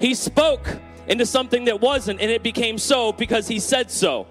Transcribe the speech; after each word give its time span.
He 0.00 0.14
spoke 0.14 0.78
into 1.06 1.26
something 1.26 1.64
that 1.64 1.80
wasn't, 1.80 2.20
and 2.20 2.30
it 2.30 2.42
became 2.42 2.78
so 2.78 3.12
because 3.12 3.48
he 3.48 3.58
said 3.58 3.90
so. 3.90 4.26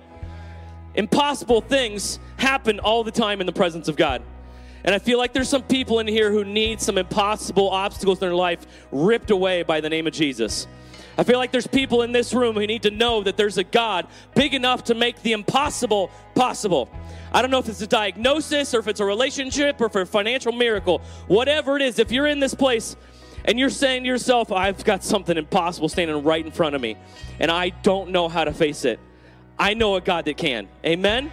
Impossible 0.95 1.61
things 1.61 2.19
happen 2.37 2.79
all 2.79 3.03
the 3.03 3.11
time 3.11 3.39
in 3.41 3.45
the 3.45 3.53
presence 3.53 3.87
of 3.87 3.95
God. 3.95 4.21
And 4.83 4.95
I 4.95 4.99
feel 4.99 5.17
like 5.17 5.33
there's 5.33 5.49
some 5.49 5.63
people 5.63 5.99
in 5.99 6.07
here 6.07 6.31
who 6.31 6.45
need 6.45 6.79
some 6.79 6.97
impossible 6.97 7.69
obstacles 7.69 8.19
in 8.19 8.27
their 8.27 8.35
life 8.35 8.65
ripped 8.91 9.31
away 9.31 9.63
by 9.63 9.81
the 9.81 9.89
name 9.89 10.07
of 10.07 10.13
Jesus. 10.13 10.67
I 11.17 11.23
feel 11.23 11.39
like 11.39 11.51
there's 11.51 11.67
people 11.67 12.03
in 12.03 12.11
this 12.11 12.33
room 12.33 12.55
who 12.55 12.65
need 12.67 12.83
to 12.83 12.91
know 12.91 13.23
that 13.23 13.37
there's 13.37 13.57
a 13.57 13.63
God 13.63 14.07
big 14.35 14.53
enough 14.53 14.83
to 14.85 14.93
make 14.93 15.21
the 15.23 15.33
impossible 15.33 16.11
possible. 16.35 16.89
I 17.33 17.41
don't 17.41 17.49
know 17.49 17.57
if 17.57 17.67
it's 17.67 17.81
a 17.81 17.87
diagnosis 17.87 18.73
or 18.73 18.79
if 18.79 18.87
it's 18.87 18.99
a 18.99 19.05
relationship 19.05 19.81
or 19.81 19.89
for 19.89 20.01
a 20.01 20.05
financial 20.05 20.51
miracle. 20.51 21.01
Whatever 21.27 21.75
it 21.75 21.81
is, 21.81 21.97
if 21.97 22.11
you're 22.11 22.27
in 22.27 22.39
this 22.39 22.53
place 22.53 22.95
and 23.47 23.57
you're 23.57 23.69
saying 23.69 24.03
to 24.03 24.07
yourself, 24.07 24.51
I've 24.51 24.83
got 24.83 25.03
something 25.03 25.37
impossible 25.37 25.89
standing 25.89 26.23
right 26.23 26.45
in 26.45 26.51
front 26.51 26.75
of 26.75 26.81
me 26.81 26.97
and 27.39 27.49
I 27.49 27.69
don't 27.69 28.11
know 28.11 28.27
how 28.27 28.43
to 28.43 28.53
face 28.53 28.85
it, 28.85 28.99
I 29.57 29.73
know 29.73 29.95
a 29.95 30.01
God 30.01 30.25
that 30.25 30.37
can. 30.37 30.67
Amen? 30.85 31.31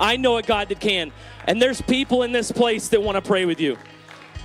I 0.00 0.16
know 0.16 0.38
a 0.38 0.42
God 0.42 0.70
that 0.70 0.80
can. 0.80 1.12
And 1.46 1.60
there's 1.60 1.80
people 1.80 2.22
in 2.22 2.32
this 2.32 2.50
place 2.50 2.88
that 2.88 3.02
want 3.02 3.16
to 3.16 3.22
pray 3.22 3.44
with 3.44 3.60
you. 3.60 3.76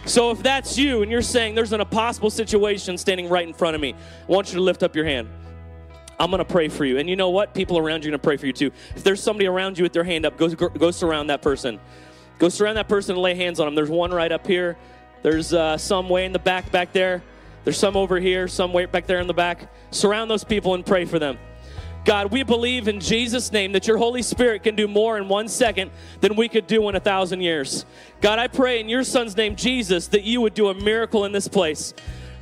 So 0.06 0.30
if 0.30 0.44
that's 0.44 0.78
you 0.78 1.02
and 1.02 1.10
you're 1.10 1.24
saying 1.24 1.56
there's 1.56 1.74
an 1.74 1.82
impossible 1.82 2.30
situation 2.30 2.98
standing 2.98 3.28
right 3.28 3.48
in 3.48 3.54
front 3.54 3.74
of 3.74 3.82
me, 3.82 3.94
I 3.94 4.32
want 4.32 4.50
you 4.50 4.56
to 4.56 4.62
lift 4.62 4.84
up 4.84 4.96
your 4.96 5.06
hand. 5.06 5.28
I'm 6.20 6.30
going 6.30 6.40
to 6.40 6.46
pray 6.46 6.68
for 6.68 6.86
you. 6.86 7.00
And 7.00 7.10
you 7.10 7.16
know 7.16 7.30
what? 7.30 7.54
People 7.54 7.78
around 7.78 8.04
you 8.04 8.10
are 8.10 8.12
going 8.12 8.20
to 8.20 8.24
pray 8.24 8.38
for 8.38 8.46
you 8.46 8.54
too. 8.54 8.72
If 8.96 9.04
there's 9.04 9.22
somebody 9.22 9.48
around 9.48 9.78
you 9.78 9.84
with 9.84 9.94
their 9.94 10.04
hand 10.04 10.26
up, 10.26 10.38
go, 10.38 10.50
go 10.50 10.92
surround 10.92 11.30
that 11.30 11.42
person. 11.42 11.80
Go 12.38 12.50
surround 12.50 12.78
that 12.78 12.88
person 12.88 13.16
and 13.16 13.22
lay 13.22 13.34
hands 13.34 13.60
on 13.60 13.66
them. 13.66 13.76
There's 13.76 13.90
one 13.90 14.12
right 14.12 14.32
up 14.32 14.46
here. 14.46 14.78
There's 15.26 15.54
uh, 15.54 15.76
some 15.80 16.08
way 16.08 16.26
in 16.26 16.34
the 16.34 16.38
back 16.38 16.72
back 16.72 16.94
there. 16.94 17.24
There's 17.64 17.80
some 17.80 17.98
over 17.98 18.20
here, 18.20 18.48
some 18.48 18.74
way 18.74 18.86
back 18.86 19.08
there 19.08 19.20
in 19.20 19.26
the 19.26 19.34
back. 19.34 19.72
Surround 19.90 20.30
those 20.30 20.44
people 20.44 20.76
and 20.76 20.86
pray 20.86 21.06
for 21.06 21.18
them. 21.18 21.40
God, 22.06 22.32
we 22.32 22.44
believe 22.44 22.88
in 22.88 23.00
Jesus' 23.00 23.52
name 23.52 23.72
that 23.72 23.88
your 23.88 23.98
Holy 23.98 24.22
Spirit 24.22 24.62
can 24.62 24.76
do 24.76 24.88
more 24.88 25.18
in 25.18 25.28
one 25.28 25.48
second 25.48 25.90
than 26.22 26.36
we 26.36 26.48
could 26.48 26.68
do 26.68 26.88
in 26.90 26.96
a 26.96 27.00
thousand 27.00 27.42
years. 27.42 27.88
God, 28.22 28.38
I 28.38 28.46
pray 28.48 28.80
in 28.80 28.88
your 28.88 29.04
Son's 29.04 29.36
name, 29.36 29.56
Jesus, 29.56 30.10
that 30.10 30.26
you 30.26 30.42
would 30.42 30.54
do 30.54 30.68
a 30.68 30.76
miracle 30.76 31.26
in 31.26 31.32
this 31.32 31.48
place. 31.48 31.96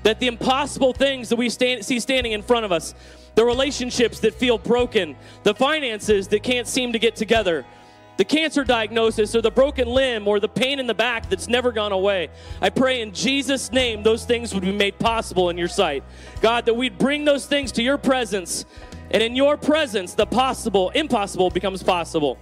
That 0.03 0.19
the 0.19 0.27
impossible 0.27 0.91
things 0.91 1.29
that 1.29 1.37
we 1.37 1.47
stand, 1.49 1.85
see 1.85 2.01
standing 2.01 2.33
in 2.33 2.41
front 2.41 2.65
of 2.65 2.73
us, 2.73 2.95
the 3.35 3.45
relationships 3.45 4.19
that 4.19 4.33
feel 4.33 4.57
broken, 4.57 5.15
the 5.43 5.55
finances 5.55 6.27
that 6.27 6.43
can't 6.43 6.67
seem 6.67 6.91
to 6.91 6.99
get 6.99 7.15
together, 7.15 7.65
the 8.17 8.25
cancer 8.25 8.63
diagnosis 8.63 9.35
or 9.35 9.41
the 9.41 9.51
broken 9.51 9.87
limb 9.87 10.27
or 10.27 10.39
the 10.39 10.47
pain 10.47 10.79
in 10.79 10.87
the 10.87 10.93
back 10.93 11.29
that's 11.29 11.47
never 11.47 11.71
gone 11.71 11.91
away. 11.91 12.29
I 12.61 12.69
pray 12.69 13.01
in 13.01 13.13
Jesus' 13.13 13.71
name 13.71 14.03
those 14.03 14.25
things 14.25 14.53
would 14.53 14.63
be 14.63 14.71
made 14.71 14.99
possible 14.99 15.49
in 15.49 15.57
your 15.57 15.67
sight. 15.67 16.03
God, 16.41 16.65
that 16.65 16.75
we'd 16.75 16.97
bring 16.97 17.25
those 17.25 17.45
things 17.45 17.71
to 17.73 17.83
your 17.83 17.97
presence 17.97 18.65
and 19.13 19.21
in 19.21 19.35
your 19.35 19.57
presence, 19.57 20.15
the 20.15 20.25
possible, 20.25 20.89
impossible 20.89 21.51
becomes 21.51 21.83
possible. 21.83 22.39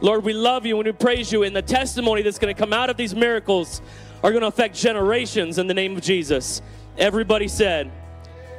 Lord, 0.00 0.24
we 0.24 0.32
love 0.32 0.64
you 0.64 0.76
and 0.78 0.86
we 0.86 0.92
praise 0.92 1.32
you. 1.32 1.42
And 1.42 1.54
the 1.54 1.62
testimony 1.62 2.22
that's 2.22 2.38
going 2.38 2.54
to 2.54 2.58
come 2.58 2.72
out 2.72 2.90
of 2.90 2.96
these 2.96 3.14
miracles 3.14 3.82
are 4.22 4.30
going 4.30 4.42
to 4.42 4.46
affect 4.46 4.76
generations 4.76 5.58
in 5.58 5.66
the 5.66 5.74
name 5.74 5.96
of 5.96 6.02
Jesus. 6.02 6.62
Everybody 6.96 7.48
said, 7.48 7.90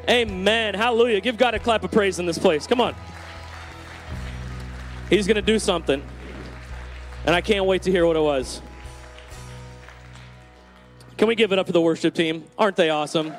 Amen. 0.09 0.73
Hallelujah. 0.73 1.21
Give 1.21 1.37
God 1.37 1.53
a 1.53 1.59
clap 1.59 1.85
of 1.85 1.91
praise 1.91 2.19
in 2.19 2.25
this 2.25 2.37
place. 2.37 2.67
Come 2.67 2.81
on. 2.81 2.93
He's 5.09 5.25
going 5.25 5.35
to 5.35 5.41
do 5.41 5.59
something. 5.59 6.03
And 7.25 7.33
I 7.33 7.39
can't 7.39 7.65
wait 7.65 7.83
to 7.83 7.91
hear 7.91 8.05
what 8.05 8.17
it 8.17 8.21
was. 8.21 8.61
Can 11.17 11.29
we 11.29 11.35
give 11.35 11.53
it 11.53 11.59
up 11.59 11.67
to 11.67 11.71
the 11.71 11.79
worship 11.79 12.13
team? 12.13 12.43
Aren't 12.57 12.75
they 12.75 12.89
awesome? 12.89 13.33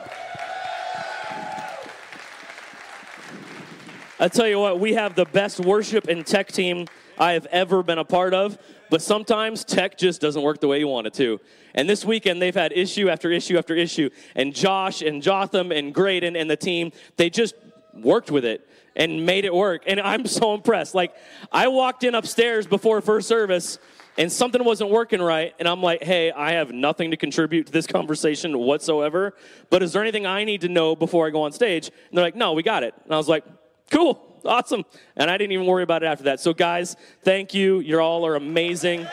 I 4.19 4.29
tell 4.29 4.49
you 4.49 4.59
what, 4.59 4.81
we 4.81 4.95
have 4.95 5.15
the 5.15 5.27
best 5.27 5.61
worship 5.61 6.09
and 6.09 6.27
tech 6.27 6.51
team 6.51 6.87
I 7.19 7.33
have 7.33 7.45
ever 7.47 7.83
been 7.83 7.99
a 7.99 8.05
part 8.05 8.33
of, 8.33 8.57
but 8.89 9.03
sometimes 9.03 9.65
tech 9.65 9.99
just 9.99 10.19
doesn't 10.21 10.41
work 10.41 10.61
the 10.61 10.69
way 10.69 10.79
you 10.79 10.89
want 10.89 11.07
it 11.07 11.15
to. 11.15 11.39
And 11.75 11.87
this 11.87 12.07
weekend, 12.07 12.41
they've 12.41 12.55
had 12.55 12.73
issue 12.73 13.11
after 13.11 13.31
issue 13.31 13.59
after 13.59 13.75
issue. 13.75 14.09
And 14.35 14.55
Josh 14.55 15.03
and 15.03 15.23
Jotham 15.23 15.73
and 15.73 15.93
Graydon 15.93 16.37
and 16.37 16.49
the 16.49 16.57
team, 16.57 16.93
they 17.17 17.29
just 17.29 17.55
worked 17.93 18.31
with 18.31 18.47
it 18.47 18.67
and 18.97 19.27
made 19.27 19.45
it 19.45 19.55
work. 19.55 19.83
And 19.87 20.01
I'm 20.01 20.27
so 20.41 20.55
impressed. 20.55 20.95
Like, 20.95 21.15
I 21.51 21.69
walked 21.69 22.05
in 22.05 22.15
upstairs 22.15 22.67
before 22.67 23.01
first 23.01 23.29
service 23.29 23.79
and 24.17 24.31
something 24.31 24.65
wasn't 24.65 24.91
working 24.91 25.21
right. 25.21 25.55
And 25.59 25.67
I'm 25.67 25.83
like, 25.83 26.03
hey, 26.05 26.31
I 26.31 26.53
have 26.53 26.71
nothing 26.71 27.11
to 27.11 27.17
contribute 27.17 27.67
to 27.67 27.73
this 27.73 27.87
conversation 27.87 28.57
whatsoever. 28.59 29.35
But 29.71 29.83
is 29.83 29.93
there 29.93 30.03
anything 30.03 30.25
I 30.25 30.45
need 30.45 30.61
to 30.61 30.69
know 30.69 30.95
before 30.95 31.27
I 31.27 31.31
go 31.31 31.43
on 31.43 31.53
stage? 31.53 31.89
And 31.89 32.17
they're 32.17 32.25
like, 32.25 32.37
no, 32.37 32.53
we 32.53 32.63
got 32.63 32.85
it. 32.85 32.95
And 33.05 33.13
I 33.13 33.17
was 33.17 33.29
like, 33.29 33.45
Cool. 33.91 34.41
Awesome. 34.45 34.85
And 35.17 35.31
I 35.31 35.39
didn't 35.39 35.53
even 35.53 35.67
worry 35.67 35.83
about 35.83 36.03
it 36.03 36.07
after 36.07 36.25
that. 36.25 36.41
So, 36.41 36.53
guys, 36.53 36.97
thank 37.23 37.55
you. 37.55 37.81
You 37.81 38.01
all 38.01 38.27
are 38.27 38.35
amazing. 38.35 39.07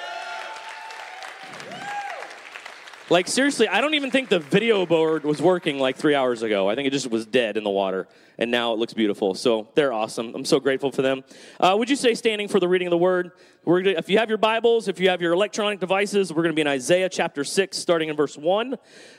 Like, 3.12 3.28
seriously, 3.28 3.68
I 3.68 3.82
don't 3.82 3.94
even 3.96 4.10
think 4.10 4.30
the 4.30 4.40
video 4.40 4.86
board 4.86 5.26
was 5.26 5.42
working 5.42 5.80
like 5.80 5.98
three 5.98 6.16
hours 6.16 6.44
ago. 6.44 6.70
I 6.70 6.76
think 6.76 6.88
it 6.88 6.92
just 6.92 7.12
was 7.12 7.26
dead 7.26 7.58
in 7.58 7.66
the 7.66 7.70
water. 7.70 8.08
And 8.38 8.50
now 8.50 8.72
it 8.72 8.80
looks 8.80 8.94
beautiful. 8.94 9.36
So, 9.36 9.68
they're 9.76 9.92
awesome. 9.92 10.34
I'm 10.34 10.46
so 10.46 10.62
grateful 10.62 10.94
for 10.94 11.02
them. 11.02 11.26
Uh, 11.60 11.76
would 11.78 11.90
you 11.90 11.98
say 11.98 12.14
standing 12.14 12.48
for 12.48 12.62
the 12.62 12.70
reading 12.70 12.88
of 12.88 12.92
the 12.92 12.98
word? 12.98 13.34
Gonna, 13.66 13.90
if 13.90 14.08
you 14.08 14.18
have 14.20 14.30
your 14.30 14.38
Bibles, 14.38 14.88
if 14.88 14.98
you 14.98 15.10
have 15.10 15.22
your 15.22 15.34
electronic 15.34 15.82
devices, 15.82 16.32
we're 16.32 16.44
going 16.44 16.54
to 16.54 16.56
be 16.56 16.62
in 16.62 16.68
Isaiah 16.68 17.10
chapter 17.10 17.44
6, 17.44 17.78
starting 17.78 18.08
in 18.08 18.16
verse 18.16 18.38
1. 18.38 18.78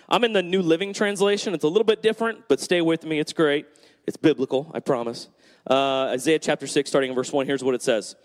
I'm 0.08 0.24
in 0.24 0.32
the 0.32 0.42
New 0.42 0.62
Living 0.62 0.94
Translation. 0.94 1.52
It's 1.52 1.64
a 1.64 1.68
little 1.68 1.84
bit 1.84 2.02
different, 2.02 2.48
but 2.48 2.60
stay 2.60 2.80
with 2.80 3.04
me. 3.04 3.18
It's 3.18 3.34
great. 3.34 3.66
It's 4.06 4.16
biblical, 4.16 4.70
I 4.72 4.80
promise. 4.80 5.28
Uh, 5.68 6.04
Isaiah 6.14 6.38
chapter 6.38 6.66
6, 6.66 6.88
starting 6.88 7.10
in 7.10 7.14
verse 7.14 7.30
1, 7.30 7.44
here's 7.44 7.62
what 7.62 7.74
it 7.74 7.82
says 7.82 8.16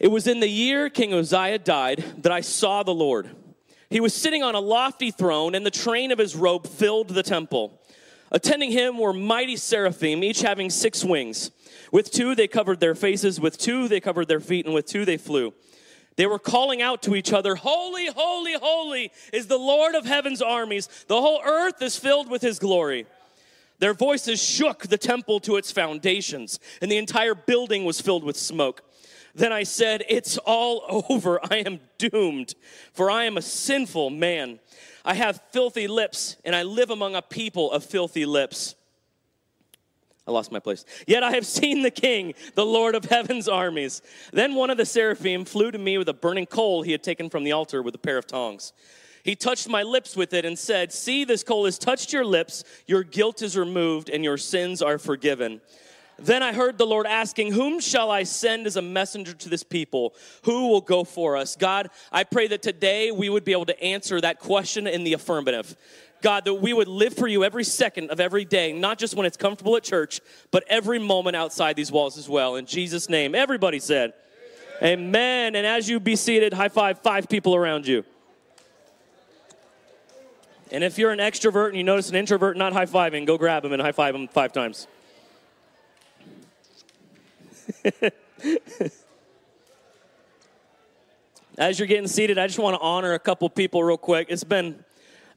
It 0.00 0.08
was 0.08 0.26
in 0.26 0.40
the 0.40 0.48
year 0.48 0.90
King 0.90 1.14
Uzziah 1.14 1.60
died 1.60 2.02
that 2.22 2.32
I 2.32 2.40
saw 2.40 2.82
the 2.82 2.92
Lord. 2.92 3.30
He 3.90 3.98
was 3.98 4.14
sitting 4.14 4.44
on 4.44 4.54
a 4.54 4.60
lofty 4.60 5.10
throne, 5.10 5.56
and 5.56 5.66
the 5.66 5.70
train 5.70 6.12
of 6.12 6.18
his 6.18 6.36
robe 6.36 6.66
filled 6.66 7.08
the 7.08 7.24
temple. 7.24 7.80
Attending 8.30 8.70
him 8.70 8.98
were 8.98 9.12
mighty 9.12 9.56
seraphim, 9.56 10.22
each 10.22 10.42
having 10.42 10.70
six 10.70 11.04
wings. 11.04 11.50
With 11.90 12.12
two 12.12 12.36
they 12.36 12.46
covered 12.46 12.78
their 12.78 12.94
faces, 12.94 13.40
with 13.40 13.58
two 13.58 13.88
they 13.88 13.98
covered 13.98 14.28
their 14.28 14.38
feet, 14.38 14.64
and 14.64 14.74
with 14.74 14.86
two 14.86 15.04
they 15.04 15.16
flew. 15.16 15.52
They 16.14 16.26
were 16.26 16.38
calling 16.38 16.80
out 16.80 17.02
to 17.02 17.16
each 17.16 17.32
other, 17.32 17.56
Holy, 17.56 18.06
holy, 18.06 18.54
holy 18.54 19.10
is 19.32 19.48
the 19.48 19.58
Lord 19.58 19.96
of 19.96 20.06
heaven's 20.06 20.42
armies. 20.42 20.88
The 21.08 21.20
whole 21.20 21.40
earth 21.44 21.82
is 21.82 21.96
filled 21.96 22.30
with 22.30 22.42
his 22.42 22.60
glory. 22.60 23.06
Their 23.80 23.94
voices 23.94 24.40
shook 24.40 24.86
the 24.86 24.98
temple 24.98 25.40
to 25.40 25.56
its 25.56 25.72
foundations, 25.72 26.60
and 26.80 26.92
the 26.92 26.98
entire 26.98 27.34
building 27.34 27.84
was 27.84 28.00
filled 28.00 28.22
with 28.22 28.36
smoke. 28.36 28.82
Then 29.34 29.52
I 29.52 29.62
said, 29.62 30.04
It's 30.08 30.38
all 30.38 31.04
over. 31.08 31.40
I 31.50 31.56
am 31.58 31.80
doomed, 31.98 32.54
for 32.92 33.10
I 33.10 33.24
am 33.24 33.36
a 33.36 33.42
sinful 33.42 34.10
man. 34.10 34.60
I 35.04 35.14
have 35.14 35.40
filthy 35.50 35.88
lips, 35.88 36.36
and 36.44 36.54
I 36.54 36.62
live 36.62 36.90
among 36.90 37.14
a 37.14 37.22
people 37.22 37.72
of 37.72 37.84
filthy 37.84 38.26
lips. 38.26 38.74
I 40.26 40.32
lost 40.32 40.52
my 40.52 40.60
place. 40.60 40.84
Yet 41.06 41.22
I 41.22 41.32
have 41.32 41.46
seen 41.58 41.82
the 41.82 41.90
King, 41.90 42.34
the 42.54 42.66
Lord 42.66 42.94
of 42.94 43.04
heaven's 43.06 43.48
armies. 43.48 44.02
Then 44.32 44.54
one 44.54 44.70
of 44.70 44.76
the 44.76 44.86
seraphim 44.86 45.44
flew 45.44 45.70
to 45.70 45.78
me 45.78 45.98
with 45.98 46.08
a 46.08 46.14
burning 46.14 46.46
coal 46.46 46.82
he 46.82 46.92
had 46.92 47.02
taken 47.02 47.30
from 47.30 47.44
the 47.44 47.52
altar 47.52 47.82
with 47.82 47.94
a 47.94 47.98
pair 47.98 48.18
of 48.18 48.26
tongs. 48.26 48.72
He 49.22 49.36
touched 49.36 49.68
my 49.68 49.82
lips 49.82 50.16
with 50.16 50.32
it 50.32 50.44
and 50.44 50.58
said, 50.58 50.92
See, 50.92 51.24
this 51.24 51.42
coal 51.42 51.66
has 51.66 51.78
touched 51.78 52.12
your 52.12 52.24
lips, 52.24 52.64
your 52.86 53.02
guilt 53.02 53.42
is 53.42 53.56
removed, 53.56 54.08
and 54.08 54.24
your 54.24 54.38
sins 54.38 54.80
are 54.80 54.98
forgiven. 54.98 55.60
Then 56.22 56.42
I 56.42 56.52
heard 56.52 56.76
the 56.76 56.86
Lord 56.86 57.06
asking, 57.06 57.52
Whom 57.52 57.80
shall 57.80 58.10
I 58.10 58.24
send 58.24 58.66
as 58.66 58.76
a 58.76 58.82
messenger 58.82 59.32
to 59.32 59.48
this 59.48 59.62
people? 59.62 60.14
Who 60.42 60.68
will 60.68 60.82
go 60.82 61.04
for 61.04 61.36
us? 61.36 61.56
God, 61.56 61.90
I 62.12 62.24
pray 62.24 62.46
that 62.48 62.62
today 62.62 63.10
we 63.10 63.28
would 63.28 63.44
be 63.44 63.52
able 63.52 63.66
to 63.66 63.82
answer 63.82 64.20
that 64.20 64.38
question 64.38 64.86
in 64.86 65.04
the 65.04 65.14
affirmative. 65.14 65.76
God, 66.22 66.44
that 66.44 66.54
we 66.54 66.74
would 66.74 66.88
live 66.88 67.14
for 67.14 67.26
you 67.26 67.44
every 67.44 67.64
second 67.64 68.10
of 68.10 68.20
every 68.20 68.44
day, 68.44 68.74
not 68.74 68.98
just 68.98 69.14
when 69.14 69.24
it's 69.24 69.38
comfortable 69.38 69.76
at 69.76 69.82
church, 69.82 70.20
but 70.50 70.64
every 70.68 70.98
moment 70.98 71.34
outside 71.34 71.76
these 71.76 71.90
walls 71.90 72.18
as 72.18 72.28
well. 72.28 72.56
In 72.56 72.66
Jesus' 72.66 73.08
name, 73.08 73.34
everybody 73.34 73.78
said, 73.78 74.12
Amen. 74.82 75.08
Amen. 75.08 75.54
And 75.56 75.66
as 75.66 75.88
you 75.88 76.00
be 76.00 76.16
seated, 76.16 76.52
high 76.52 76.68
five 76.68 76.98
five 76.98 77.28
people 77.28 77.54
around 77.54 77.86
you. 77.86 78.04
And 80.70 80.84
if 80.84 80.98
you're 80.98 81.10
an 81.10 81.18
extrovert 81.18 81.68
and 81.68 81.76
you 81.76 81.84
notice 81.84 82.10
an 82.10 82.16
introvert 82.16 82.56
not 82.56 82.72
high 82.72 82.86
fiving, 82.86 83.26
go 83.26 83.36
grab 83.36 83.64
him 83.64 83.72
and 83.72 83.82
high 83.82 83.92
five 83.92 84.14
him 84.14 84.28
five 84.28 84.52
times. 84.52 84.86
As 91.58 91.78
you're 91.78 91.88
getting 91.88 92.08
seated, 92.08 92.38
I 92.38 92.46
just 92.46 92.58
want 92.58 92.74
to 92.76 92.80
honor 92.80 93.12
a 93.14 93.18
couple 93.18 93.48
people 93.50 93.82
real 93.84 93.98
quick. 93.98 94.28
It's 94.30 94.44
been 94.44 94.84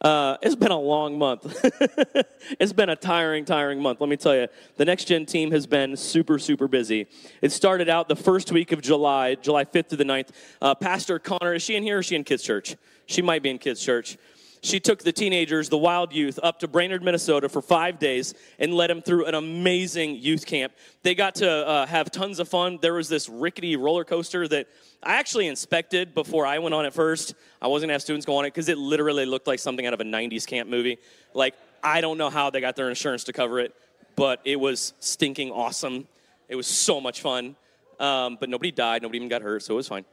uh, 0.01 0.37
it's 0.41 0.55
been 0.55 0.71
a 0.71 0.79
long 0.79 1.17
month. 1.17 1.45
it's 2.59 2.73
been 2.73 2.89
a 2.89 2.95
tiring, 2.95 3.45
tiring 3.45 3.81
month. 3.81 4.01
Let 4.01 4.09
me 4.09 4.17
tell 4.17 4.35
you, 4.35 4.49
the 4.75 4.83
Next 4.83 5.05
Gen 5.05 5.25
team 5.25 5.51
has 5.51 5.65
been 5.65 5.95
super, 5.95 6.37
super 6.39 6.67
busy. 6.67 7.07
It 7.41 7.53
started 7.53 7.87
out 7.87 8.09
the 8.09 8.15
first 8.17 8.51
week 8.51 8.73
of 8.73 8.81
July, 8.81 9.35
July 9.35 9.63
5th 9.63 9.87
to 9.89 9.95
the 9.95 10.03
9th. 10.03 10.31
Uh, 10.61 10.75
Pastor 10.75 11.19
Connor, 11.19 11.53
is 11.53 11.61
she 11.61 11.77
in 11.77 11.83
here 11.83 11.97
or 11.97 11.99
is 11.99 12.07
she 12.07 12.17
in 12.17 12.25
kids' 12.25 12.43
church? 12.43 12.75
She 13.05 13.21
might 13.21 13.43
be 13.43 13.49
in 13.49 13.59
kids' 13.59 13.81
church. 13.81 14.17
She 14.63 14.79
took 14.79 15.03
the 15.03 15.11
teenagers, 15.11 15.67
the 15.67 15.77
wild 15.77 16.13
youth, 16.13 16.39
up 16.41 16.59
to 16.59 16.69
Brainerd, 16.69 17.03
Minnesota 17.03 17.49
for 17.49 17.61
five 17.61 17.99
days 17.99 18.33
and 18.57 18.73
led 18.73 18.89
them 18.89 19.01
through 19.01 19.25
an 19.25 19.35
amazing 19.35 20.15
youth 20.15 20.45
camp. 20.45 20.71
They 21.03 21.15
got 21.15 21.35
to 21.35 21.49
uh, 21.49 21.85
have 21.85 22.09
tons 22.11 22.39
of 22.39 22.47
fun. 22.47 22.79
There 22.81 22.93
was 22.93 23.09
this 23.09 23.27
rickety 23.27 23.75
roller 23.75 24.05
coaster 24.05 24.47
that 24.47 24.67
I 25.03 25.15
actually 25.15 25.47
inspected 25.47 26.13
before 26.13 26.45
I 26.45 26.59
went 26.59 26.73
on 26.73 26.85
it 26.85 26.93
first. 26.93 27.35
I 27.61 27.67
wasn't 27.67 27.89
gonna 27.89 27.95
have 27.95 28.01
students 28.01 28.25
go 28.25 28.37
on 28.37 28.45
it 28.45 28.53
because 28.53 28.69
it 28.69 28.77
literally 28.77 29.25
looked 29.25 29.47
like 29.47 29.59
something 29.59 29.85
out 29.85 29.93
of 29.93 29.99
a 29.99 30.05
90s 30.05 30.47
camp 30.47 30.69
movie. 30.69 30.97
Like, 31.33 31.55
I 31.83 31.99
don't 31.99 32.17
know 32.17 32.29
how 32.29 32.49
they 32.49 32.61
got 32.61 32.77
their 32.77 32.87
insurance 32.87 33.25
to 33.25 33.33
cover 33.33 33.59
it, 33.59 33.75
but 34.15 34.39
it 34.45 34.55
was 34.57 34.93
stinking 35.01 35.51
awesome. 35.51 36.07
It 36.47 36.55
was 36.55 36.67
so 36.67 37.01
much 37.01 37.19
fun. 37.19 37.57
Um, 37.99 38.37
but 38.39 38.49
nobody 38.49 38.71
died, 38.71 39.01
nobody 39.01 39.17
even 39.17 39.29
got 39.29 39.41
hurt, 39.41 39.61
so 39.63 39.73
it 39.73 39.77
was 39.77 39.87
fine. 39.89 40.05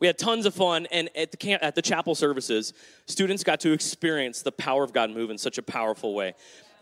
We 0.00 0.06
had 0.06 0.18
tons 0.18 0.46
of 0.46 0.54
fun, 0.54 0.86
and 0.90 1.10
at 1.14 1.30
the 1.30 1.36
camp, 1.36 1.62
at 1.62 1.74
the 1.74 1.82
chapel 1.82 2.14
services, 2.14 2.72
students 3.06 3.44
got 3.44 3.60
to 3.60 3.72
experience 3.72 4.40
the 4.40 4.50
power 4.50 4.82
of 4.82 4.94
God 4.94 5.10
move 5.10 5.30
in 5.30 5.36
such 5.36 5.58
a 5.58 5.62
powerful 5.62 6.14
way, 6.14 6.34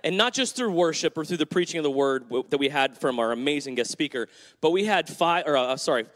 and 0.04 0.16
not 0.16 0.32
just 0.32 0.54
through 0.54 0.70
worship 0.70 1.18
or 1.18 1.24
through 1.24 1.38
the 1.38 1.46
preaching 1.46 1.78
of 1.78 1.84
the 1.84 1.90
word 1.90 2.26
that 2.50 2.58
we 2.58 2.68
had 2.68 2.96
from 2.96 3.18
our 3.18 3.32
amazing 3.32 3.74
guest 3.74 3.90
speaker, 3.90 4.28
but 4.60 4.70
we 4.70 4.84
had 4.84 5.08
five, 5.08 5.44
or 5.46 5.56
uh, 5.56 5.76
sorry, 5.76 6.06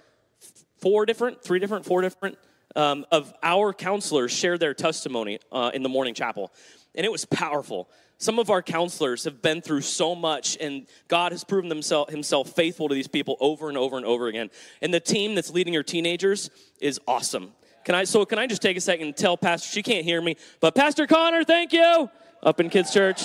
four 0.80 1.04
different, 1.04 1.42
three 1.42 1.58
different, 1.58 1.84
four 1.84 2.02
different 2.02 2.38
um, 2.76 3.04
of 3.10 3.34
our 3.42 3.72
counselors 3.72 4.30
share 4.30 4.56
their 4.56 4.72
testimony 4.72 5.40
uh, 5.50 5.72
in 5.74 5.82
the 5.82 5.88
morning 5.88 6.14
chapel, 6.14 6.52
and 6.94 7.04
it 7.04 7.10
was 7.10 7.24
powerful. 7.24 7.88
Some 8.22 8.38
of 8.38 8.50
our 8.50 8.62
counselors 8.62 9.24
have 9.24 9.42
been 9.42 9.60
through 9.60 9.80
so 9.80 10.14
much, 10.14 10.56
and 10.60 10.86
God 11.08 11.32
has 11.32 11.42
proven 11.42 11.68
himself, 11.68 12.08
himself 12.08 12.50
faithful 12.50 12.88
to 12.88 12.94
these 12.94 13.08
people 13.08 13.36
over 13.40 13.68
and 13.68 13.76
over 13.76 13.96
and 13.96 14.06
over 14.06 14.28
again. 14.28 14.48
And 14.80 14.94
the 14.94 15.00
team 15.00 15.34
that's 15.34 15.50
leading 15.50 15.74
your 15.74 15.82
teenagers 15.82 16.48
is 16.80 17.00
awesome. 17.08 17.50
Can 17.84 17.96
I, 17.96 18.04
so 18.04 18.24
can 18.24 18.38
I 18.38 18.46
just 18.46 18.62
take 18.62 18.76
a 18.76 18.80
second 18.80 19.08
and 19.08 19.16
tell 19.16 19.36
Pastor, 19.36 19.68
she 19.68 19.82
can't 19.82 20.04
hear 20.04 20.22
me, 20.22 20.36
but 20.60 20.76
Pastor 20.76 21.08
Connor, 21.08 21.42
thank 21.42 21.72
you, 21.72 22.08
up 22.44 22.60
in 22.60 22.70
Kids 22.70 22.92
Church. 22.92 23.24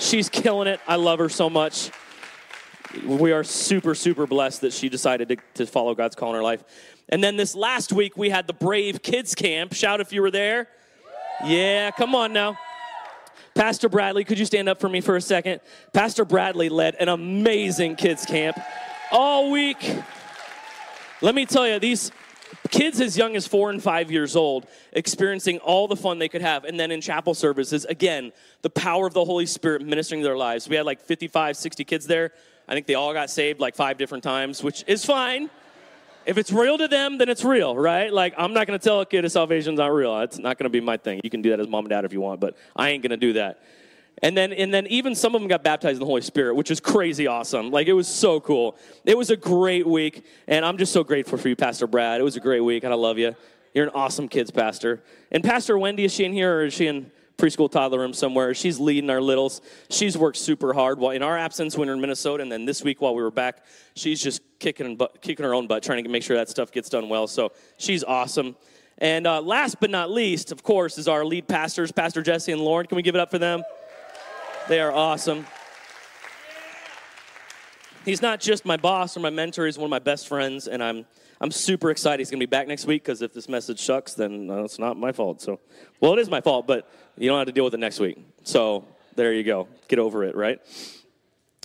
She's 0.00 0.28
killing 0.28 0.66
it. 0.66 0.80
I 0.88 0.96
love 0.96 1.20
her 1.20 1.28
so 1.28 1.48
much. 1.48 1.92
We 3.04 3.30
are 3.30 3.44
super, 3.44 3.94
super 3.94 4.26
blessed 4.26 4.62
that 4.62 4.72
she 4.72 4.88
decided 4.88 5.28
to, 5.28 5.36
to 5.54 5.64
follow 5.64 5.94
God's 5.94 6.16
call 6.16 6.30
in 6.30 6.34
her 6.34 6.42
life. 6.42 6.64
And 7.08 7.22
then 7.22 7.36
this 7.36 7.54
last 7.54 7.92
week, 7.92 8.16
we 8.16 8.30
had 8.30 8.48
the 8.48 8.52
Brave 8.52 9.00
Kids 9.00 9.36
Camp. 9.36 9.74
Shout 9.74 10.00
if 10.00 10.12
you 10.12 10.22
were 10.22 10.32
there. 10.32 10.66
Yeah, 11.44 11.92
come 11.92 12.16
on 12.16 12.32
now. 12.32 12.58
Pastor 13.56 13.88
Bradley, 13.88 14.22
could 14.22 14.38
you 14.38 14.44
stand 14.44 14.68
up 14.68 14.78
for 14.78 14.88
me 14.88 15.00
for 15.00 15.16
a 15.16 15.20
second? 15.20 15.62
Pastor 15.94 16.26
Bradley 16.26 16.68
led 16.68 16.94
an 16.96 17.08
amazing 17.08 17.96
kids 17.96 18.26
camp 18.26 18.58
all 19.10 19.50
week. 19.50 19.96
Let 21.22 21.34
me 21.34 21.46
tell 21.46 21.66
you, 21.66 21.78
these 21.78 22.12
kids 22.68 23.00
as 23.00 23.16
young 23.16 23.34
as 23.34 23.46
four 23.46 23.70
and 23.70 23.82
five 23.82 24.10
years 24.10 24.36
old 24.36 24.66
experiencing 24.92 25.56
all 25.60 25.88
the 25.88 25.96
fun 25.96 26.18
they 26.18 26.28
could 26.28 26.42
have 26.42 26.64
and 26.64 26.78
then 26.78 26.90
in 26.90 27.00
chapel 27.00 27.34
services 27.34 27.84
again 27.86 28.32
the 28.62 28.70
power 28.70 29.06
of 29.06 29.14
the 29.14 29.24
holy 29.24 29.46
spirit 29.46 29.82
ministering 29.82 30.22
their 30.22 30.36
lives 30.36 30.68
we 30.68 30.76
had 30.76 30.86
like 30.86 31.00
55 31.00 31.56
60 31.56 31.84
kids 31.84 32.06
there 32.06 32.32
i 32.68 32.74
think 32.74 32.86
they 32.86 32.94
all 32.94 33.12
got 33.12 33.30
saved 33.30 33.58
like 33.58 33.74
five 33.74 33.98
different 33.98 34.22
times 34.22 34.62
which 34.62 34.84
is 34.86 35.04
fine 35.04 35.50
if 36.26 36.38
it's 36.38 36.52
real 36.52 36.76
to 36.76 36.88
them 36.88 37.18
then 37.18 37.28
it's 37.28 37.44
real 37.44 37.76
right 37.76 38.12
like 38.12 38.34
i'm 38.36 38.52
not 38.52 38.66
going 38.66 38.78
to 38.78 38.82
tell 38.82 39.00
a 39.00 39.06
kid 39.06 39.24
a 39.24 39.30
salvation's 39.30 39.78
not 39.78 39.92
real 39.92 40.20
it's 40.20 40.38
not 40.38 40.58
going 40.58 40.64
to 40.64 40.70
be 40.70 40.80
my 40.80 40.96
thing 40.96 41.20
you 41.24 41.30
can 41.30 41.42
do 41.42 41.50
that 41.50 41.60
as 41.60 41.68
mom 41.68 41.84
and 41.84 41.90
dad 41.90 42.04
if 42.04 42.12
you 42.12 42.20
want 42.20 42.40
but 42.40 42.56
i 42.74 42.90
ain't 42.90 43.02
going 43.02 43.10
to 43.10 43.16
do 43.16 43.32
that 43.32 43.60
and 44.22 44.36
then, 44.36 44.52
and 44.52 44.72
then 44.72 44.86
even 44.86 45.14
some 45.14 45.34
of 45.34 45.42
them 45.42 45.48
got 45.48 45.62
baptized 45.62 45.96
in 45.96 46.00
the 46.00 46.06
Holy 46.06 46.22
Spirit, 46.22 46.54
which 46.54 46.70
is 46.70 46.80
crazy 46.80 47.26
awesome. 47.26 47.70
Like 47.70 47.86
it 47.86 47.92
was 47.92 48.08
so 48.08 48.40
cool. 48.40 48.76
It 49.04 49.16
was 49.16 49.30
a 49.30 49.36
great 49.36 49.86
week, 49.86 50.24
and 50.48 50.64
I'm 50.64 50.78
just 50.78 50.92
so 50.92 51.04
grateful 51.04 51.36
for 51.36 51.48
you, 51.48 51.56
Pastor 51.56 51.86
Brad. 51.86 52.20
It 52.20 52.24
was 52.24 52.36
a 52.36 52.40
great 52.40 52.60
week, 52.60 52.84
and 52.84 52.92
I 52.92 52.96
love 52.96 53.18
you. 53.18 53.36
You're 53.74 53.84
an 53.84 53.92
awesome 53.94 54.28
kids 54.28 54.50
pastor. 54.50 55.02
And 55.30 55.44
Pastor 55.44 55.76
Wendy, 55.76 56.04
is 56.04 56.14
she 56.14 56.24
in 56.24 56.32
here 56.32 56.60
or 56.60 56.64
is 56.64 56.72
she 56.72 56.86
in 56.86 57.10
preschool 57.36 57.70
toddler 57.70 58.00
room 58.00 58.12
somewhere? 58.12 58.54
She's 58.54 58.80
leading 58.80 59.10
our 59.10 59.20
littles. 59.20 59.60
She's 59.90 60.16
worked 60.16 60.38
super 60.38 60.72
hard 60.72 60.98
while 60.98 61.12
in 61.12 61.22
our 61.22 61.36
absence 61.36 61.76
when 61.76 61.88
we 61.88 61.92
are 61.92 61.94
in 61.94 62.00
Minnesota, 62.00 62.42
and 62.42 62.50
then 62.50 62.64
this 62.64 62.82
week 62.82 63.00
while 63.00 63.14
we 63.14 63.22
were 63.22 63.30
back, 63.30 63.64
she's 63.94 64.22
just 64.22 64.42
kicking 64.58 64.96
butt, 64.96 65.20
kicking 65.20 65.44
her 65.44 65.54
own 65.54 65.66
butt, 65.66 65.82
trying 65.82 66.02
to 66.02 66.10
make 66.10 66.22
sure 66.22 66.36
that 66.36 66.48
stuff 66.48 66.72
gets 66.72 66.88
done 66.88 67.08
well. 67.08 67.26
So 67.26 67.52
she's 67.78 68.04
awesome. 68.04 68.56
And 68.98 69.26
uh, 69.26 69.42
last 69.42 69.78
but 69.80 69.90
not 69.90 70.10
least, 70.10 70.52
of 70.52 70.62
course, 70.62 70.96
is 70.96 71.08
our 71.08 71.24
lead 71.24 71.46
pastors, 71.46 71.92
Pastor 71.92 72.22
Jesse 72.22 72.52
and 72.52 72.60
Lauren. 72.60 72.86
Can 72.86 72.96
we 72.96 73.02
give 73.02 73.14
it 73.14 73.20
up 73.20 73.30
for 73.30 73.38
them? 73.38 73.62
They 74.68 74.80
are 74.80 74.92
awesome. 74.92 75.46
He's 78.06 78.22
not 78.22 78.38
just 78.38 78.64
my 78.64 78.76
boss 78.76 79.16
or 79.16 79.20
my 79.20 79.30
mentor, 79.30 79.66
he's 79.66 79.76
one 79.76 79.86
of 79.86 79.90
my 79.90 79.98
best 79.98 80.28
friends, 80.28 80.68
and 80.68 80.80
I'm, 80.80 81.06
I'm 81.40 81.50
super 81.50 81.90
excited. 81.90 82.20
He's 82.20 82.30
going 82.30 82.38
to 82.38 82.46
be 82.46 82.48
back 82.48 82.68
next 82.68 82.86
week 82.86 83.02
because 83.02 83.20
if 83.20 83.34
this 83.34 83.48
message 83.48 83.82
sucks, 83.82 84.14
then 84.14 84.48
uh, 84.48 84.62
it's 84.62 84.78
not 84.78 84.96
my 84.96 85.10
fault. 85.10 85.42
So, 85.42 85.58
well, 86.00 86.12
it 86.12 86.20
is 86.20 86.30
my 86.30 86.40
fault, 86.40 86.68
but 86.68 86.88
you 87.18 87.28
don't 87.28 87.36
have 87.36 87.48
to 87.48 87.52
deal 87.52 87.64
with 87.64 87.74
it 87.74 87.80
next 87.80 87.98
week. 87.98 88.16
So, 88.44 88.86
there 89.16 89.32
you 89.32 89.42
go. 89.42 89.66
Get 89.88 89.98
over 89.98 90.22
it, 90.22 90.36
right? 90.36 90.60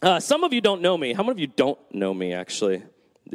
Uh, 0.01 0.19
some 0.19 0.43
of 0.43 0.51
you 0.51 0.61
don't 0.61 0.81
know 0.81 0.97
me. 0.97 1.13
How 1.13 1.21
many 1.21 1.33
of 1.33 1.39
you 1.39 1.45
don't 1.45 1.77
know 1.93 2.11
me, 2.11 2.33
actually? 2.33 2.81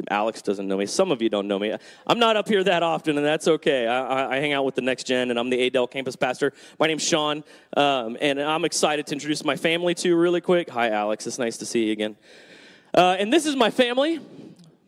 Alex 0.09 0.41
doesn't 0.41 0.67
know 0.67 0.75
me. 0.75 0.85
Some 0.85 1.09
of 1.09 1.21
you 1.21 1.29
don't 1.29 1.47
know 1.47 1.57
me. 1.57 1.73
I'm 2.05 2.19
not 2.19 2.35
up 2.35 2.49
here 2.49 2.61
that 2.61 2.83
often, 2.83 3.17
and 3.17 3.25
that's 3.25 3.47
okay. 3.47 3.87
I, 3.87 4.35
I 4.35 4.39
hang 4.41 4.51
out 4.51 4.65
with 4.65 4.75
the 4.75 4.81
next 4.81 5.05
gen, 5.05 5.29
and 5.29 5.39
I'm 5.39 5.49
the 5.49 5.65
Adel 5.65 5.87
campus 5.87 6.17
pastor. 6.17 6.51
My 6.77 6.87
name's 6.87 7.07
Sean, 7.07 7.45
um, 7.77 8.17
and 8.19 8.41
I'm 8.41 8.65
excited 8.65 9.07
to 9.07 9.13
introduce 9.13 9.45
my 9.45 9.55
family 9.55 9.93
to 9.95 10.09
you 10.09 10.17
really 10.17 10.41
quick. 10.41 10.69
Hi, 10.71 10.89
Alex. 10.89 11.25
It's 11.25 11.39
nice 11.39 11.55
to 11.59 11.65
see 11.65 11.85
you 11.85 11.93
again. 11.93 12.17
Uh, 12.93 13.15
and 13.19 13.31
this 13.31 13.45
is 13.45 13.55
my 13.55 13.69
family, 13.69 14.19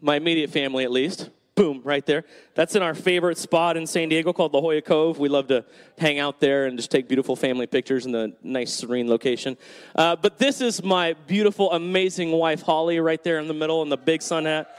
my 0.01 0.15
immediate 0.15 0.49
family 0.49 0.83
at 0.83 0.91
least. 0.91 1.29
Boom, 1.55 1.81
right 1.83 2.05
there. 2.05 2.23
That's 2.55 2.75
in 2.75 2.81
our 2.81 2.93
favorite 2.93 3.37
spot 3.37 3.75
in 3.75 3.85
San 3.85 4.07
Diego 4.07 4.31
called 4.31 4.53
La 4.53 4.61
Jolla 4.61 4.81
Cove. 4.81 5.19
We 5.19 5.27
love 5.27 5.47
to 5.47 5.65
hang 5.97 6.17
out 6.17 6.39
there 6.39 6.67
and 6.67 6.77
just 6.77 6.89
take 6.89 7.09
beautiful 7.09 7.35
family 7.35 7.67
pictures 7.67 8.05
in 8.05 8.13
the 8.13 8.33
nice, 8.41 8.73
serene 8.73 9.09
location. 9.09 9.57
Uh, 9.93 10.15
but 10.15 10.37
this 10.37 10.61
is 10.61 10.81
my 10.81 11.15
beautiful, 11.27 11.69
amazing 11.73 12.31
wife, 12.31 12.61
Holly, 12.61 13.01
right 13.01 13.21
there 13.21 13.39
in 13.39 13.49
the 13.49 13.53
middle 13.53 13.81
in 13.81 13.89
the 13.89 13.97
big 13.97 14.21
sun 14.21 14.45
hat. 14.45 14.73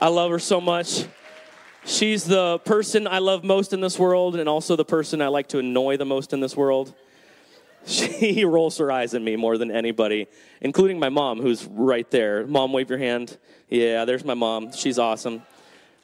I 0.00 0.08
love 0.08 0.30
her 0.30 0.38
so 0.38 0.58
much. 0.58 1.04
She's 1.84 2.24
the 2.24 2.60
person 2.60 3.06
I 3.06 3.18
love 3.18 3.44
most 3.44 3.74
in 3.74 3.80
this 3.80 3.98
world, 3.98 4.36
and 4.36 4.48
also 4.48 4.74
the 4.74 4.84
person 4.84 5.20
I 5.20 5.28
like 5.28 5.48
to 5.48 5.58
annoy 5.58 5.98
the 5.98 6.06
most 6.06 6.32
in 6.32 6.40
this 6.40 6.56
world. 6.56 6.94
She 7.86 8.44
rolls 8.46 8.78
her 8.78 8.90
eyes 8.90 9.14
at 9.14 9.22
me 9.22 9.36
more 9.36 9.56
than 9.56 9.70
anybody, 9.70 10.26
including 10.60 10.98
my 10.98 11.08
mom, 11.08 11.40
who's 11.40 11.64
right 11.64 12.10
there. 12.10 12.46
Mom, 12.46 12.72
wave 12.72 12.90
your 12.90 12.98
hand. 12.98 13.38
Yeah, 13.68 14.04
there's 14.04 14.24
my 14.24 14.34
mom. 14.34 14.72
She's 14.72 14.98
awesome. 14.98 15.42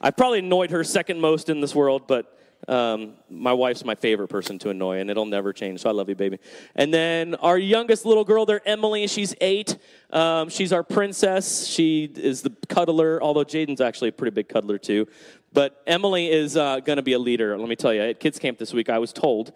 I 0.00 0.10
probably 0.10 0.38
annoyed 0.40 0.70
her 0.70 0.82
second 0.84 1.20
most 1.20 1.48
in 1.48 1.60
this 1.60 1.74
world, 1.74 2.06
but 2.06 2.38
um, 2.68 3.14
my 3.28 3.52
wife's 3.52 3.84
my 3.84 3.96
favorite 3.96 4.28
person 4.28 4.58
to 4.60 4.70
annoy, 4.70 4.98
and 4.98 5.10
it'll 5.10 5.26
never 5.26 5.52
change. 5.52 5.80
So 5.80 5.88
I 5.88 5.92
love 5.92 6.08
you, 6.08 6.14
baby. 6.14 6.38
And 6.76 6.94
then 6.94 7.34
our 7.36 7.58
youngest 7.58 8.06
little 8.06 8.24
girl 8.24 8.46
there, 8.46 8.66
Emily. 8.66 9.06
She's 9.08 9.34
eight. 9.40 9.78
Um, 10.10 10.48
she's 10.48 10.72
our 10.72 10.84
princess. 10.84 11.66
She 11.66 12.04
is 12.04 12.42
the 12.42 12.50
cuddler, 12.68 13.20
although 13.22 13.44
Jaden's 13.44 13.80
actually 13.80 14.08
a 14.08 14.12
pretty 14.12 14.34
big 14.34 14.48
cuddler 14.48 14.78
too. 14.78 15.08
But 15.52 15.82
Emily 15.86 16.30
is 16.30 16.56
uh, 16.56 16.80
going 16.80 16.96
to 16.96 17.02
be 17.02 17.12
a 17.12 17.18
leader. 17.18 17.58
Let 17.58 17.68
me 17.68 17.76
tell 17.76 17.92
you, 17.92 18.02
at 18.02 18.20
kids 18.20 18.38
camp 18.38 18.58
this 18.58 18.72
week, 18.72 18.88
I 18.88 18.98
was 18.98 19.12
told 19.12 19.52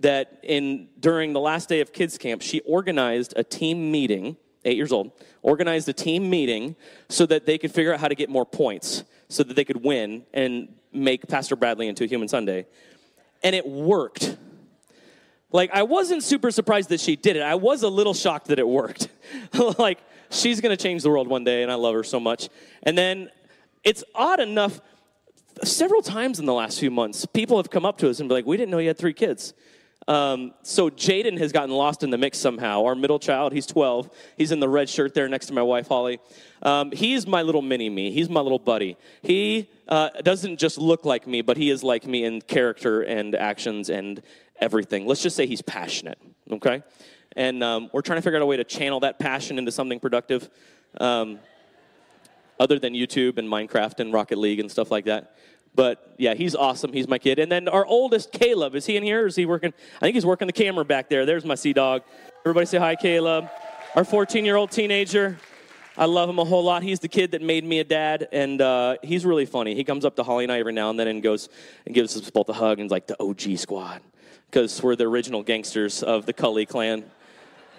that 0.00 0.40
in 0.42 0.88
during 1.00 1.32
the 1.32 1.40
last 1.40 1.68
day 1.68 1.80
of 1.80 1.92
kids 1.92 2.18
camp, 2.18 2.42
she 2.42 2.60
organized 2.60 3.34
a 3.36 3.44
team 3.44 3.90
meeting. 3.90 4.36
Eight 4.64 4.76
years 4.76 4.92
old, 4.92 5.12
organized 5.40 5.88
a 5.88 5.92
team 5.92 6.28
meeting 6.28 6.74
so 7.08 7.24
that 7.26 7.46
they 7.46 7.58
could 7.58 7.70
figure 7.70 7.94
out 7.94 8.00
how 8.00 8.08
to 8.08 8.16
get 8.16 8.28
more 8.28 8.44
points, 8.44 9.04
so 9.28 9.42
that 9.44 9.54
they 9.54 9.64
could 9.64 9.82
win 9.82 10.24
and 10.34 10.68
make 10.92 11.26
Pastor 11.28 11.56
Bradley 11.56 11.86
into 11.86 12.04
a 12.04 12.06
human 12.06 12.28
sundae. 12.28 12.66
And 13.42 13.54
it 13.54 13.66
worked. 13.66 14.36
Like, 15.52 15.70
I 15.72 15.84
wasn't 15.84 16.22
super 16.22 16.50
surprised 16.50 16.90
that 16.90 17.00
she 17.00 17.16
did 17.16 17.36
it. 17.36 17.42
I 17.42 17.54
was 17.54 17.82
a 17.82 17.88
little 17.88 18.14
shocked 18.14 18.48
that 18.48 18.58
it 18.58 18.68
worked. 18.68 19.08
like, 19.78 20.00
she's 20.30 20.60
going 20.60 20.76
to 20.76 20.82
change 20.82 21.02
the 21.02 21.10
world 21.10 21.28
one 21.28 21.44
day, 21.44 21.62
and 21.62 21.72
I 21.72 21.76
love 21.76 21.94
her 21.94 22.02
so 22.02 22.20
much. 22.20 22.48
And 22.82 22.98
then 22.98 23.30
it's 23.84 24.04
odd 24.14 24.40
enough, 24.40 24.80
several 25.64 26.02
times 26.02 26.38
in 26.38 26.46
the 26.46 26.52
last 26.52 26.78
few 26.78 26.90
months, 26.90 27.24
people 27.26 27.56
have 27.56 27.70
come 27.70 27.86
up 27.86 27.98
to 27.98 28.10
us 28.10 28.20
and 28.20 28.28
be 28.28 28.34
like, 28.34 28.46
We 28.46 28.56
didn't 28.56 28.70
know 28.70 28.78
you 28.78 28.88
had 28.88 28.98
three 28.98 29.14
kids. 29.14 29.54
Um, 30.08 30.54
so 30.62 30.88
Jaden 30.88 31.38
has 31.38 31.52
gotten 31.52 31.70
lost 31.70 32.02
in 32.02 32.08
the 32.08 32.16
mix 32.16 32.38
somehow. 32.38 32.84
Our 32.86 32.94
middle 32.94 33.18
child, 33.18 33.52
he's 33.52 33.66
12. 33.66 34.10
He's 34.38 34.50
in 34.52 34.58
the 34.58 34.68
red 34.68 34.88
shirt 34.88 35.12
there 35.12 35.28
next 35.28 35.46
to 35.46 35.52
my 35.52 35.62
wife, 35.62 35.86
Holly. 35.86 36.18
Um, 36.62 36.90
he's 36.92 37.26
my 37.26 37.42
little 37.42 37.60
mini 37.60 37.90
me. 37.90 38.10
He's 38.10 38.30
my 38.30 38.40
little 38.40 38.58
buddy. 38.58 38.96
He 39.20 39.68
uh, 39.86 40.08
doesn't 40.22 40.58
just 40.58 40.78
look 40.78 41.04
like 41.04 41.26
me, 41.26 41.42
but 41.42 41.58
he 41.58 41.68
is 41.68 41.84
like 41.84 42.06
me 42.06 42.24
in 42.24 42.40
character 42.40 43.02
and 43.02 43.34
actions 43.34 43.90
and 43.90 44.22
everything. 44.58 45.06
Let's 45.06 45.22
just 45.22 45.36
say 45.36 45.46
he's 45.46 45.62
passionate, 45.62 46.18
okay? 46.50 46.82
And 47.36 47.62
um, 47.62 47.90
we're 47.92 48.00
trying 48.00 48.18
to 48.18 48.22
figure 48.22 48.38
out 48.38 48.42
a 48.42 48.46
way 48.46 48.56
to 48.56 48.64
channel 48.64 49.00
that 49.00 49.18
passion 49.18 49.58
into 49.58 49.70
something 49.70 50.00
productive 50.00 50.48
um, 50.98 51.38
other 52.58 52.78
than 52.78 52.94
YouTube 52.94 53.36
and 53.36 53.46
Minecraft 53.46 54.00
and 54.00 54.12
Rocket 54.12 54.38
League 54.38 54.58
and 54.58 54.70
stuff 54.70 54.90
like 54.90 55.04
that. 55.04 55.36
But 55.78 56.12
yeah, 56.16 56.34
he's 56.34 56.56
awesome. 56.56 56.92
He's 56.92 57.06
my 57.06 57.18
kid. 57.18 57.38
And 57.38 57.52
then 57.52 57.68
our 57.68 57.86
oldest, 57.86 58.32
Caleb, 58.32 58.74
is 58.74 58.84
he 58.84 58.96
in 58.96 59.04
here? 59.04 59.28
is 59.28 59.36
he 59.36 59.46
working? 59.46 59.72
I 59.98 60.00
think 60.00 60.14
he's 60.14 60.26
working 60.26 60.48
the 60.48 60.52
camera 60.52 60.84
back 60.84 61.08
there. 61.08 61.24
There's 61.24 61.44
my 61.44 61.54
sea 61.54 61.72
dog. 61.72 62.02
Everybody 62.44 62.66
say 62.66 62.78
hi, 62.78 62.96
Caleb. 62.96 63.48
Our 63.94 64.02
14 64.02 64.44
year 64.44 64.56
old 64.56 64.72
teenager. 64.72 65.38
I 65.96 66.06
love 66.06 66.28
him 66.28 66.40
a 66.40 66.44
whole 66.44 66.64
lot. 66.64 66.82
He's 66.82 66.98
the 66.98 67.06
kid 67.06 67.30
that 67.30 67.42
made 67.42 67.64
me 67.64 67.78
a 67.78 67.84
dad, 67.84 68.26
and 68.32 68.60
uh, 68.60 68.96
he's 69.04 69.24
really 69.24 69.46
funny. 69.46 69.76
He 69.76 69.84
comes 69.84 70.04
up 70.04 70.16
to 70.16 70.24
Holly 70.24 70.42
and 70.42 70.52
I 70.52 70.58
every 70.58 70.72
now 70.72 70.90
and 70.90 70.98
then 70.98 71.06
and 71.06 71.22
goes 71.22 71.48
and 71.86 71.94
gives 71.94 72.16
us 72.16 72.28
both 72.28 72.48
a 72.48 72.54
hug 72.54 72.80
and 72.80 72.86
is 72.86 72.90
like 72.90 73.06
the 73.06 73.22
OG 73.22 73.56
squad 73.58 74.00
because 74.50 74.82
we're 74.82 74.96
the 74.96 75.06
original 75.06 75.44
gangsters 75.44 76.02
of 76.02 76.26
the 76.26 76.32
Cully 76.32 76.66
clan. 76.66 77.04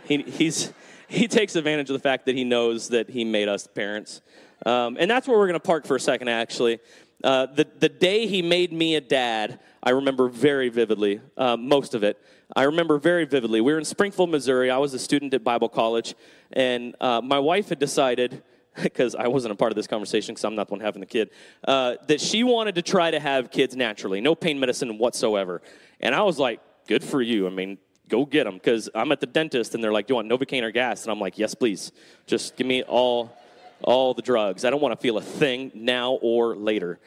He, 0.05 0.21
he's, 0.21 0.71
he 1.09 1.27
takes 1.27 1.57
advantage 1.57 1.89
of 1.89 1.95
the 1.95 1.99
fact 1.99 2.27
that 2.27 2.35
he 2.35 2.45
knows 2.45 2.87
that 2.89 3.09
he 3.09 3.25
made 3.25 3.49
us 3.49 3.67
parents. 3.67 4.21
Um, 4.65 4.95
and 4.97 5.11
that's 5.11 5.27
where 5.27 5.37
we're 5.37 5.47
going 5.47 5.59
to 5.59 5.67
park 5.67 5.85
for 5.85 5.97
a 5.97 5.99
second, 5.99 6.29
actually. 6.29 6.79
Uh, 7.23 7.45
the, 7.47 7.67
the 7.79 7.89
day 7.89 8.27
he 8.27 8.41
made 8.41 8.71
me 8.71 8.95
a 8.95 9.01
dad, 9.01 9.59
I 9.83 9.91
remember 9.91 10.29
very 10.29 10.69
vividly, 10.69 11.21
uh, 11.37 11.57
most 11.57 11.93
of 11.93 12.03
it. 12.03 12.21
I 12.55 12.63
remember 12.63 12.97
very 12.97 13.25
vividly. 13.25 13.61
We 13.61 13.73
were 13.73 13.79
in 13.79 13.85
Springfield, 13.85 14.29
Missouri. 14.29 14.71
I 14.71 14.77
was 14.77 14.93
a 14.93 14.99
student 14.99 15.33
at 15.33 15.43
Bible 15.43 15.69
college, 15.69 16.15
and 16.53 16.95
uh, 16.99 17.21
my 17.21 17.39
wife 17.39 17.69
had 17.69 17.79
decided, 17.79 18.41
because 18.83 19.15
I 19.15 19.27
wasn't 19.27 19.51
a 19.51 19.55
part 19.55 19.71
of 19.71 19.75
this 19.75 19.87
conversation 19.87 20.33
because 20.33 20.45
I'm 20.45 20.55
not 20.55 20.67
the 20.67 20.73
one 20.73 20.81
having 20.81 21.01
the 21.01 21.05
kid, 21.05 21.29
uh, 21.67 21.95
that 22.07 22.21
she 22.21 22.43
wanted 22.43 22.75
to 22.75 22.81
try 22.81 23.11
to 23.11 23.19
have 23.19 23.51
kids 23.51 23.75
naturally, 23.75 24.21
no 24.21 24.35
pain 24.35 24.59
medicine 24.59 24.97
whatsoever. 24.97 25.61
And 25.99 26.15
I 26.15 26.21
was 26.23 26.39
like, 26.39 26.61
good 26.87 27.03
for 27.03 27.21
you. 27.21 27.45
I 27.45 27.49
mean, 27.49 27.77
go 28.07 28.25
get 28.25 28.45
them 28.45 28.55
because 28.55 28.89
I'm 28.95 29.11
at 29.11 29.19
the 29.19 29.27
dentist 29.27 29.75
and 29.75 29.83
they're 29.83 29.91
like, 29.91 30.07
do 30.07 30.13
you 30.13 30.15
want 30.15 30.29
Novocaine 30.29 30.63
or 30.63 30.71
gas? 30.71 31.03
And 31.03 31.11
I'm 31.11 31.19
like, 31.19 31.37
yes, 31.37 31.53
please. 31.53 31.91
Just 32.25 32.55
give 32.55 32.67
me 32.67 32.83
all, 32.83 33.37
all 33.83 34.13
the 34.13 34.21
drugs. 34.21 34.65
I 34.65 34.69
don't 34.69 34.81
want 34.81 34.93
to 34.93 35.01
feel 35.01 35.17
a 35.17 35.21
thing 35.21 35.71
now 35.73 36.13
or 36.21 36.55
later. 36.55 36.99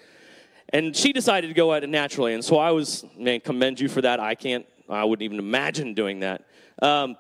And 0.73 0.97
she 0.97 1.13
decided 1.13 1.49
to 1.49 1.55
go 1.55 1.73
at 1.75 1.85
it 1.85 1.91
naturally. 1.91 2.35
And 2.35 2.45
so 2.45 2.59
I 2.59 2.71
was, 2.71 3.05
man, 3.17 3.41
commend 3.41 3.79
you 3.79 3.89
for 3.89 4.01
that. 4.01 4.21
I 4.21 4.35
can't, 4.35 4.67
I 4.89 5.05
wouldn't 5.05 5.23
even 5.23 5.39
imagine 5.39 5.95
doing 5.95 6.21
that. 6.21 6.47
Um, 6.81 7.17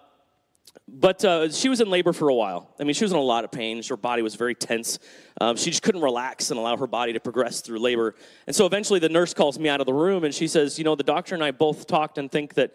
but 0.89 1.25
uh, 1.25 1.51
she 1.51 1.69
was 1.69 1.81
in 1.81 1.89
labor 1.89 2.13
for 2.13 2.29
a 2.29 2.35
while. 2.35 2.75
I 2.81 2.85
mean, 2.85 2.95
she 2.95 3.05
was 3.05 3.13
in 3.13 3.19
a 3.19 3.23
lot 3.23 3.45
of 3.45 3.53
pain. 3.53 3.83
Her 3.83 3.97
body 3.97 4.23
was 4.23 4.35
very 4.35 4.55
tense. 4.55 4.99
Um, 5.41 5.57
she 5.57 5.71
just 5.71 5.83
couldn't 5.83 6.03
relax 6.03 6.51
and 6.51 6.59
allow 6.59 6.77
her 6.77 6.87
body 6.87 7.13
to 7.13 7.21
progress 7.21 7.61
through 7.61 7.79
labor. 7.79 8.15
And 8.47 8.55
so 8.55 8.67
eventually 8.67 8.99
the 8.99 9.09
nurse 9.09 9.33
calls 9.33 9.59
me 9.59 9.69
out 9.69 9.81
of 9.81 9.87
the 9.87 9.95
room 9.95 10.25
and 10.25 10.35
she 10.35 10.49
says, 10.49 10.79
You 10.79 10.85
know, 10.85 10.95
the 10.95 11.03
doctor 11.03 11.35
and 11.35 11.43
I 11.43 11.51
both 11.51 11.87
talked 11.87 12.19
and 12.19 12.31
think 12.31 12.55
that 12.55 12.73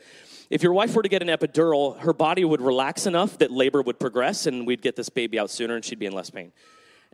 if 0.50 0.64
your 0.64 0.74
wife 0.74 0.96
were 0.96 1.04
to 1.04 1.10
get 1.10 1.22
an 1.22 1.28
epidural, 1.28 2.00
her 2.00 2.14
body 2.14 2.46
would 2.46 2.62
relax 2.62 3.06
enough 3.06 3.38
that 3.40 3.52
labor 3.52 3.82
would 3.82 4.00
progress 4.00 4.46
and 4.46 4.66
we'd 4.66 4.82
get 4.82 4.96
this 4.96 5.10
baby 5.10 5.38
out 5.40 5.50
sooner 5.50 5.76
and 5.76 5.84
she'd 5.84 6.00
be 6.00 6.06
in 6.06 6.14
less 6.14 6.30
pain. 6.30 6.52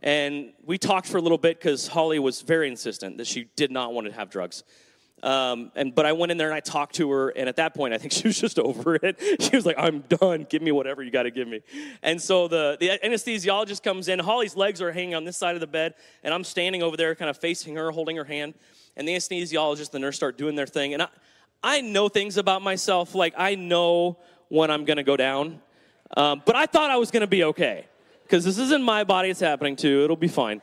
And 0.00 0.52
we 0.64 0.78
talked 0.78 1.06
for 1.06 1.16
a 1.16 1.20
little 1.20 1.38
bit 1.38 1.58
because 1.58 1.88
Holly 1.88 2.18
was 2.18 2.42
very 2.42 2.68
insistent 2.68 3.16
that 3.18 3.26
she 3.26 3.48
did 3.56 3.70
not 3.70 3.92
want 3.92 4.06
to 4.06 4.12
have 4.12 4.30
drugs. 4.30 4.62
Um, 5.22 5.72
and 5.74 5.94
but 5.94 6.04
I 6.04 6.12
went 6.12 6.32
in 6.32 6.38
there 6.38 6.48
and 6.48 6.54
I 6.54 6.60
talked 6.60 6.96
to 6.96 7.10
her, 7.12 7.30
and 7.30 7.48
at 7.48 7.56
that 7.56 7.74
point, 7.74 7.94
I 7.94 7.98
think 7.98 8.12
she 8.18 8.28
was 8.28 8.38
just 8.38 8.58
over 8.58 8.96
it. 8.96 9.18
She 9.40 9.56
was 9.56 9.64
like, 9.64 9.76
"I'm 9.78 10.00
done. 10.00 10.46
Give 10.50 10.60
me 10.60 10.70
whatever 10.70 11.02
you 11.02 11.10
got 11.10 11.22
to 11.22 11.30
give 11.30 11.48
me." 11.48 11.62
And 12.02 12.20
so 12.20 12.46
the 12.46 12.76
the 12.78 12.98
anesthesiologist 13.02 13.82
comes 13.82 14.08
in. 14.08 14.18
Holly's 14.18 14.54
legs 14.54 14.82
are 14.82 14.92
hanging 14.92 15.14
on 15.14 15.24
this 15.24 15.38
side 15.38 15.54
of 15.54 15.60
the 15.62 15.66
bed, 15.66 15.94
and 16.22 16.34
I'm 16.34 16.44
standing 16.44 16.82
over 16.82 16.98
there, 16.98 17.14
kind 17.14 17.30
of 17.30 17.38
facing 17.38 17.76
her, 17.76 17.90
holding 17.90 18.16
her 18.16 18.24
hand. 18.24 18.52
And 18.96 19.08
the 19.08 19.14
anesthesiologist, 19.14 19.86
and 19.86 19.92
the 19.92 19.98
nurse, 20.00 20.16
start 20.16 20.36
doing 20.36 20.56
their 20.56 20.66
thing. 20.66 20.92
And 20.92 21.02
I, 21.02 21.08
I 21.64 21.80
know 21.80 22.08
things 22.08 22.36
about 22.36 22.62
myself, 22.62 23.14
like 23.14 23.34
I 23.36 23.54
know 23.54 24.18
when 24.48 24.70
I'm 24.70 24.84
to 24.98 25.02
go 25.02 25.16
down. 25.16 25.60
Um, 26.16 26.42
but 26.44 26.54
I 26.54 26.66
thought 26.66 26.90
I 26.90 26.96
was 26.96 27.10
to 27.22 27.26
be 27.26 27.42
okay 27.44 27.86
because 28.22 28.44
this 28.44 28.58
isn't 28.58 28.82
my 28.82 29.02
body; 29.02 29.30
it's 29.30 29.40
happening 29.40 29.74
to. 29.76 30.04
It'll 30.04 30.14
be 30.14 30.28
fine. 30.28 30.62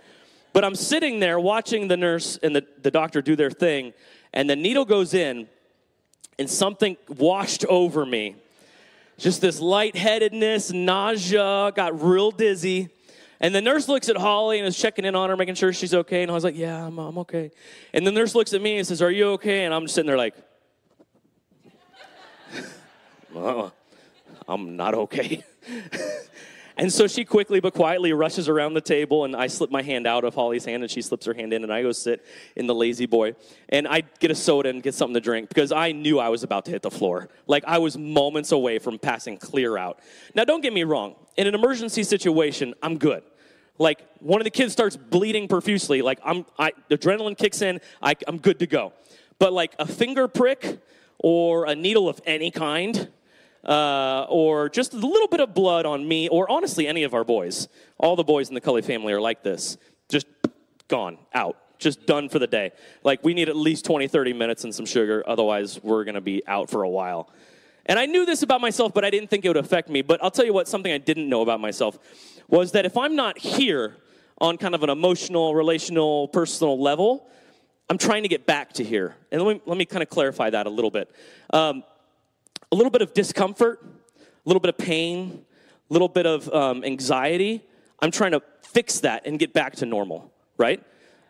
But 0.53 0.63
I'm 0.63 0.75
sitting 0.75 1.20
there 1.20 1.39
watching 1.39 1.88
the 1.88 1.98
nurse 1.98 2.38
and 2.43 2.55
the, 2.55 2.65
the 2.81 2.91
doctor 2.91 3.22
do 3.22 3.36
their 3.36 3.50
thing 3.50 3.93
and 4.34 4.50
the 4.50 4.55
needle 4.55 4.86
goes 4.86 5.13
in, 5.13 5.48
and 6.39 6.50
something 6.50 6.98
washed 7.08 7.65
over 7.65 8.05
me. 8.05 8.36
Just 9.17 9.41
this 9.41 9.60
lightheadedness, 9.60 10.72
nausea, 10.72 11.72
got 11.75 12.01
real 12.01 12.31
dizzy. 12.31 12.89
And 13.39 13.53
the 13.53 13.62
nurse 13.62 13.88
looks 13.88 14.08
at 14.08 14.17
Holly 14.17 14.60
and 14.60 14.67
is 14.67 14.77
checking 14.77 15.03
in 15.03 15.15
on 15.15 15.29
her, 15.29 15.36
making 15.36 15.55
sure 15.55 15.74
she's 15.74 15.93
okay. 15.93 16.22
And 16.22 16.31
I 16.31 16.34
was 16.34 16.43
like, 16.43 16.55
Yeah, 16.55 16.86
I'm, 16.86 16.98
I'm 17.00 17.17
okay. 17.20 17.51
And 17.91 18.05
the 18.05 18.12
nurse 18.12 18.36
looks 18.36 18.53
at 18.53 18.62
me 18.62 18.77
and 18.77 18.88
says, 18.88 19.01
Are 19.01 19.12
you 19.12 19.29
okay? 19.31 19.65
And 19.65 19.74
I'm 19.74 19.84
just 19.84 19.96
sitting 19.96 20.08
there 20.08 20.17
like, 20.17 20.36
well, 23.33 23.73
I'm 24.47 24.75
not 24.75 24.93
okay. 24.93 25.43
And 26.77 26.91
so 26.91 27.05
she 27.05 27.25
quickly 27.25 27.59
but 27.59 27.73
quietly 27.75 28.13
rushes 28.13 28.50
around 28.50 28.73
the 28.73 28.81
table, 28.81 29.25
and 29.25 29.35
I 29.35 29.45
slip 29.45 29.69
my 29.69 29.81
hand 29.83 30.07
out 30.07 30.23
of 30.23 30.33
Holly's 30.33 30.65
hand, 30.65 30.83
and 30.83 30.91
she 30.91 31.03
slips 31.03 31.27
her 31.27 31.33
hand 31.33 31.53
in, 31.53 31.63
and 31.63 31.71
I 31.71 31.81
go 31.81 31.91
sit 31.91 32.25
in 32.55 32.65
the 32.65 32.73
lazy 32.73 33.05
boy. 33.05 33.35
And 33.69 33.88
I 33.88 34.01
get 34.19 34.31
a 34.31 34.35
soda 34.35 34.69
and 34.69 34.81
get 34.81 34.95
something 34.95 35.13
to 35.13 35.19
drink 35.19 35.50
because 35.50 35.71
I 35.71 35.91
knew 35.91 36.17
I 36.17 36.29
was 36.29 36.41
about 36.41 36.65
to 36.65 36.71
hit 36.71 36.81
the 36.81 36.89
floor. 36.89 37.29
Like 37.45 37.63
I 37.67 37.77
was 37.77 37.97
moments 38.00 38.51
away 38.51 38.79
from 38.79 38.97
passing 38.97 39.38
clear 39.38 39.77
out. 39.77 40.00
Now, 40.33 40.43
don't 40.43 40.61
get 40.61 40.73
me 40.73 40.83
wrong. 40.83 41.15
In 41.38 41.45
an 41.45 41.55
emergency 41.55 42.03
situation, 42.03 42.73
I'm 42.81 42.97
good. 42.97 43.21
Like 43.77 44.01
one 44.19 44.41
of 44.41 44.45
the 44.45 44.51
kids 44.51 44.73
starts 44.73 44.97
bleeding 44.97 45.47
profusely, 45.47 46.01
like 46.01 46.19
I'm, 46.23 46.45
I, 46.57 46.71
adrenaline 46.89 47.38
kicks 47.38 47.61
in, 47.61 47.79
I, 48.01 48.15
I'm 48.27 48.38
good 48.38 48.59
to 48.59 48.65
go. 48.67 48.93
But 49.39 49.53
like 49.53 49.75
a 49.79 49.85
finger 49.85 50.27
prick 50.27 50.79
or 51.19 51.65
a 51.65 51.75
needle 51.75 52.09
of 52.09 52.21
any 52.25 52.50
kind, 52.50 53.09
uh, 53.65 54.25
or 54.29 54.69
just 54.69 54.93
a 54.93 54.97
little 54.97 55.27
bit 55.27 55.39
of 55.39 55.53
blood 55.53 55.85
on 55.85 56.07
me, 56.07 56.27
or 56.29 56.49
honestly, 56.49 56.87
any 56.87 57.03
of 57.03 57.13
our 57.13 57.23
boys. 57.23 57.67
All 57.97 58.15
the 58.15 58.23
boys 58.23 58.49
in 58.49 58.55
the 58.55 58.61
Cully 58.61 58.81
family 58.81 59.13
are 59.13 59.21
like 59.21 59.43
this. 59.43 59.77
Just 60.09 60.27
gone, 60.87 61.17
out, 61.33 61.57
just 61.77 62.05
done 62.05 62.29
for 62.29 62.39
the 62.39 62.47
day. 62.47 62.71
Like, 63.03 63.23
we 63.23 63.33
need 63.33 63.49
at 63.49 63.55
least 63.55 63.85
20, 63.85 64.07
30 64.07 64.33
minutes 64.33 64.63
and 64.63 64.73
some 64.73 64.85
sugar, 64.85 65.23
otherwise, 65.27 65.81
we're 65.83 66.03
gonna 66.03 66.21
be 66.21 66.41
out 66.47 66.69
for 66.69 66.83
a 66.83 66.89
while. 66.89 67.31
And 67.85 67.97
I 67.97 68.05
knew 68.05 68.25
this 68.25 68.43
about 68.43 68.61
myself, 68.61 68.93
but 68.93 69.03
I 69.03 69.09
didn't 69.09 69.29
think 69.29 69.45
it 69.45 69.47
would 69.49 69.57
affect 69.57 69.89
me. 69.89 70.01
But 70.01 70.23
I'll 70.23 70.31
tell 70.31 70.45
you 70.45 70.53
what, 70.53 70.67
something 70.67 70.91
I 70.91 70.97
didn't 70.97 71.27
know 71.27 71.41
about 71.41 71.59
myself 71.59 71.97
was 72.47 72.73
that 72.73 72.85
if 72.85 72.97
I'm 72.97 73.15
not 73.15 73.37
here 73.39 73.97
on 74.39 74.57
kind 74.57 74.75
of 74.75 74.83
an 74.83 74.89
emotional, 74.89 75.55
relational, 75.55 76.27
personal 76.27 76.79
level, 76.79 77.27
I'm 77.89 77.97
trying 77.97 78.23
to 78.23 78.29
get 78.29 78.45
back 78.45 78.73
to 78.73 78.83
here. 78.83 79.15
And 79.31 79.41
let 79.41 79.55
me, 79.55 79.61
let 79.65 79.77
me 79.77 79.85
kind 79.85 80.01
of 80.03 80.09
clarify 80.09 80.49
that 80.49 80.67
a 80.67 80.69
little 80.69 80.91
bit. 80.91 81.13
Um, 81.51 81.83
a 82.71 82.75
little 82.75 82.91
bit 82.91 83.01
of 83.01 83.13
discomfort, 83.13 83.83
a 83.83 84.49
little 84.49 84.59
bit 84.59 84.69
of 84.69 84.77
pain, 84.77 85.45
a 85.89 85.93
little 85.93 86.07
bit 86.07 86.25
of 86.25 86.47
um, 86.53 86.83
anxiety. 86.83 87.61
I'm 87.99 88.11
trying 88.11 88.31
to 88.31 88.41
fix 88.61 88.99
that 89.01 89.27
and 89.27 89.37
get 89.37 89.53
back 89.53 89.75
to 89.77 89.85
normal, 89.85 90.31
right? 90.57 90.83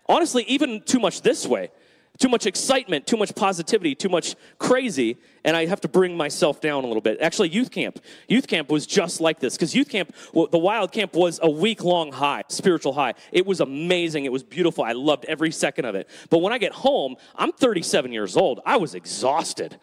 Honestly, 0.08 0.44
even 0.44 0.82
too 0.82 1.00
much 1.00 1.22
this 1.22 1.48
way. 1.48 1.72
Too 2.20 2.30
much 2.30 2.46
excitement, 2.46 3.08
too 3.08 3.18
much 3.18 3.34
positivity, 3.34 3.96
too 3.96 4.10
much 4.10 4.36
crazy, 4.60 5.18
and 5.44 5.56
I 5.56 5.66
have 5.66 5.82
to 5.82 5.88
bring 5.88 6.16
myself 6.16 6.62
down 6.62 6.84
a 6.84 6.88
little 6.88 7.02
bit. 7.02 7.20
Actually, 7.20 7.50
youth 7.50 7.72
camp. 7.72 8.00
Youth 8.28 8.46
camp 8.46 8.70
was 8.70 8.86
just 8.86 9.22
like 9.22 9.40
this 9.40 9.56
because 9.56 9.74
youth 9.74 9.90
camp, 9.90 10.14
the 10.34 10.58
wild 10.58 10.92
camp 10.92 11.16
was 11.16 11.40
a 11.42 11.50
week 11.50 11.84
long 11.84 12.12
high, 12.12 12.44
spiritual 12.50 12.94
high. 12.94 13.16
It 13.32 13.48
was 13.48 13.60
amazing. 13.62 14.26
It 14.26 14.32
was 14.32 14.44
beautiful. 14.44 14.84
I 14.84 14.92
loved 14.92 15.26
every 15.26 15.52
second 15.52 15.86
of 15.86 15.96
it. 15.96 16.08
But 16.30 16.40
when 16.40 16.54
I 16.54 16.60
get 16.60 16.74
home, 16.74 17.16
I'm 17.36 17.54
37 17.54 18.12
years 18.12 18.38
old. 18.38 18.60
I 18.66 18.78
was 18.78 18.94
exhausted. 18.94 19.80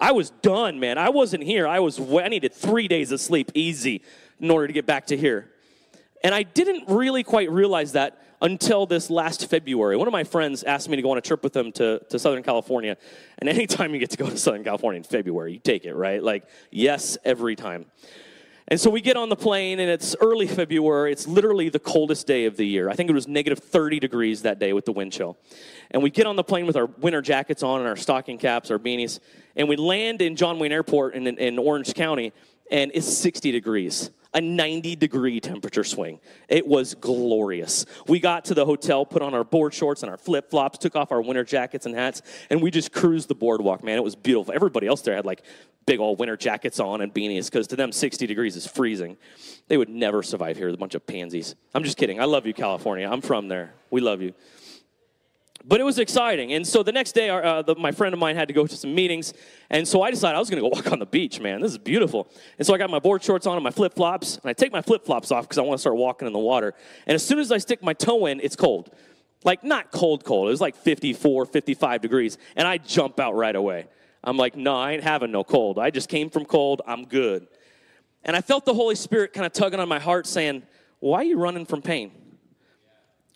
I 0.00 0.12
was 0.12 0.30
done, 0.30 0.80
man. 0.80 0.98
I 0.98 1.08
wasn't 1.08 1.44
here. 1.44 1.66
I 1.66 1.80
was 1.80 2.00
I 2.00 2.28
needed 2.28 2.52
3 2.52 2.88
days 2.88 3.12
of 3.12 3.20
sleep 3.20 3.52
easy 3.54 4.02
in 4.40 4.50
order 4.50 4.66
to 4.66 4.72
get 4.72 4.86
back 4.86 5.06
to 5.06 5.16
here. 5.16 5.50
And 6.22 6.34
I 6.34 6.42
didn't 6.42 6.88
really 6.88 7.22
quite 7.22 7.50
realize 7.50 7.92
that 7.92 8.20
until 8.40 8.86
this 8.86 9.10
last 9.10 9.48
February. 9.48 9.96
One 9.96 10.06
of 10.06 10.12
my 10.12 10.24
friends 10.24 10.62
asked 10.64 10.88
me 10.88 10.96
to 10.96 11.02
go 11.02 11.10
on 11.10 11.18
a 11.18 11.22
trip 11.22 11.42
with 11.42 11.56
him 11.56 11.72
to, 11.72 12.00
to 12.10 12.18
Southern 12.18 12.42
California. 12.42 12.96
And 13.38 13.48
anytime 13.48 13.92
you 13.94 14.00
get 14.00 14.10
to 14.10 14.16
go 14.16 14.28
to 14.28 14.36
Southern 14.36 14.64
California 14.64 14.98
in 14.98 15.04
February, 15.04 15.54
you 15.54 15.58
take 15.58 15.84
it, 15.84 15.94
right? 15.94 16.22
Like, 16.22 16.44
yes, 16.70 17.16
every 17.24 17.56
time. 17.56 17.86
And 18.68 18.80
so 18.80 18.88
we 18.88 19.02
get 19.02 19.18
on 19.18 19.28
the 19.28 19.36
plane, 19.36 19.78
and 19.78 19.90
it's 19.90 20.16
early 20.20 20.46
February. 20.46 21.12
It's 21.12 21.26
literally 21.26 21.68
the 21.68 21.78
coldest 21.78 22.26
day 22.26 22.46
of 22.46 22.56
the 22.56 22.66
year. 22.66 22.88
I 22.88 22.94
think 22.94 23.10
it 23.10 23.12
was 23.12 23.28
negative 23.28 23.58
30 23.58 24.00
degrees 24.00 24.42
that 24.42 24.58
day 24.58 24.72
with 24.72 24.86
the 24.86 24.92
wind 24.92 25.12
chill. 25.12 25.36
And 25.90 26.02
we 26.02 26.08
get 26.08 26.26
on 26.26 26.36
the 26.36 26.44
plane 26.44 26.66
with 26.66 26.76
our 26.76 26.86
winter 26.86 27.20
jackets 27.20 27.62
on 27.62 27.80
and 27.80 27.88
our 27.88 27.96
stocking 27.96 28.38
caps, 28.38 28.70
our 28.70 28.78
beanies, 28.78 29.20
and 29.56 29.68
we 29.68 29.76
land 29.76 30.22
in 30.22 30.36
John 30.36 30.58
Wayne 30.58 30.72
Airport 30.72 31.14
in, 31.14 31.26
in 31.26 31.58
Orange 31.58 31.94
County, 31.94 32.32
and 32.70 32.90
it's 32.94 33.08
60 33.08 33.52
degrees 33.52 34.10
a 34.34 34.40
90 34.40 34.96
degree 34.96 35.40
temperature 35.40 35.84
swing. 35.84 36.18
It 36.48 36.66
was 36.66 36.94
glorious. 36.94 37.86
We 38.08 38.18
got 38.18 38.44
to 38.46 38.54
the 38.54 38.66
hotel, 38.66 39.06
put 39.06 39.22
on 39.22 39.32
our 39.32 39.44
board 39.44 39.72
shorts 39.72 40.02
and 40.02 40.10
our 40.10 40.18
flip 40.18 40.50
flops, 40.50 40.76
took 40.76 40.96
off 40.96 41.12
our 41.12 41.22
winter 41.22 41.44
jackets 41.44 41.86
and 41.86 41.94
hats, 41.94 42.20
and 42.50 42.60
we 42.60 42.70
just 42.70 42.92
cruised 42.92 43.28
the 43.28 43.34
boardwalk, 43.34 43.84
man. 43.84 43.96
It 43.96 44.04
was 44.04 44.16
beautiful. 44.16 44.52
Everybody 44.52 44.88
else 44.88 45.02
there 45.02 45.14
had 45.14 45.24
like 45.24 45.42
big 45.86 46.00
old 46.00 46.18
winter 46.18 46.36
jackets 46.36 46.80
on 46.80 47.00
and 47.00 47.14
beanies 47.14 47.50
because 47.50 47.68
to 47.68 47.76
them 47.76 47.92
60 47.92 48.26
degrees 48.26 48.56
is 48.56 48.66
freezing. 48.66 49.16
They 49.68 49.76
would 49.76 49.88
never 49.88 50.22
survive 50.22 50.56
here, 50.56 50.68
a 50.68 50.76
bunch 50.76 50.94
of 50.94 51.06
pansies. 51.06 51.54
I'm 51.72 51.84
just 51.84 51.96
kidding. 51.96 52.20
I 52.20 52.24
love 52.24 52.46
you, 52.46 52.54
California. 52.54 53.08
I'm 53.08 53.20
from 53.20 53.48
there. 53.48 53.72
We 53.90 54.00
love 54.00 54.20
you 54.20 54.34
but 55.66 55.80
it 55.80 55.84
was 55.84 55.98
exciting. 55.98 56.52
And 56.52 56.66
so 56.66 56.82
the 56.82 56.92
next 56.92 57.12
day, 57.12 57.30
our, 57.30 57.42
uh, 57.42 57.62
the, 57.62 57.74
my 57.74 57.90
friend 57.90 58.12
of 58.12 58.20
mine 58.20 58.36
had 58.36 58.48
to 58.48 58.54
go 58.54 58.66
to 58.66 58.76
some 58.76 58.94
meetings. 58.94 59.32
And 59.70 59.88
so 59.88 60.02
I 60.02 60.10
decided 60.10 60.36
I 60.36 60.38
was 60.38 60.50
going 60.50 60.62
to 60.62 60.68
go 60.68 60.74
walk 60.74 60.92
on 60.92 60.98
the 60.98 61.06
beach, 61.06 61.40
man. 61.40 61.60
This 61.60 61.72
is 61.72 61.78
beautiful. 61.78 62.28
And 62.58 62.66
so 62.66 62.74
I 62.74 62.78
got 62.78 62.90
my 62.90 62.98
board 62.98 63.22
shorts 63.22 63.46
on 63.46 63.56
and 63.56 63.64
my 63.64 63.70
flip 63.70 63.94
flops. 63.94 64.36
And 64.36 64.50
I 64.50 64.52
take 64.52 64.72
my 64.72 64.82
flip 64.82 65.06
flops 65.06 65.30
off 65.30 65.44
because 65.44 65.58
I 65.58 65.62
want 65.62 65.78
to 65.78 65.80
start 65.80 65.96
walking 65.96 66.26
in 66.26 66.32
the 66.32 66.38
water. 66.38 66.74
And 67.06 67.14
as 67.14 67.24
soon 67.24 67.38
as 67.38 67.50
I 67.50 67.58
stick 67.58 67.82
my 67.82 67.94
toe 67.94 68.26
in, 68.26 68.40
it's 68.40 68.56
cold. 68.56 68.90
Like, 69.42 69.64
not 69.64 69.90
cold, 69.90 70.24
cold. 70.24 70.48
It 70.48 70.50
was 70.50 70.60
like 70.60 70.76
54, 70.76 71.46
55 71.46 72.00
degrees. 72.00 72.38
And 72.56 72.68
I 72.68 72.78
jump 72.78 73.18
out 73.18 73.34
right 73.34 73.56
away. 73.56 73.86
I'm 74.22 74.36
like, 74.36 74.56
no, 74.56 74.74
I 74.74 74.92
ain't 74.92 75.02
having 75.02 75.30
no 75.30 75.44
cold. 75.44 75.78
I 75.78 75.90
just 75.90 76.08
came 76.08 76.30
from 76.30 76.44
cold. 76.44 76.82
I'm 76.86 77.04
good. 77.04 77.46
And 78.22 78.34
I 78.34 78.40
felt 78.40 78.64
the 78.64 78.74
Holy 78.74 78.94
Spirit 78.94 79.32
kind 79.34 79.46
of 79.46 79.52
tugging 79.52 79.80
on 79.80 79.88
my 79.88 79.98
heart 79.98 80.26
saying, 80.26 80.62
why 81.00 81.18
are 81.18 81.24
you 81.24 81.38
running 81.38 81.66
from 81.66 81.82
pain? 81.82 82.10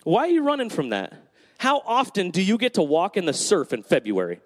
Why 0.04 0.23
are 0.23 0.30
you 0.30 0.42
running 0.42 0.70
from 0.70 0.90
that? 0.90 1.27
How 1.58 1.82
often 1.84 2.30
do 2.30 2.40
you 2.40 2.56
get 2.56 2.74
to 2.74 2.82
walk 2.82 3.16
in 3.16 3.24
the 3.26 3.32
surf 3.32 3.72
in 3.72 3.82
February? 3.82 4.40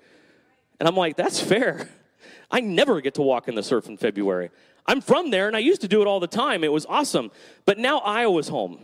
And 0.81 0.89
I'm 0.89 0.97
like, 0.97 1.17
that's 1.17 1.41
fair. 1.41 1.89
I 2.51 2.61
never 2.61 3.01
get 3.01 3.15
to 3.15 3.23
walk 3.23 3.49
in 3.49 3.55
the 3.55 3.63
surf 3.63 3.87
in 3.87 3.97
February. 3.97 4.51
I'm 4.87 5.01
from 5.01 5.31
there 5.31 5.47
and 5.47 5.55
I 5.55 5.61
used 5.61 5.83
to 5.83 5.89
do 5.89 6.01
it 6.03 6.09
all 6.09 6.21
the 6.21 6.27
time. 6.27 6.65
It 6.65 6.73
was 6.73 6.87
awesome. 6.87 7.31
But 7.67 7.79
now 7.79 7.99
Iowa's 7.99 8.49
home. 8.49 8.79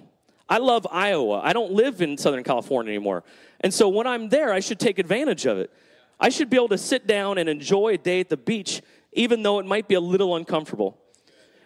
I 0.49 0.59
love 0.59 0.87
Iowa. 0.91 1.41
I 1.43 1.53
don't 1.53 1.73
live 1.73 2.01
in 2.01 2.17
Southern 2.17 2.45
California 2.45 2.93
anymore. 2.93 3.25
And 3.61 3.73
so 3.73 3.89
when 3.89 4.07
I'm 4.07 4.29
there, 4.29 4.53
I 4.53 4.61
should 4.61 4.79
take 4.79 4.99
advantage 4.99 5.47
of 5.47 5.59
it. 5.59 5.71
I 6.21 6.29
should 6.29 6.51
be 6.51 6.57
able 6.57 6.69
to 6.69 6.79
sit 6.79 7.07
down 7.07 7.39
and 7.39 7.49
enjoy 7.49 7.95
a 7.95 7.99
day 7.99 8.21
at 8.21 8.29
the 8.29 8.37
beach, 8.37 8.83
even 9.13 9.43
though 9.43 9.59
it 9.59 9.67
might 9.67 9.89
be 9.89 9.95
a 9.95 10.01
little 10.01 10.37
uncomfortable. 10.37 10.99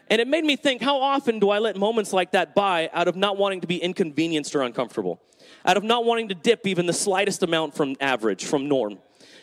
And 0.09 0.21
it 0.21 0.29
made 0.29 0.45
me 0.45 0.57
think 0.57 0.83
how 0.83 1.01
often 1.01 1.39
do 1.39 1.51
I 1.51 1.59
let 1.59 1.77
moments 1.77 2.13
like 2.13 2.33
that 2.33 2.55
by 2.55 2.91
out 2.93 3.09
of 3.09 3.17
not 3.17 3.37
wanting 3.37 3.61
to 3.63 3.67
be 3.67 3.79
inconvenienced 3.79 4.55
or 4.55 4.63
uncomfortable? 4.63 5.21
Out 5.65 5.77
of 5.77 5.85
not 5.85 6.05
wanting 6.05 6.29
to 6.29 6.35
dip 6.35 6.67
even 6.67 6.87
the 6.87 6.93
slightest 6.93 7.43
amount 7.43 7.75
from 7.75 7.97
average, 8.01 8.45
from 8.45 8.69
norm? 8.69 8.99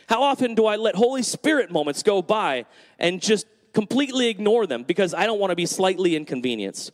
How 0.07 0.23
often 0.23 0.55
do 0.55 0.65
I 0.65 0.75
let 0.75 0.95
Holy 0.95 1.21
Spirit 1.21 1.71
moments 1.71 2.03
go 2.03 2.21
by 2.21 2.65
and 2.97 3.21
just 3.21 3.45
completely 3.73 4.27
ignore 4.27 4.65
them 4.65 4.83
because 4.83 5.13
I 5.13 5.25
don't 5.25 5.39
want 5.39 5.51
to 5.51 5.55
be 5.55 5.65
slightly 5.65 6.15
inconvenienced? 6.15 6.91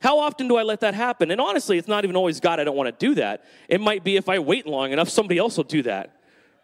How 0.00 0.18
often 0.18 0.46
do 0.46 0.56
I 0.56 0.62
let 0.62 0.80
that 0.80 0.94
happen? 0.94 1.30
And 1.30 1.40
honestly, 1.40 1.78
it's 1.78 1.88
not 1.88 2.04
even 2.04 2.16
always 2.16 2.38
God, 2.38 2.60
I 2.60 2.64
don't 2.64 2.76
want 2.76 2.86
to 2.86 3.06
do 3.06 3.14
that. 3.16 3.44
It 3.68 3.80
might 3.80 4.04
be 4.04 4.16
if 4.16 4.28
I 4.28 4.38
wait 4.38 4.66
long 4.66 4.92
enough, 4.92 5.08
somebody 5.08 5.38
else 5.38 5.56
will 5.56 5.64
do 5.64 5.82
that, 5.82 6.20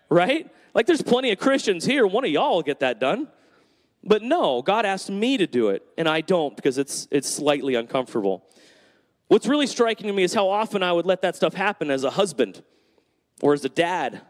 right? 0.09 0.51
Like 0.75 0.87
there's 0.87 1.03
plenty 1.03 1.33
of 1.33 1.39
Christians 1.39 1.85
here, 1.85 2.07
one 2.07 2.25
of 2.25 2.31
y'all 2.31 2.57
will 2.57 2.63
get 2.63 2.81
that 2.81 3.01
done. 3.01 3.29
But 4.05 4.23
no, 4.23 4.63
God 4.63 4.85
asked 4.85 5.11
me 5.11 5.37
to 5.37 5.47
do 5.47 5.69
it, 5.69 5.85
and 5.97 6.09
I 6.09 6.23
don't 6.23 6.57
because 6.57 6.77
it's, 6.77 7.07
it's 7.11 7.29
slightly 7.29 7.75
uncomfortable. 7.77 8.45
What's 9.29 9.47
really 9.47 9.67
striking 9.67 10.09
to 10.09 10.13
me 10.13 10.25
is 10.25 10.35
how 10.35 10.49
often 10.49 10.83
I 10.83 10.93
would 10.93 11.07
let 11.07 11.23
that 11.23 11.37
stuff 11.37 11.55
happen 11.55 11.91
as 11.91 12.05
a 12.05 12.11
husband, 12.11 12.63
or 13.41 13.55
as 13.55 13.65
a 13.65 13.69
dad, 13.69 14.21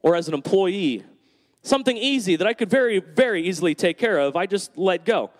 or 0.00 0.16
as 0.16 0.28
an 0.28 0.34
employee. 0.34 1.04
Something 1.62 1.96
easy 1.96 2.36
that 2.36 2.46
I 2.46 2.54
could 2.54 2.68
very, 2.68 2.98
very 2.98 3.42
easily 3.46 3.74
take 3.74 3.98
care 3.98 4.18
of, 4.18 4.34
I 4.34 4.46
just 4.46 4.76
let 4.76 5.04
go. 5.04 5.30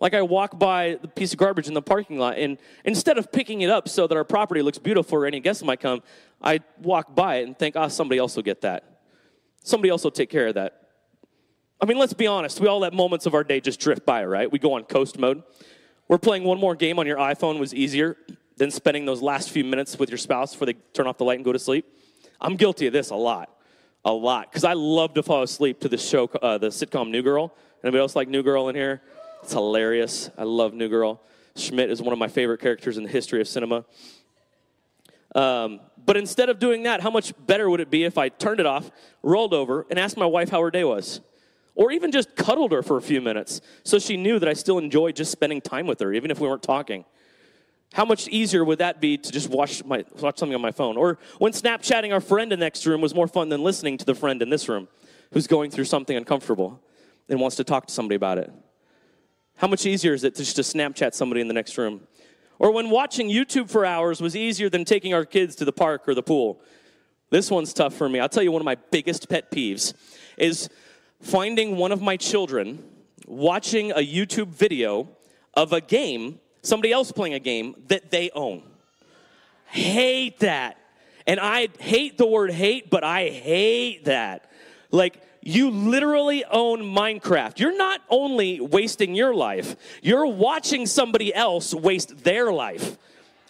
Like 0.00 0.14
I 0.14 0.22
walk 0.22 0.58
by 0.58 0.98
the 1.00 1.08
piece 1.08 1.32
of 1.32 1.38
garbage 1.38 1.68
in 1.68 1.74
the 1.74 1.82
parking 1.82 2.18
lot, 2.18 2.38
and 2.38 2.58
instead 2.84 3.18
of 3.18 3.30
picking 3.30 3.62
it 3.62 3.70
up 3.70 3.88
so 3.88 4.06
that 4.06 4.16
our 4.16 4.24
property 4.24 4.62
looks 4.62 4.78
beautiful 4.78 5.18
or 5.18 5.26
any 5.26 5.40
guests 5.40 5.62
might 5.62 5.80
come, 5.80 6.02
I 6.42 6.60
walk 6.82 7.14
by 7.14 7.36
it 7.36 7.46
and 7.46 7.58
think, 7.58 7.76
ah, 7.76 7.84
oh, 7.84 7.88
somebody 7.88 8.18
else 8.18 8.36
will 8.36 8.42
get 8.42 8.62
that. 8.62 9.00
Somebody 9.62 9.90
else 9.90 10.04
will 10.04 10.10
take 10.10 10.30
care 10.30 10.48
of 10.48 10.54
that. 10.54 10.82
I 11.80 11.86
mean, 11.86 11.98
let's 11.98 12.14
be 12.14 12.26
honest. 12.26 12.60
We 12.60 12.68
all 12.68 12.78
let 12.78 12.94
moments 12.94 13.26
of 13.26 13.34
our 13.34 13.44
day 13.44 13.60
just 13.60 13.80
drift 13.80 14.06
by, 14.06 14.24
right? 14.24 14.50
We 14.50 14.58
go 14.58 14.74
on 14.74 14.84
coast 14.84 15.18
mode. 15.18 15.42
We're 16.08 16.18
playing 16.18 16.44
one 16.44 16.60
more 16.60 16.76
game 16.76 16.98
on 16.98 17.06
your 17.06 17.16
iPhone 17.16 17.58
was 17.58 17.74
easier 17.74 18.16
than 18.56 18.70
spending 18.70 19.04
those 19.04 19.22
last 19.22 19.50
few 19.50 19.64
minutes 19.64 19.98
with 19.98 20.08
your 20.08 20.18
spouse 20.18 20.52
before 20.52 20.66
they 20.66 20.74
turn 20.92 21.06
off 21.06 21.18
the 21.18 21.24
light 21.24 21.36
and 21.36 21.44
go 21.44 21.52
to 21.52 21.58
sleep. 21.58 21.86
I'm 22.40 22.56
guilty 22.56 22.86
of 22.86 22.92
this 22.92 23.10
a 23.10 23.16
lot, 23.16 23.50
a 24.04 24.12
lot, 24.12 24.50
because 24.50 24.64
I 24.64 24.74
love 24.74 25.14
to 25.14 25.22
fall 25.22 25.42
asleep 25.42 25.80
to 25.80 25.88
the 25.88 25.98
show, 25.98 26.26
uh, 26.42 26.58
the 26.58 26.68
sitcom 26.68 27.10
New 27.10 27.22
Girl. 27.22 27.52
Anybody 27.82 28.00
else 28.00 28.14
like 28.14 28.28
New 28.28 28.42
Girl 28.42 28.68
in 28.68 28.76
here? 28.76 29.02
It's 29.42 29.52
hilarious. 29.52 30.30
I 30.38 30.44
love 30.44 30.74
New 30.74 30.88
Girl. 30.88 31.20
Schmidt 31.56 31.90
is 31.90 32.00
one 32.00 32.12
of 32.12 32.18
my 32.18 32.28
favorite 32.28 32.60
characters 32.60 32.98
in 32.98 33.02
the 33.02 33.10
history 33.10 33.40
of 33.40 33.48
cinema. 33.48 33.84
Um, 35.34 35.80
but 36.04 36.16
instead 36.16 36.48
of 36.48 36.58
doing 36.58 36.84
that, 36.84 37.00
how 37.00 37.10
much 37.10 37.32
better 37.46 37.68
would 37.68 37.80
it 37.80 37.90
be 37.90 38.04
if 38.04 38.16
I 38.16 38.28
turned 38.28 38.60
it 38.60 38.66
off, 38.66 38.90
rolled 39.22 39.52
over, 39.52 39.86
and 39.90 39.98
asked 39.98 40.16
my 40.16 40.26
wife 40.26 40.50
how 40.50 40.62
her 40.62 40.70
day 40.70 40.84
was? 40.84 41.20
Or 41.76 41.92
even 41.92 42.10
just 42.10 42.34
cuddled 42.34 42.72
her 42.72 42.82
for 42.82 42.96
a 42.96 43.02
few 43.02 43.20
minutes 43.20 43.60
so 43.84 43.98
she 43.98 44.16
knew 44.16 44.38
that 44.40 44.48
I 44.48 44.54
still 44.54 44.78
enjoyed 44.78 45.14
just 45.14 45.30
spending 45.30 45.60
time 45.60 45.86
with 45.86 46.00
her, 46.00 46.12
even 46.12 46.30
if 46.30 46.40
we 46.40 46.48
weren't 46.48 46.62
talking. 46.62 47.04
How 47.92 48.04
much 48.04 48.26
easier 48.28 48.64
would 48.64 48.78
that 48.78 49.00
be 49.00 49.16
to 49.16 49.30
just 49.30 49.48
watch, 49.48 49.84
my, 49.84 50.04
watch 50.20 50.38
something 50.38 50.54
on 50.54 50.60
my 50.60 50.72
phone? 50.72 50.96
Or 50.96 51.18
when 51.38 51.52
Snapchatting 51.52 52.12
our 52.12 52.20
friend 52.20 52.52
in 52.52 52.58
the 52.58 52.64
next 52.64 52.84
room 52.84 53.00
was 53.00 53.14
more 53.14 53.28
fun 53.28 53.48
than 53.48 53.62
listening 53.62 53.96
to 53.98 54.04
the 54.04 54.14
friend 54.14 54.42
in 54.42 54.50
this 54.50 54.68
room 54.68 54.88
who's 55.32 55.46
going 55.46 55.70
through 55.70 55.84
something 55.84 56.16
uncomfortable 56.16 56.82
and 57.28 57.40
wants 57.40 57.56
to 57.56 57.64
talk 57.64 57.86
to 57.86 57.92
somebody 57.92 58.16
about 58.16 58.38
it. 58.38 58.52
How 59.56 59.68
much 59.68 59.86
easier 59.86 60.14
is 60.14 60.24
it 60.24 60.34
to 60.34 60.44
just 60.44 60.56
to 60.56 60.62
Snapchat 60.62 61.14
somebody 61.14 61.40
in 61.40 61.48
the 61.48 61.54
next 61.54 61.78
room? 61.78 62.06
Or 62.58 62.70
when 62.72 62.90
watching 62.90 63.28
YouTube 63.28 63.70
for 63.70 63.84
hours 63.84 64.20
was 64.20 64.34
easier 64.34 64.68
than 64.68 64.84
taking 64.84 65.12
our 65.14 65.24
kids 65.24 65.54
to 65.56 65.64
the 65.64 65.72
park 65.72 66.08
or 66.08 66.14
the 66.14 66.22
pool. 66.22 66.60
This 67.30 67.50
one's 67.50 67.74
tough 67.74 67.94
for 67.94 68.08
me. 68.08 68.20
I'll 68.20 68.28
tell 68.28 68.42
you 68.42 68.52
one 68.52 68.62
of 68.62 68.66
my 68.66 68.76
biggest 68.90 69.28
pet 69.28 69.50
peeves 69.50 69.94
is 70.36 70.68
finding 71.20 71.76
one 71.76 71.92
of 71.92 72.00
my 72.00 72.16
children 72.16 72.82
watching 73.26 73.90
a 73.90 73.96
YouTube 73.96 74.48
video 74.48 75.08
of 75.54 75.72
a 75.72 75.80
game, 75.80 76.40
somebody 76.62 76.92
else 76.92 77.12
playing 77.12 77.34
a 77.34 77.40
game 77.40 77.74
that 77.88 78.10
they 78.10 78.30
own. 78.34 78.62
Hate 79.66 80.38
that. 80.40 80.78
And 81.26 81.40
I 81.40 81.68
hate 81.78 82.18
the 82.18 82.26
word 82.26 82.52
hate, 82.52 82.88
but 82.88 83.02
I 83.02 83.28
hate 83.28 84.04
that. 84.04 84.50
Like, 84.92 85.20
you 85.42 85.70
literally 85.70 86.44
own 86.44 86.82
Minecraft. 86.82 87.58
You're 87.58 87.76
not 87.76 88.00
only 88.10 88.60
wasting 88.60 89.14
your 89.14 89.34
life, 89.34 89.76
you're 90.02 90.26
watching 90.26 90.86
somebody 90.86 91.34
else 91.34 91.72
waste 91.72 92.24
their 92.24 92.52
life. 92.52 92.98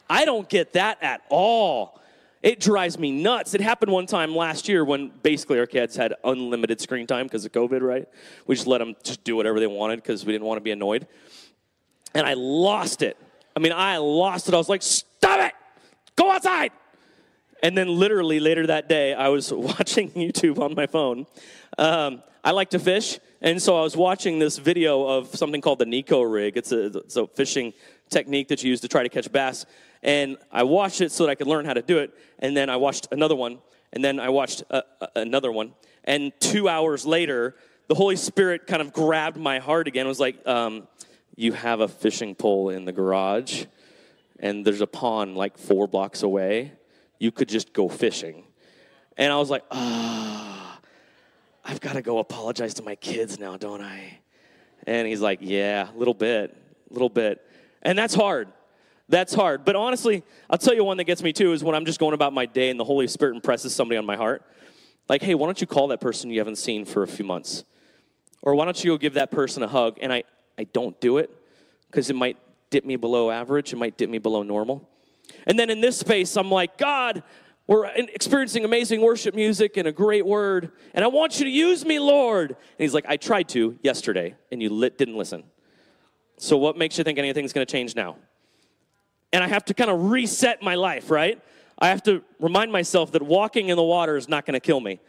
I 0.08 0.24
don't 0.24 0.48
get 0.48 0.74
that 0.74 1.02
at 1.02 1.22
all. 1.28 2.00
It 2.46 2.60
drives 2.60 2.96
me 2.96 3.10
nuts. 3.10 3.54
It 3.54 3.60
happened 3.60 3.90
one 3.90 4.06
time 4.06 4.32
last 4.32 4.68
year 4.68 4.84
when 4.84 5.10
basically 5.24 5.58
our 5.58 5.66
kids 5.66 5.96
had 5.96 6.14
unlimited 6.22 6.80
screen 6.80 7.04
time 7.04 7.26
because 7.26 7.44
of 7.44 7.50
COVID, 7.50 7.82
right? 7.82 8.06
We 8.46 8.54
just 8.54 8.68
let 8.68 8.78
them 8.78 8.94
just 9.02 9.24
do 9.24 9.34
whatever 9.34 9.58
they 9.58 9.66
wanted 9.66 9.96
because 9.96 10.24
we 10.24 10.30
didn't 10.30 10.46
want 10.46 10.58
to 10.58 10.60
be 10.60 10.70
annoyed. 10.70 11.08
And 12.14 12.24
I 12.24 12.34
lost 12.34 13.02
it. 13.02 13.16
I 13.56 13.58
mean, 13.58 13.72
I 13.72 13.96
lost 13.96 14.46
it. 14.46 14.54
I 14.54 14.58
was 14.58 14.68
like, 14.68 14.82
stop 14.82 15.40
it! 15.40 15.54
Go 16.14 16.30
outside! 16.30 16.70
And 17.64 17.76
then 17.76 17.88
literally 17.88 18.38
later 18.38 18.68
that 18.68 18.88
day, 18.88 19.12
I 19.12 19.26
was 19.26 19.52
watching 19.52 20.12
YouTube 20.12 20.60
on 20.60 20.76
my 20.76 20.86
phone. 20.86 21.26
Um, 21.78 22.22
I 22.46 22.52
like 22.52 22.70
to 22.70 22.78
fish, 22.78 23.18
and 23.40 23.60
so 23.60 23.76
I 23.76 23.82
was 23.82 23.96
watching 23.96 24.38
this 24.38 24.56
video 24.56 25.04
of 25.04 25.34
something 25.34 25.60
called 25.60 25.80
the 25.80 25.84
Neko 25.84 26.32
rig. 26.32 26.56
It's 26.56 26.70
a, 26.70 26.98
it's 26.98 27.16
a 27.16 27.26
fishing 27.26 27.72
technique 28.08 28.46
that 28.46 28.62
you 28.62 28.70
use 28.70 28.80
to 28.82 28.88
try 28.88 29.02
to 29.02 29.08
catch 29.08 29.32
bass. 29.32 29.66
And 30.00 30.36
I 30.52 30.62
watched 30.62 31.00
it 31.00 31.10
so 31.10 31.24
that 31.24 31.30
I 31.30 31.34
could 31.34 31.48
learn 31.48 31.64
how 31.64 31.72
to 31.72 31.82
do 31.82 31.98
it. 31.98 32.14
And 32.38 32.56
then 32.56 32.70
I 32.70 32.76
watched 32.76 33.08
another 33.10 33.34
one. 33.34 33.58
And 33.92 34.04
then 34.04 34.20
I 34.20 34.28
watched 34.28 34.62
a, 34.70 34.84
a, 35.00 35.08
another 35.16 35.50
one. 35.50 35.72
And 36.04 36.32
two 36.38 36.68
hours 36.68 37.04
later, 37.04 37.56
the 37.88 37.96
Holy 37.96 38.14
Spirit 38.14 38.68
kind 38.68 38.80
of 38.80 38.92
grabbed 38.92 39.36
my 39.36 39.58
heart 39.58 39.88
again. 39.88 40.06
It 40.06 40.08
was 40.08 40.20
like, 40.20 40.46
um, 40.46 40.86
You 41.34 41.52
have 41.52 41.80
a 41.80 41.88
fishing 41.88 42.36
pole 42.36 42.68
in 42.68 42.84
the 42.84 42.92
garage, 42.92 43.64
and 44.38 44.64
there's 44.64 44.82
a 44.82 44.86
pond 44.86 45.36
like 45.36 45.58
four 45.58 45.88
blocks 45.88 46.22
away. 46.22 46.74
You 47.18 47.32
could 47.32 47.48
just 47.48 47.72
go 47.72 47.88
fishing. 47.88 48.44
And 49.16 49.32
I 49.32 49.36
was 49.36 49.50
like, 49.50 49.64
Ah, 49.72 50.52
oh, 50.52 50.55
I've 51.68 51.80
got 51.80 51.94
to 51.94 52.02
go 52.02 52.18
apologize 52.18 52.74
to 52.74 52.82
my 52.84 52.94
kids 52.94 53.40
now, 53.40 53.56
don't 53.56 53.82
I? 53.82 54.18
And 54.86 55.08
he's 55.08 55.20
like, 55.20 55.40
Yeah, 55.42 55.90
a 55.92 55.96
little 55.98 56.14
bit, 56.14 56.56
a 56.88 56.92
little 56.92 57.08
bit. 57.08 57.44
And 57.82 57.98
that's 57.98 58.14
hard. 58.14 58.48
That's 59.08 59.34
hard. 59.34 59.64
But 59.64 59.74
honestly, 59.74 60.22
I'll 60.48 60.58
tell 60.58 60.74
you 60.74 60.84
one 60.84 60.96
that 60.98 61.04
gets 61.04 61.22
me 61.22 61.32
too 61.32 61.52
is 61.52 61.64
when 61.64 61.74
I'm 61.74 61.84
just 61.84 61.98
going 61.98 62.14
about 62.14 62.32
my 62.32 62.46
day 62.46 62.70
and 62.70 62.78
the 62.78 62.84
Holy 62.84 63.08
Spirit 63.08 63.34
impresses 63.34 63.74
somebody 63.74 63.98
on 63.98 64.06
my 64.06 64.16
heart. 64.16 64.42
Like, 65.08 65.22
hey, 65.22 65.34
why 65.34 65.46
don't 65.46 65.60
you 65.60 65.66
call 65.66 65.88
that 65.88 66.00
person 66.00 66.30
you 66.30 66.38
haven't 66.38 66.56
seen 66.56 66.84
for 66.84 67.02
a 67.02 67.06
few 67.08 67.24
months? 67.24 67.64
Or 68.42 68.54
why 68.54 68.64
don't 68.64 68.82
you 68.82 68.92
go 68.92 68.98
give 68.98 69.14
that 69.14 69.30
person 69.30 69.62
a 69.62 69.68
hug? 69.68 69.98
And 70.00 70.12
I, 70.12 70.24
I 70.58 70.64
don't 70.64 71.00
do 71.00 71.18
it 71.18 71.30
because 71.88 72.10
it 72.10 72.16
might 72.16 72.36
dip 72.70 72.84
me 72.84 72.96
below 72.96 73.30
average, 73.30 73.72
it 73.72 73.76
might 73.76 73.96
dip 73.96 74.10
me 74.10 74.18
below 74.18 74.42
normal. 74.42 74.88
And 75.46 75.58
then 75.58 75.70
in 75.70 75.80
this 75.80 75.98
space, 75.98 76.36
I'm 76.36 76.50
like, 76.50 76.78
God, 76.78 77.22
we're 77.66 77.86
experiencing 77.86 78.64
amazing 78.64 79.00
worship 79.00 79.34
music 79.34 79.76
and 79.76 79.88
a 79.88 79.92
great 79.92 80.24
word, 80.24 80.70
and 80.94 81.04
I 81.04 81.08
want 81.08 81.38
you 81.38 81.44
to 81.46 81.50
use 81.50 81.84
me, 81.84 81.98
Lord. 81.98 82.50
And 82.50 82.58
he's 82.78 82.94
like, 82.94 83.06
I 83.08 83.16
tried 83.16 83.48
to 83.50 83.76
yesterday, 83.82 84.36
and 84.52 84.62
you 84.62 84.70
lit, 84.70 84.98
didn't 84.98 85.16
listen. 85.16 85.42
So 86.38 86.56
what 86.56 86.76
makes 86.76 86.96
you 86.98 87.04
think 87.04 87.18
anything's 87.18 87.52
going 87.52 87.66
to 87.66 87.70
change 87.70 87.96
now? 87.96 88.16
And 89.32 89.42
I 89.42 89.48
have 89.48 89.64
to 89.66 89.74
kind 89.74 89.90
of 89.90 90.10
reset 90.10 90.62
my 90.62 90.76
life, 90.76 91.10
right? 91.10 91.42
I 91.78 91.88
have 91.88 92.02
to 92.04 92.22
remind 92.38 92.70
myself 92.70 93.12
that 93.12 93.22
walking 93.22 93.68
in 93.68 93.76
the 93.76 93.82
water 93.82 94.16
is 94.16 94.28
not 94.28 94.46
going 94.46 94.54
to 94.54 94.60
kill 94.60 94.80
me. 94.80 95.00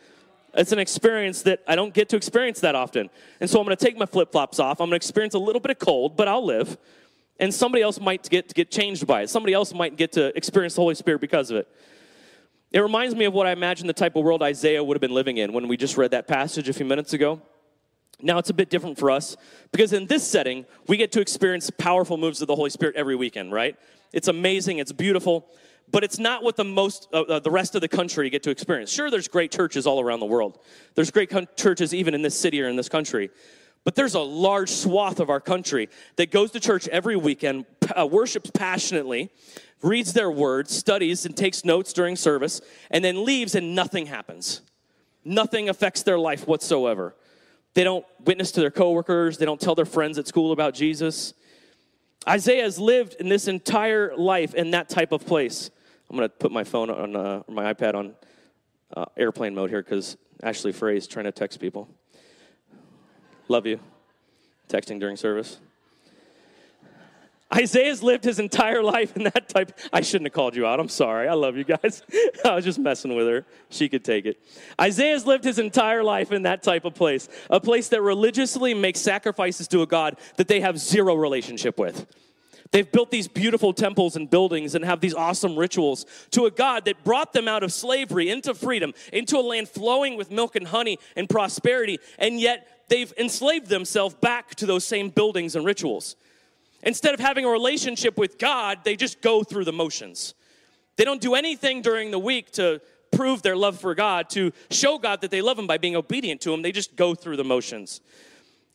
It's 0.53 0.71
an 0.71 0.79
experience 0.79 1.43
that 1.43 1.61
I 1.67 1.75
don't 1.75 1.93
get 1.93 2.09
to 2.09 2.15
experience 2.15 2.61
that 2.61 2.73
often. 2.73 3.09
And 3.39 3.49
so 3.49 3.59
I'm 3.59 3.65
going 3.65 3.77
to 3.77 3.85
take 3.85 3.97
my 3.97 4.07
flip 4.07 4.31
flops 4.31 4.59
off. 4.59 4.81
I'm 4.81 4.89
going 4.89 4.99
to 4.99 5.05
experience 5.05 5.35
a 5.35 5.39
little 5.39 5.59
bit 5.59 5.71
of 5.71 5.79
cold, 5.79 6.17
but 6.17 6.27
I'll 6.27 6.43
live. 6.43 6.77
And 7.39 7.53
somebody 7.53 7.83
else 7.83 7.99
might 7.99 8.27
get 8.29 8.49
to 8.49 8.55
get 8.55 8.71
changed 8.71 9.05
by 9.05 9.21
it. 9.21 9.29
Somebody 9.29 9.53
else 9.53 9.73
might 9.73 9.95
get 9.95 10.13
to 10.13 10.35
experience 10.35 10.73
the 10.73 10.81
Holy 10.81 10.95
Spirit 10.95 11.21
because 11.21 11.51
of 11.51 11.57
it. 11.57 11.67
It 12.71 12.79
reminds 12.79 13.15
me 13.15 13.25
of 13.25 13.33
what 13.33 13.47
I 13.47 13.51
imagine 13.51 13.87
the 13.87 13.93
type 13.93 14.15
of 14.15 14.23
world 14.23 14.43
Isaiah 14.43 14.83
would 14.83 14.95
have 14.95 15.01
been 15.01 15.13
living 15.13 15.37
in 15.37 15.53
when 15.53 15.67
we 15.67 15.77
just 15.77 15.97
read 15.97 16.11
that 16.11 16.27
passage 16.27 16.67
a 16.67 16.73
few 16.73 16.85
minutes 16.85 17.13
ago. 17.13 17.41
Now, 18.21 18.39
it's 18.39 18.49
a 18.49 18.53
bit 18.53 18.69
different 18.69 18.97
for 18.97 19.11
us 19.11 19.37
because 19.71 19.93
in 19.93 20.07
this 20.07 20.27
setting, 20.27 20.65
we 20.87 20.97
get 20.97 21.11
to 21.13 21.21
experience 21.21 21.69
powerful 21.69 22.17
moves 22.17 22.41
of 22.41 22.47
the 22.47 22.55
Holy 22.55 22.71
Spirit 22.71 22.95
every 22.95 23.15
weekend, 23.15 23.53
right? 23.53 23.77
It's 24.11 24.27
amazing, 24.27 24.79
it's 24.79 24.91
beautiful, 24.91 25.47
but 25.91 26.03
it's 26.03 26.19
not 26.19 26.43
what 26.43 26.55
the 26.55 26.63
most 26.65 27.07
uh, 27.13 27.21
uh, 27.21 27.39
the 27.39 27.51
rest 27.51 27.75
of 27.75 27.81
the 27.81 27.87
country 27.87 28.29
get 28.29 28.43
to 28.43 28.49
experience. 28.49 28.91
Sure, 28.91 29.09
there's 29.09 29.27
great 29.27 29.51
churches 29.51 29.87
all 29.87 30.01
around 30.01 30.19
the 30.19 30.25
world. 30.25 30.59
There's 30.95 31.11
great 31.11 31.29
con- 31.29 31.47
churches 31.55 31.93
even 31.93 32.13
in 32.13 32.21
this 32.21 32.37
city 32.37 32.61
or 32.61 32.67
in 32.67 32.75
this 32.75 32.89
country. 32.89 33.29
But 33.87 33.95
there's 33.95 34.15
a 34.15 34.19
large 34.19 34.69
swath 34.69 35.21
of 35.21 35.29
our 35.29 35.39
country 35.39 35.87
that 36.17 36.29
goes 36.29 36.51
to 36.51 36.59
church 36.59 36.89
every 36.89 37.15
weekend, 37.15 37.65
uh, 37.97 38.05
worships 38.05 38.51
passionately, 38.53 39.29
reads 39.81 40.11
their 40.11 40.29
words, 40.29 40.75
studies, 40.75 41.25
and 41.25 41.37
takes 41.37 41.63
notes 41.63 41.93
during 41.93 42.17
service, 42.17 42.59
and 42.91 43.01
then 43.01 43.23
leaves 43.23 43.55
and 43.55 43.75
nothing 43.75 44.07
happens. 44.07 44.59
Nothing 45.23 45.69
affects 45.69 46.03
their 46.03 46.19
life 46.19 46.49
whatsoever. 46.49 47.15
They 47.75 47.85
don't 47.85 48.05
witness 48.25 48.51
to 48.51 48.59
their 48.59 48.71
coworkers, 48.71 49.37
they 49.37 49.45
don't 49.45 49.61
tell 49.61 49.73
their 49.73 49.85
friends 49.85 50.17
at 50.17 50.27
school 50.27 50.51
about 50.51 50.73
Jesus. 50.73 51.33
Isaiah 52.27 52.63
has 52.63 52.77
lived 52.77 53.13
in 53.21 53.29
this 53.29 53.47
entire 53.47 54.17
life 54.17 54.53
in 54.53 54.71
that 54.71 54.89
type 54.89 55.13
of 55.13 55.25
place. 55.25 55.71
I'm 56.09 56.17
going 56.17 56.27
to 56.27 56.35
put 56.35 56.51
my 56.51 56.65
phone 56.65 56.89
on, 56.89 57.15
uh, 57.15 57.43
my 57.47 57.73
iPad 57.73 57.95
on 57.95 58.15
uh, 58.97 59.05
airplane 59.15 59.55
mode 59.55 59.69
here 59.69 59.81
because 59.81 60.17
Ashley 60.43 60.73
Frey 60.73 60.97
is 60.97 61.07
trying 61.07 61.23
to 61.23 61.31
text 61.31 61.61
people. 61.61 61.87
Love 63.47 63.65
you. 63.65 63.79
Texting 64.69 64.99
during 64.99 65.15
service. 65.15 65.59
Isaiah's 67.55 68.03
lived 68.03 68.25
his 68.25 68.39
entire 68.39 68.83
life 68.83 69.15
in 69.15 69.23
that 69.23 69.47
type. 69.47 69.77
I 69.93 70.01
shouldn't 70.01 70.27
have 70.27 70.33
called 70.33 70.55
you 70.55 70.65
out. 70.65 70.81
I'm 70.81 70.89
sorry. 70.89 71.29
I 71.29 71.33
love 71.33 71.55
you 71.55 71.63
guys. 71.63 72.03
I 72.45 72.55
was 72.55 72.65
just 72.65 72.77
messing 72.77 73.15
with 73.15 73.25
her. 73.27 73.45
She 73.69 73.87
could 73.87 74.03
take 74.03 74.25
it. 74.25 74.37
Isaiah's 74.79 75.25
lived 75.25 75.45
his 75.45 75.57
entire 75.57 76.03
life 76.03 76.33
in 76.33 76.41
that 76.43 76.61
type 76.61 76.83
of 76.83 76.93
place, 76.93 77.29
a 77.49 77.61
place 77.61 77.87
that 77.89 78.01
religiously 78.01 78.73
makes 78.73 78.99
sacrifices 78.99 79.67
to 79.69 79.81
a 79.81 79.85
God 79.85 80.17
that 80.35 80.49
they 80.49 80.59
have 80.59 80.77
zero 80.77 81.15
relationship 81.15 81.79
with. 81.79 82.05
They've 82.71 82.91
built 82.91 83.11
these 83.11 83.29
beautiful 83.29 83.71
temples 83.71 84.17
and 84.17 84.29
buildings 84.29 84.75
and 84.75 84.83
have 84.83 84.99
these 84.99 85.13
awesome 85.13 85.55
rituals 85.55 86.05
to 86.31 86.47
a 86.47 86.51
God 86.51 86.83
that 86.83 87.01
brought 87.05 87.31
them 87.31 87.47
out 87.47 87.63
of 87.63 87.71
slavery 87.71 88.29
into 88.29 88.53
freedom, 88.53 88.93
into 89.13 89.37
a 89.37 89.39
land 89.39 89.69
flowing 89.69 90.17
with 90.17 90.31
milk 90.31 90.57
and 90.57 90.67
honey 90.67 90.99
and 91.15 91.29
prosperity, 91.29 91.99
and 92.19 92.41
yet 92.41 92.67
they've 92.87 93.13
enslaved 93.17 93.67
themselves 93.67 94.15
back 94.15 94.55
to 94.55 94.65
those 94.65 94.85
same 94.85 95.09
buildings 95.09 95.55
and 95.55 95.65
rituals. 95.65 96.15
Instead 96.83 97.13
of 97.13 97.19
having 97.19 97.45
a 97.45 97.49
relationship 97.49 98.17
with 98.17 98.37
God, 98.37 98.79
they 98.83 98.95
just 98.95 99.21
go 99.21 99.43
through 99.43 99.65
the 99.65 99.73
motions. 99.73 100.33
They 100.95 101.03
don't 101.03 101.21
do 101.21 101.35
anything 101.35 101.81
during 101.81 102.11
the 102.11 102.19
week 102.19 102.51
to 102.53 102.81
prove 103.11 103.41
their 103.41 103.55
love 103.55 103.79
for 103.79 103.95
God, 103.95 104.29
to 104.31 104.51
show 104.69 104.97
God 104.97 105.21
that 105.21 105.31
they 105.31 105.41
love 105.41 105.57
Him 105.57 105.67
by 105.67 105.77
being 105.77 105.95
obedient 105.95 106.41
to 106.41 106.53
Him. 106.53 106.61
They 106.61 106.71
just 106.71 106.95
go 106.95 107.15
through 107.15 107.37
the 107.37 107.43
motions. 107.43 108.01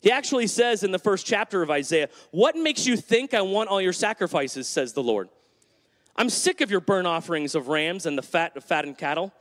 He 0.01 0.11
actually 0.11 0.47
says 0.47 0.83
in 0.83 0.91
the 0.91 0.99
first 0.99 1.25
chapter 1.25 1.61
of 1.61 1.71
Isaiah, 1.71 2.09
What 2.31 2.55
makes 2.55 2.85
you 2.85 2.97
think 2.97 3.33
I 3.33 3.41
want 3.41 3.69
all 3.69 3.81
your 3.81 3.93
sacrifices, 3.93 4.67
says 4.67 4.93
the 4.93 5.03
Lord? 5.03 5.29
I'm 6.15 6.29
sick 6.29 6.61
of 6.61 6.69
your 6.69 6.81
burnt 6.81 7.07
offerings 7.07 7.55
of 7.55 7.69
rams 7.69 8.05
and 8.05 8.17
the 8.17 8.21
fat 8.21 8.55
of 8.55 8.63
fattened 8.63 8.97
cattle. 8.97 9.33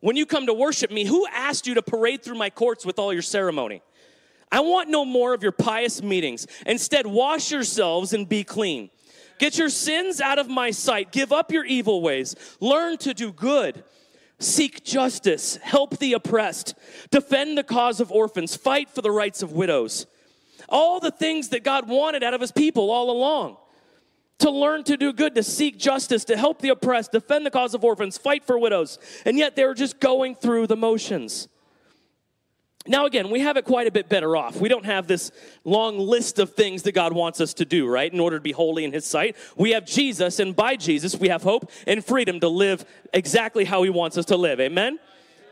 When 0.00 0.16
you 0.16 0.24
come 0.24 0.46
to 0.46 0.54
worship 0.54 0.90
me, 0.90 1.04
who 1.04 1.26
asked 1.26 1.66
you 1.66 1.74
to 1.74 1.82
parade 1.82 2.22
through 2.22 2.38
my 2.38 2.50
courts 2.50 2.86
with 2.86 2.98
all 2.98 3.12
your 3.12 3.22
ceremony? 3.22 3.82
I 4.50 4.60
want 4.60 4.88
no 4.88 5.04
more 5.04 5.34
of 5.34 5.42
your 5.42 5.52
pious 5.52 6.02
meetings. 6.02 6.46
Instead, 6.66 7.06
wash 7.06 7.50
yourselves 7.50 8.12
and 8.12 8.28
be 8.28 8.44
clean. 8.44 8.90
Get 9.38 9.56
your 9.56 9.68
sins 9.68 10.20
out 10.20 10.38
of 10.38 10.48
my 10.48 10.70
sight. 10.70 11.12
Give 11.12 11.32
up 11.32 11.52
your 11.52 11.64
evil 11.64 12.02
ways. 12.02 12.34
Learn 12.60 12.98
to 12.98 13.14
do 13.14 13.32
good. 13.32 13.84
Seek 14.40 14.84
justice. 14.84 15.56
Help 15.56 15.98
the 15.98 16.12
oppressed. 16.12 16.74
Defend 17.10 17.56
the 17.56 17.64
cause 17.64 18.00
of 18.00 18.10
orphans. 18.10 18.56
Fight 18.56 18.90
for 18.90 19.02
the 19.02 19.10
rights 19.10 19.42
of 19.42 19.52
widows. 19.52 20.06
All 20.68 21.00
the 21.00 21.10
things 21.10 21.48
that 21.50 21.64
God 21.64 21.88
wanted 21.88 22.22
out 22.22 22.34
of 22.34 22.40
his 22.40 22.52
people 22.52 22.90
all 22.90 23.10
along. 23.10 23.56
To 24.40 24.50
learn 24.50 24.84
to 24.84 24.96
do 24.96 25.12
good, 25.12 25.34
to 25.34 25.42
seek 25.42 25.78
justice, 25.78 26.24
to 26.26 26.36
help 26.36 26.60
the 26.60 26.68
oppressed, 26.68 27.10
defend 27.10 27.44
the 27.44 27.50
cause 27.50 27.74
of 27.74 27.82
orphans, 27.82 28.16
fight 28.16 28.44
for 28.44 28.56
widows. 28.56 28.98
And 29.24 29.36
yet 29.36 29.56
they 29.56 29.64
were 29.64 29.74
just 29.74 29.98
going 29.98 30.36
through 30.36 30.68
the 30.68 30.76
motions. 30.76 31.48
Now, 32.88 33.04
again, 33.04 33.30
we 33.30 33.40
have 33.40 33.58
it 33.58 33.66
quite 33.66 33.86
a 33.86 33.90
bit 33.90 34.08
better 34.08 34.34
off. 34.34 34.56
We 34.56 34.70
don't 34.70 34.86
have 34.86 35.06
this 35.06 35.30
long 35.64 35.98
list 35.98 36.38
of 36.38 36.54
things 36.54 36.82
that 36.84 36.92
God 36.92 37.12
wants 37.12 37.38
us 37.38 37.52
to 37.54 37.66
do, 37.66 37.86
right, 37.86 38.10
in 38.10 38.18
order 38.18 38.38
to 38.38 38.42
be 38.42 38.52
holy 38.52 38.84
in 38.84 38.92
His 38.92 39.04
sight. 39.04 39.36
We 39.56 39.72
have 39.72 39.84
Jesus, 39.84 40.40
and 40.40 40.56
by 40.56 40.76
Jesus, 40.76 41.14
we 41.14 41.28
have 41.28 41.42
hope 41.42 41.70
and 41.86 42.02
freedom 42.02 42.40
to 42.40 42.48
live 42.48 42.86
exactly 43.12 43.64
how 43.64 43.82
He 43.82 43.90
wants 43.90 44.16
us 44.16 44.24
to 44.26 44.36
live. 44.36 44.58
Amen? 44.58 44.98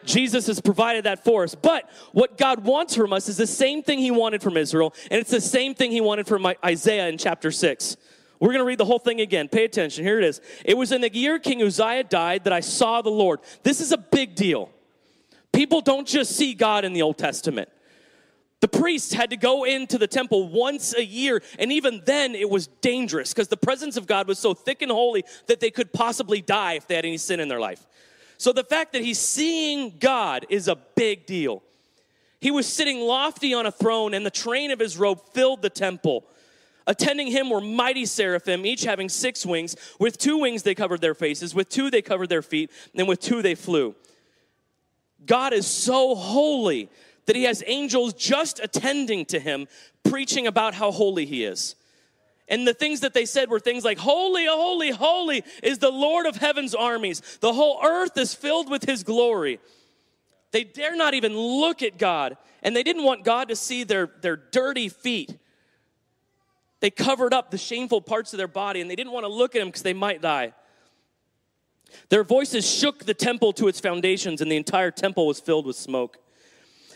Jesus 0.06 0.46
has 0.46 0.60
provided 0.60 1.04
that 1.04 1.24
for 1.24 1.42
us. 1.42 1.54
But 1.54 1.90
what 2.12 2.38
God 2.38 2.64
wants 2.64 2.94
from 2.94 3.12
us 3.12 3.28
is 3.28 3.36
the 3.36 3.46
same 3.46 3.82
thing 3.82 3.98
He 3.98 4.10
wanted 4.10 4.42
from 4.42 4.56
Israel, 4.56 4.94
and 5.10 5.20
it's 5.20 5.30
the 5.30 5.40
same 5.40 5.74
thing 5.74 5.90
He 5.90 6.00
wanted 6.00 6.26
from 6.26 6.46
Isaiah 6.64 7.08
in 7.08 7.18
chapter 7.18 7.50
6. 7.50 7.98
We're 8.40 8.48
going 8.48 8.58
to 8.60 8.64
read 8.64 8.78
the 8.78 8.84
whole 8.86 8.98
thing 8.98 9.20
again. 9.20 9.48
Pay 9.48 9.64
attention. 9.64 10.04
Here 10.04 10.18
it 10.18 10.24
is. 10.24 10.40
It 10.64 10.76
was 10.76 10.92
in 10.92 11.00
the 11.02 11.14
year 11.14 11.38
King 11.38 11.62
Uzziah 11.62 12.04
died 12.04 12.44
that 12.44 12.52
I 12.52 12.60
saw 12.60 13.02
the 13.02 13.10
Lord. 13.10 13.40
This 13.62 13.80
is 13.80 13.92
a 13.92 13.98
big 13.98 14.34
deal. 14.34 14.70
People 15.52 15.80
don't 15.80 16.06
just 16.06 16.36
see 16.36 16.54
God 16.54 16.84
in 16.84 16.92
the 16.92 17.02
Old 17.02 17.18
Testament. 17.18 17.68
The 18.60 18.68
priests 18.68 19.12
had 19.12 19.30
to 19.30 19.36
go 19.36 19.64
into 19.64 19.98
the 19.98 20.06
temple 20.06 20.48
once 20.48 20.94
a 20.94 21.04
year, 21.04 21.42
and 21.58 21.70
even 21.70 22.02
then 22.06 22.34
it 22.34 22.48
was 22.48 22.66
dangerous 22.66 23.32
because 23.32 23.48
the 23.48 23.56
presence 23.56 23.96
of 23.96 24.06
God 24.06 24.26
was 24.26 24.38
so 24.38 24.54
thick 24.54 24.80
and 24.80 24.90
holy 24.90 25.24
that 25.46 25.60
they 25.60 25.70
could 25.70 25.92
possibly 25.92 26.40
die 26.40 26.74
if 26.74 26.86
they 26.86 26.96
had 26.96 27.04
any 27.04 27.18
sin 27.18 27.38
in 27.38 27.48
their 27.48 27.60
life. 27.60 27.86
So 28.38 28.52
the 28.52 28.64
fact 28.64 28.92
that 28.94 29.02
he's 29.02 29.18
seeing 29.18 29.98
God 29.98 30.46
is 30.48 30.68
a 30.68 30.76
big 30.94 31.26
deal. 31.26 31.62
He 32.40 32.50
was 32.50 32.66
sitting 32.66 33.00
lofty 33.00 33.54
on 33.54 33.66
a 33.66 33.72
throne, 33.72 34.14
and 34.14 34.24
the 34.24 34.30
train 34.30 34.70
of 34.70 34.78
his 34.78 34.96
robe 34.96 35.20
filled 35.32 35.62
the 35.62 35.70
temple. 35.70 36.26
Attending 36.86 37.26
him 37.28 37.50
were 37.50 37.60
mighty 37.60 38.06
seraphim, 38.06 38.64
each 38.64 38.84
having 38.84 39.08
six 39.08 39.44
wings. 39.44 39.76
With 39.98 40.18
two 40.18 40.38
wings 40.38 40.62
they 40.62 40.74
covered 40.74 41.00
their 41.00 41.14
faces, 41.14 41.54
with 41.54 41.68
two 41.68 41.90
they 41.90 42.02
covered 42.02 42.28
their 42.28 42.42
feet, 42.42 42.70
and 42.94 43.08
with 43.08 43.20
two 43.20 43.42
they 43.42 43.54
flew. 43.54 43.94
God 45.24 45.52
is 45.52 45.66
so 45.66 46.14
holy 46.14 46.90
that 47.26 47.36
he 47.36 47.44
has 47.44 47.62
angels 47.66 48.14
just 48.14 48.60
attending 48.60 49.24
to 49.26 49.40
him, 49.40 49.66
preaching 50.04 50.46
about 50.46 50.74
how 50.74 50.90
holy 50.90 51.26
he 51.26 51.44
is. 51.44 51.74
And 52.48 52.66
the 52.66 52.74
things 52.74 53.00
that 53.00 53.12
they 53.12 53.26
said 53.26 53.50
were 53.50 53.58
things 53.58 53.84
like, 53.84 53.98
Holy, 53.98 54.46
holy, 54.46 54.90
holy 54.90 55.42
is 55.62 55.78
the 55.78 55.90
Lord 55.90 56.26
of 56.26 56.36
heaven's 56.36 56.74
armies. 56.74 57.20
The 57.40 57.52
whole 57.52 57.80
earth 57.84 58.16
is 58.16 58.34
filled 58.34 58.70
with 58.70 58.84
his 58.84 59.02
glory. 59.02 59.58
They 60.52 60.62
dare 60.62 60.96
not 60.96 61.14
even 61.14 61.36
look 61.36 61.82
at 61.82 61.98
God, 61.98 62.36
and 62.62 62.74
they 62.74 62.84
didn't 62.84 63.04
want 63.04 63.24
God 63.24 63.48
to 63.48 63.56
see 63.56 63.82
their, 63.82 64.08
their 64.20 64.36
dirty 64.36 64.88
feet. 64.88 65.36
They 66.80 66.90
covered 66.90 67.34
up 67.34 67.50
the 67.50 67.58
shameful 67.58 68.00
parts 68.00 68.32
of 68.32 68.38
their 68.38 68.48
body, 68.48 68.80
and 68.80 68.88
they 68.88 68.96
didn't 68.96 69.12
want 69.12 69.24
to 69.24 69.32
look 69.32 69.56
at 69.56 69.62
him 69.62 69.68
because 69.68 69.82
they 69.82 69.92
might 69.92 70.22
die. 70.22 70.54
Their 72.08 72.24
voices 72.24 72.68
shook 72.68 73.04
the 73.04 73.14
temple 73.14 73.52
to 73.54 73.68
its 73.68 73.80
foundations, 73.80 74.40
and 74.40 74.50
the 74.50 74.56
entire 74.56 74.90
temple 74.90 75.26
was 75.26 75.40
filled 75.40 75.66
with 75.66 75.76
smoke. 75.76 76.18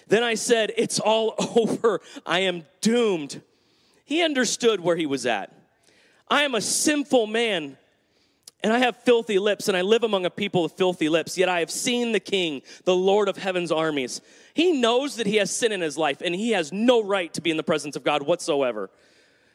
Then 0.06 0.22
I 0.22 0.34
said, 0.34 0.72
It's 0.76 0.98
all 0.98 1.34
over. 1.56 2.00
I 2.26 2.40
am 2.40 2.66
doomed. 2.80 3.42
He 4.04 4.22
understood 4.22 4.80
where 4.80 4.96
he 4.96 5.06
was 5.06 5.24
at. 5.24 5.52
I 6.28 6.42
am 6.42 6.54
a 6.54 6.60
sinful 6.60 7.26
man, 7.28 7.76
and 8.62 8.72
I 8.72 8.78
have 8.80 8.96
filthy 8.98 9.38
lips, 9.38 9.68
and 9.68 9.76
I 9.76 9.82
live 9.82 10.02
among 10.02 10.26
a 10.26 10.30
people 10.30 10.64
of 10.64 10.72
filthy 10.72 11.08
lips. 11.08 11.38
Yet 11.38 11.48
I 11.48 11.60
have 11.60 11.70
seen 11.70 12.12
the 12.12 12.20
King, 12.20 12.62
the 12.84 12.94
Lord 12.94 13.28
of 13.28 13.36
heaven's 13.36 13.72
armies. 13.72 14.20
He 14.54 14.72
knows 14.72 15.16
that 15.16 15.26
he 15.26 15.36
has 15.36 15.50
sin 15.50 15.72
in 15.72 15.80
his 15.80 15.96
life, 15.96 16.20
and 16.20 16.34
he 16.34 16.50
has 16.50 16.72
no 16.72 17.02
right 17.02 17.32
to 17.34 17.40
be 17.40 17.50
in 17.50 17.56
the 17.56 17.62
presence 17.62 17.96
of 17.96 18.04
God 18.04 18.22
whatsoever. 18.22 18.90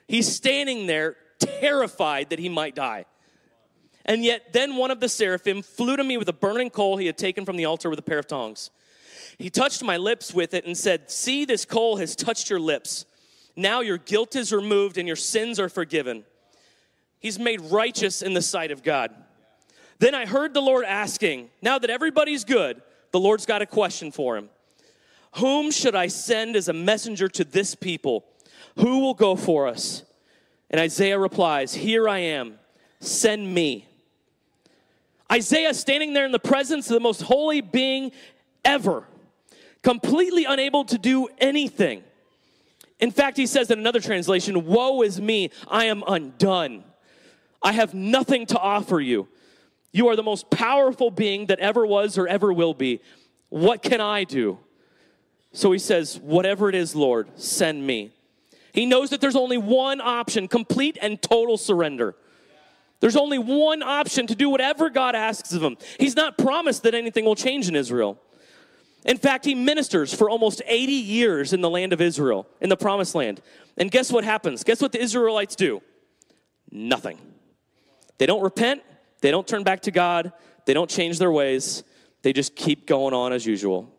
He's 0.08 0.34
standing 0.34 0.88
there, 0.88 1.18
terrified 1.40 2.30
that 2.30 2.40
he 2.40 2.50
might 2.50 2.76
die. 2.76 3.06
And 4.06 4.24
yet, 4.24 4.54
then 4.54 4.76
one 4.76 4.92
of 4.92 5.00
the 5.00 5.10
seraphim 5.10 5.64
flew 5.64 5.98
to 5.98 6.04
me 6.04 6.18
with 6.18 6.30
a 6.30 6.34
burning 6.34 6.70
coal 6.70 6.98
he 6.98 7.08
had 7.08 7.18
taken 7.18 7.44
from 7.44 7.58
the 7.58 7.66
altar 7.66 7.90
with 7.90 8.00
a 8.00 8.04
pair 8.04 8.20
of 8.20 8.28
tongs. 8.28 8.70
He 9.38 9.50
touched 9.50 9.84
my 9.84 9.98
lips 9.98 10.34
with 10.34 10.54
it 10.54 10.66
and 10.66 10.78
said, 10.78 11.10
See, 11.10 11.44
this 11.44 11.66
coal 11.66 11.98
has 11.98 12.16
touched 12.16 12.50
your 12.50 12.60
lips. 12.60 13.06
Now 13.56 13.82
your 13.82 13.98
guilt 13.98 14.36
is 14.36 14.54
removed 14.54 14.98
and 14.98 15.08
your 15.08 15.16
sins 15.16 15.60
are 15.60 15.70
forgiven. 15.70 16.24
He's 17.20 17.40
made 17.40 17.62
righteous 17.62 18.22
in 18.22 18.34
the 18.34 18.42
sight 18.42 18.72
of 18.72 18.84
God. 18.84 19.12
Then 19.98 20.14
I 20.14 20.26
heard 20.26 20.54
the 20.54 20.62
Lord 20.62 20.86
asking, 20.86 21.50
Now 21.62 21.80
that 21.80 21.90
everybody's 21.90 22.44
good, 22.44 22.82
the 23.12 23.20
Lord's 23.20 23.46
got 23.46 23.62
a 23.62 23.66
question 23.66 24.12
for 24.12 24.38
him. 24.38 24.50
Whom 25.38 25.72
should 25.72 25.96
I 25.96 26.08
send 26.08 26.56
as 26.56 26.70
a 26.70 26.74
messenger 26.74 27.28
to 27.30 27.44
this 27.44 27.76
people? 27.76 28.26
Who 28.78 29.00
will 29.00 29.14
go 29.14 29.36
for 29.36 29.68
us? 29.68 30.04
And 30.70 30.80
Isaiah 30.80 31.18
replies, 31.18 31.74
Here 31.74 32.08
I 32.08 32.20
am, 32.20 32.60
send 33.00 33.54
me. 33.54 33.88
Isaiah 35.32 35.74
standing 35.74 36.14
there 36.14 36.26
in 36.26 36.32
the 36.32 36.40
presence 36.40 36.90
of 36.90 36.94
the 36.94 37.00
most 37.00 37.22
holy 37.22 37.62
being 37.62 38.12
ever, 38.64 39.08
completely 39.82 40.46
unable 40.46 40.86
to 40.86 40.98
do 40.98 41.28
anything. 41.40 42.04
In 43.00 43.12
fact, 43.12 43.38
he 43.38 43.46
says 43.46 43.72
in 43.72 43.80
another 43.80 44.00
translation, 44.00 44.66
Woe 44.66 45.02
is 45.02 45.20
me, 45.20 45.52
I 45.68 45.86
am 45.86 46.04
undone. 46.08 46.84
I 47.62 47.72
have 47.72 47.94
nothing 47.94 48.46
to 48.48 48.60
offer 48.60 49.00
you. 49.00 49.28
You 49.92 50.08
are 50.10 50.16
the 50.16 50.24
most 50.24 50.50
powerful 50.50 51.10
being 51.10 51.48
that 51.48 51.60
ever 51.60 51.86
was 51.86 52.18
or 52.18 52.28
ever 52.28 52.54
will 52.54 52.74
be. 52.74 53.02
What 53.50 53.82
can 53.82 54.02
I 54.02 54.24
do? 54.24 54.60
So 55.54 55.72
he 55.72 55.80
says, 55.80 56.20
Whatever 56.20 56.70
it 56.70 56.76
is, 56.76 56.96
Lord, 56.96 57.30
send 57.40 57.86
me. 57.86 58.12
He 58.74 58.86
knows 58.86 59.10
that 59.10 59.22
there's 59.22 59.38
only 59.38 59.58
one 59.58 60.02
option 60.02 60.48
complete 60.48 60.98
and 61.02 61.22
total 61.22 61.58
surrender. 61.58 62.16
There's 63.00 63.16
only 63.16 63.38
one 63.38 63.84
option 63.84 64.28
to 64.28 64.36
do 64.36 64.50
whatever 64.50 64.90
God 64.90 65.16
asks 65.16 65.54
of 65.54 65.62
him. 65.62 65.78
He's 66.00 66.16
not 66.16 66.38
promised 66.38 66.84
that 66.84 66.96
anything 66.96 67.26
will 67.26 67.36
change 67.36 67.68
in 67.68 67.76
Israel. 67.76 68.20
In 69.06 69.18
fact, 69.18 69.46
he 69.46 69.54
ministers 69.54 70.14
for 70.14 70.30
almost 70.30 70.62
80 70.66 70.92
years 70.92 71.54
in 71.54 71.62
the 71.62 71.70
land 71.70 71.94
of 71.94 72.02
Israel, 72.02 72.48
in 72.60 72.70
the 72.70 72.78
promised 72.78 73.14
land. 73.14 73.42
And 73.78 73.92
guess 73.92 74.12
what 74.12 74.24
happens? 74.24 74.64
Guess 74.64 74.82
what 74.82 74.92
the 74.92 75.02
Israelites 75.02 75.56
do? 75.56 75.82
Nothing. 76.72 77.20
They 78.18 78.26
don't 78.26 78.42
repent, 78.42 78.82
they 79.22 79.30
don't 79.30 79.48
turn 79.48 79.64
back 79.64 79.82
to 79.82 79.92
God, 79.92 80.34
they 80.66 80.74
don't 80.74 80.90
change 80.90 81.20
their 81.20 81.32
ways, 81.32 81.84
they 82.24 82.34
just 82.34 82.56
keep 82.56 82.88
going 82.88 83.14
on 83.14 83.34
as 83.34 83.46
usual. 83.46 83.92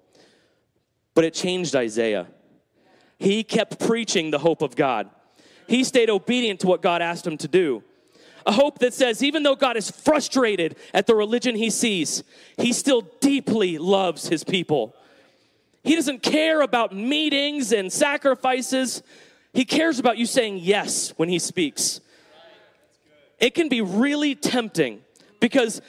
But 1.14 1.24
it 1.24 1.35
changed 1.35 1.76
Isaiah. 1.76 2.26
He 3.18 3.44
kept 3.44 3.78
preaching 3.78 4.30
the 4.30 4.38
hope 4.38 4.62
of 4.62 4.74
God. 4.74 5.09
He 5.68 5.85
stayed 5.85 6.11
obedient 6.11 6.61
to 6.61 6.66
what 6.66 6.82
God 6.82 7.02
asked 7.02 7.26
him 7.26 7.38
to 7.38 7.48
do. 7.48 7.82
A 8.46 8.52
hope 8.52 8.78
that 8.78 8.94
says, 8.94 9.24
even 9.24 9.42
though 9.42 9.56
God 9.56 9.76
is 9.76 9.90
frustrated 9.90 10.76
at 10.94 11.09
the 11.09 11.16
religion 11.16 11.56
he 11.56 11.68
sees, 11.68 12.22
he 12.56 12.72
still 12.72 13.02
deeply 13.20 13.76
loves 13.76 14.28
his 14.28 14.44
people. 14.44 14.94
He 15.82 15.96
doesn't 15.96 16.22
care 16.22 16.62
about 16.62 16.94
meetings 16.94 17.72
and 17.72 17.92
sacrifices. 17.92 19.02
He 19.52 19.64
cares 19.64 19.98
about 19.98 20.16
you 20.16 20.26
saying 20.26 20.61
yes 20.62 21.12
when 21.16 21.28
he 21.28 21.40
speaks. 21.40 22.00
It 23.40 23.54
can 23.54 23.68
be 23.68 23.80
really 23.80 24.35
tempting 24.37 25.00
because 25.40 25.82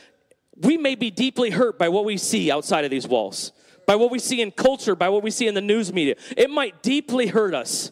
we 0.56 0.78
may 0.78 0.96
be 0.96 1.12
deeply 1.12 1.52
hurt 1.52 1.78
by 1.78 1.90
what 1.90 2.06
we 2.06 2.18
see 2.18 2.52
outside 2.52 2.86
of 2.86 2.92
these 2.92 3.08
walls, 3.08 3.52
by 3.86 3.96
what 3.96 4.10
we 4.10 4.20
see 4.20 4.42
in 4.42 4.52
culture, 4.52 4.96
by 4.96 5.10
what 5.10 5.22
we 5.22 5.30
see 5.30 5.48
in 5.48 5.54
the 5.54 5.62
news 5.62 5.94
media. 5.94 6.16
It 6.36 6.50
might 6.50 6.82
deeply 6.82 7.28
hurt 7.28 7.54
us. 7.54 7.92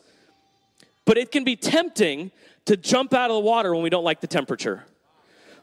But 1.06 1.20
it 1.20 1.32
can 1.32 1.44
be 1.44 1.56
tempting 1.56 2.32
to 2.66 2.76
jump 2.76 3.14
out 3.14 3.30
of 3.30 3.36
the 3.36 3.42
water 3.42 3.74
when 3.74 3.84
we 3.84 3.90
don't 3.90 4.04
like 4.04 4.22
the 4.22 4.28
temperature. 4.28 4.84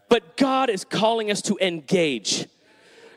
But 0.08 0.36
God 0.36 0.70
is 0.70 0.84
calling 0.84 1.30
us 1.30 1.42
to 1.42 1.58
engage. 1.60 2.46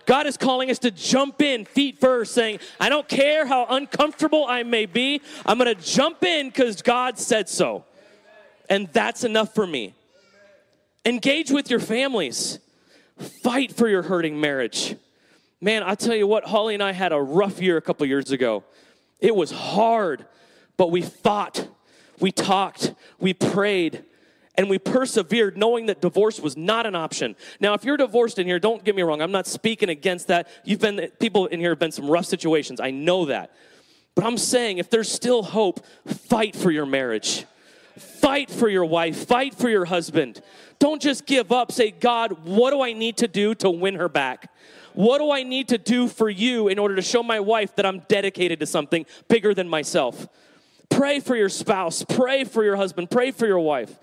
God 0.06 0.28
is 0.28 0.38
calling 0.38 0.70
us 0.70 0.80
to 0.80 0.92
jump 0.92 1.42
in 1.42 1.66
feet 1.66 2.00
first, 2.00 2.34
saying, 2.34 2.60
I 2.80 2.90
don't 2.90 3.08
care 3.08 3.46
how 3.46 3.66
uncomfortable 3.70 4.46
I 4.48 4.64
may 4.64 4.86
be, 4.86 5.22
I'm 5.46 5.58
gonna 5.58 5.76
jump 5.76 6.24
in 6.24 6.50
because 6.50 6.82
God 6.82 7.18
said 7.18 7.50
so. 7.50 7.86
And 8.70 8.88
that's 8.94 9.24
enough 9.24 9.54
for 9.54 9.66
me. 9.66 9.94
Engage 11.06 11.52
with 11.52 11.70
your 11.70 11.80
families, 11.80 12.60
fight 13.44 13.72
for 13.72 13.88
your 13.88 14.02
hurting 14.02 14.40
marriage. 14.40 14.96
Man, 15.62 15.84
I 15.84 15.96
tell 15.96 16.16
you 16.16 16.28
what, 16.28 16.46
Holly 16.46 16.74
and 16.74 16.82
I 16.84 16.92
had 16.92 17.12
a 17.12 17.22
rough 17.22 17.62
year 17.62 17.78
a 17.78 17.82
couple 17.82 18.06
years 18.08 18.32
ago. 18.32 18.64
It 19.20 19.36
was 19.36 19.52
hard, 19.52 20.26
but 20.78 20.92
we 20.92 21.02
fought 21.02 21.68
we 22.20 22.32
talked, 22.32 22.94
we 23.20 23.34
prayed, 23.34 24.04
and 24.58 24.70
we 24.70 24.80
persevered 24.80 25.58
knowing 25.58 25.88
that 25.88 26.02
divorce 26.02 26.40
was 26.40 26.56
not 26.56 26.86
an 26.86 26.96
option. 26.96 27.36
Now, 27.60 27.74
if 27.74 27.84
you're 27.84 27.98
divorced 27.98 28.40
in 28.40 28.48
here, 28.48 28.60
don't 28.60 28.84
get 28.84 28.96
me 28.96 29.02
wrong, 29.02 29.22
I'm 29.22 29.32
not 29.32 29.48
speaking 29.48 29.90
against 29.90 30.28
that. 30.28 30.48
You've 30.64 30.80
been, 30.80 31.12
people 31.20 31.48
in 31.48 31.60
here 31.60 31.72
have 31.72 31.80
been 31.80 31.92
some 31.92 32.10
rough 32.10 32.26
situations. 32.26 32.80
I 32.80 32.92
know 32.92 33.26
that. 33.26 33.52
But 34.16 34.26
I'm 34.26 34.38
saying 34.38 34.78
if 34.78 34.90
there's 34.90 35.12
still 35.12 35.44
hope, 35.44 35.86
fight 36.08 36.56
for 36.56 36.72
your 36.72 36.86
marriage. 36.86 37.46
Fight 37.98 38.50
for 38.50 38.68
your 38.68 38.86
wife, 38.86 39.26
fight 39.26 39.56
for 39.56 39.70
your 39.70 39.86
husband. 39.86 40.42
Don't 40.80 41.02
just 41.02 41.26
give 41.26 41.52
up. 41.52 41.72
Say, 41.72 41.92
God, 41.92 42.46
what 42.46 42.72
do 42.72 42.82
I 42.82 42.92
need 42.92 43.18
to 43.18 43.28
do 43.28 43.56
to 43.56 43.70
win 43.70 43.96
her 43.96 44.10
back? 44.10 44.52
What 44.94 45.20
do 45.20 45.32
I 45.32 45.44
need 45.44 45.70
to 45.70 45.78
do 45.78 46.08
for 46.08 46.30
you 46.30 46.68
in 46.68 46.80
order 46.80 46.96
to 46.96 47.02
show 47.02 47.24
my 47.24 47.40
wife 47.40 47.76
that 47.76 47.86
I'm 47.86 48.00
dedicated 48.08 48.60
to 48.62 48.66
something 48.66 49.06
bigger 49.28 49.54
than 49.54 49.70
myself? 49.70 50.28
Pray 50.90 51.20
for 51.20 51.36
your 51.36 51.50
spouse, 51.50 52.04
pray 52.04 52.44
for 52.44 52.64
your 52.64 52.76
husband, 52.76 53.10
pray 53.10 53.32
for 53.32 53.48
your 53.48 53.60
wife. 53.60 53.98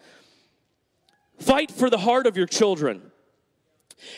Fight 1.38 1.71
for 1.71 1.90
the 1.90 1.99
heart 1.99 2.27
of 2.27 2.37
your 2.37 2.47
children. 2.47 3.03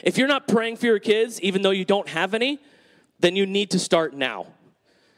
If 0.03 0.18
you're 0.18 0.29
not 0.29 0.48
praying 0.48 0.77
for 0.77 0.87
your 0.87 0.98
kids, 0.98 1.40
even 1.40 1.62
though 1.62 1.70
you 1.70 1.85
don't 1.85 2.09
have 2.09 2.35
any, 2.35 2.59
then 3.20 3.37
you 3.37 3.46
need 3.46 3.70
to 3.70 3.79
start 3.79 4.14
now. 4.14 4.46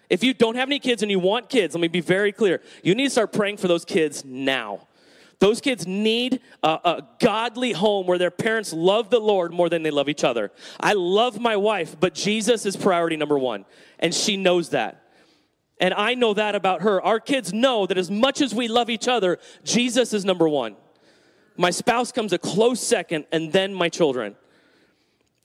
If 0.09 0.23
you 0.23 0.35
don't 0.35 0.55
have 0.55 0.69
any 0.69 0.79
kids 0.79 1.03
and 1.03 1.11
you 1.11 1.19
want 1.19 1.49
kids, 1.49 1.75
let 1.75 1.81
me 1.81 1.89
be 1.89 2.01
very 2.01 2.33
clear. 2.33 2.61
You 2.83 2.95
need 2.95 3.05
to 3.05 3.11
start 3.11 3.33
praying 3.33 3.57
for 3.57 3.69
those 3.69 3.85
kids 3.85 4.25
now. 4.25 4.87
Those 5.39 5.61
kids 5.61 5.87
need 5.87 6.41
a, 6.63 6.69
a, 6.69 7.09
godly 7.21 7.73
home 7.73 8.07
where 8.07 8.17
their 8.17 8.31
parents 8.31 8.73
love 8.73 9.11
the 9.11 9.19
Lord 9.19 9.53
more 9.53 9.69
than 9.69 9.83
they 9.83 9.91
love 9.91 10.09
each 10.09 10.25
other. 10.25 10.51
I 10.81 10.95
love 10.95 11.39
my 11.39 11.57
wife, 11.57 11.97
but 11.99 12.15
Jesus 12.15 12.65
is 12.65 12.75
priority 12.75 13.17
number 13.17 13.39
one, 13.39 13.67
and 13.99 14.15
she 14.15 14.39
knows 14.39 14.71
that. 14.71 15.03
And 15.79 15.93
I 15.93 16.15
know 16.15 16.33
that 16.35 16.55
about 16.55 16.83
her. 16.83 17.03
Our 17.03 17.21
kids 17.21 17.53
know 17.53 17.87
that 17.87 17.99
as 17.99 18.11
much 18.11 18.41
as 18.41 18.55
we 18.55 18.69
love 18.69 18.89
each 18.89 19.09
other, 19.09 19.39
Jesus 19.63 20.13
is 20.13 20.25
number 20.25 20.49
one. 20.49 20.77
My 21.57 21.71
spouse 21.71 22.13
comes 22.13 22.33
a 22.33 22.39
close 22.39 22.81
second, 22.81 23.27
and 23.33 23.53
then 23.53 23.75
my 23.75 23.89
children. 23.89 24.37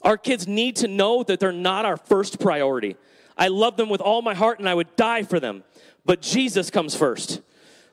Our 0.03 0.17
kids 0.17 0.47
need 0.47 0.77
to 0.77 0.87
know 0.87 1.23
that 1.23 1.39
they're 1.39 1.51
not 1.51 1.85
our 1.85 1.97
first 1.97 2.39
priority. 2.39 2.95
I 3.37 3.47
love 3.47 3.77
them 3.77 3.89
with 3.89 4.01
all 4.01 4.21
my 4.21 4.33
heart 4.33 4.59
and 4.59 4.67
I 4.67 4.73
would 4.73 4.95
die 4.95 5.23
for 5.23 5.39
them. 5.39 5.63
But 6.05 6.21
Jesus 6.21 6.69
comes 6.69 6.95
first. 6.95 7.41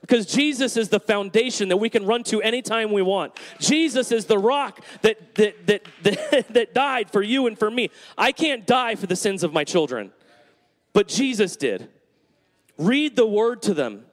Because 0.00 0.26
Jesus 0.26 0.76
is 0.76 0.88
the 0.88 1.00
foundation 1.00 1.68
that 1.68 1.76
we 1.76 1.90
can 1.90 2.06
run 2.06 2.22
to 2.24 2.40
anytime 2.40 2.92
we 2.92 3.02
want. 3.02 3.38
Jesus 3.58 4.12
is 4.12 4.26
the 4.26 4.38
rock 4.38 4.80
that, 5.02 5.34
that, 5.34 5.66
that, 5.66 5.86
that, 6.02 6.54
that 6.54 6.74
died 6.74 7.10
for 7.10 7.20
you 7.20 7.46
and 7.46 7.58
for 7.58 7.70
me. 7.70 7.90
I 8.16 8.32
can't 8.32 8.66
die 8.66 8.94
for 8.94 9.06
the 9.06 9.16
sins 9.16 9.42
of 9.42 9.52
my 9.52 9.64
children, 9.64 10.12
but 10.92 11.08
Jesus 11.08 11.56
did. 11.56 11.88
Read 12.78 13.16
the 13.16 13.26
word 13.26 13.62
to 13.62 13.74
them. 13.74 14.04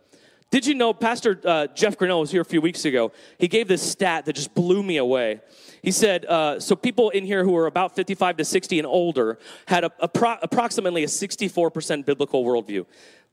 Did 0.51 0.65
you 0.65 0.73
know 0.73 0.93
Pastor 0.93 1.39
uh, 1.43 1.67
Jeff 1.67 1.97
Grinnell 1.97 2.21
was 2.21 2.31
here 2.31 2.41
a 2.41 2.45
few 2.45 2.61
weeks 2.61 2.85
ago? 2.85 3.11
He 3.37 3.47
gave 3.47 3.67
this 3.67 3.81
stat 3.81 4.25
that 4.25 4.33
just 4.33 4.55
blew 4.55 4.81
me 4.81 4.97
away. 4.97 5.41
He 5.81 5.91
said, 5.91 6.25
uh, 6.25 6.59
so 6.59 6.75
people 6.75 7.09
in 7.11 7.25
here 7.25 7.43
who 7.43 7.55
are 7.57 7.67
about 7.67 7.95
55 7.95 8.37
to 8.37 8.45
60 8.45 8.79
and 8.79 8.87
older 8.87 9.37
had 9.67 9.83
a, 9.83 9.91
a 9.99 10.07
pro- 10.07 10.37
approximately 10.41 11.03
a 11.03 11.07
64% 11.07 12.05
biblical 12.05 12.43
worldview. 12.43 12.85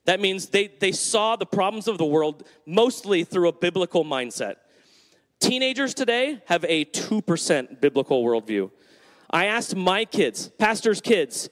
That 0.04 0.20
means 0.20 0.48
they, 0.48 0.66
they 0.66 0.92
saw 0.92 1.36
the 1.36 1.46
problems 1.46 1.86
of 1.86 1.96
the 1.96 2.04
world 2.04 2.44
mostly 2.66 3.24
through 3.24 3.48
a 3.48 3.52
biblical 3.52 4.04
mindset. 4.04 4.56
Teenagers 5.38 5.94
today 5.94 6.42
have 6.46 6.64
a 6.68 6.84
2% 6.86 7.80
biblical 7.80 8.24
worldview. 8.24 8.70
I 9.30 9.46
asked 9.46 9.74
my 9.76 10.04
kids, 10.04 10.48
pastors' 10.58 11.00
kids, 11.00 11.48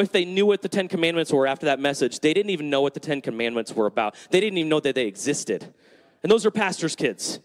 if 0.00 0.12
they 0.12 0.24
knew 0.24 0.46
what 0.46 0.62
the 0.62 0.68
Ten 0.68 0.88
Commandments 0.88 1.32
were 1.32 1.46
after 1.46 1.66
that 1.66 1.78
message, 1.78 2.20
they 2.20 2.32
didn't 2.32 2.50
even 2.50 2.70
know 2.70 2.80
what 2.80 2.94
the 2.94 3.00
Ten 3.00 3.20
Commandments 3.20 3.74
were 3.74 3.86
about. 3.86 4.14
They 4.30 4.40
didn't 4.40 4.58
even 4.58 4.68
know 4.70 4.80
that 4.80 4.94
they 4.94 5.06
existed. 5.06 5.72
And 6.22 6.32
those 6.32 6.46
are 6.46 6.50
pastors' 6.50 6.96
kids. 6.96 7.40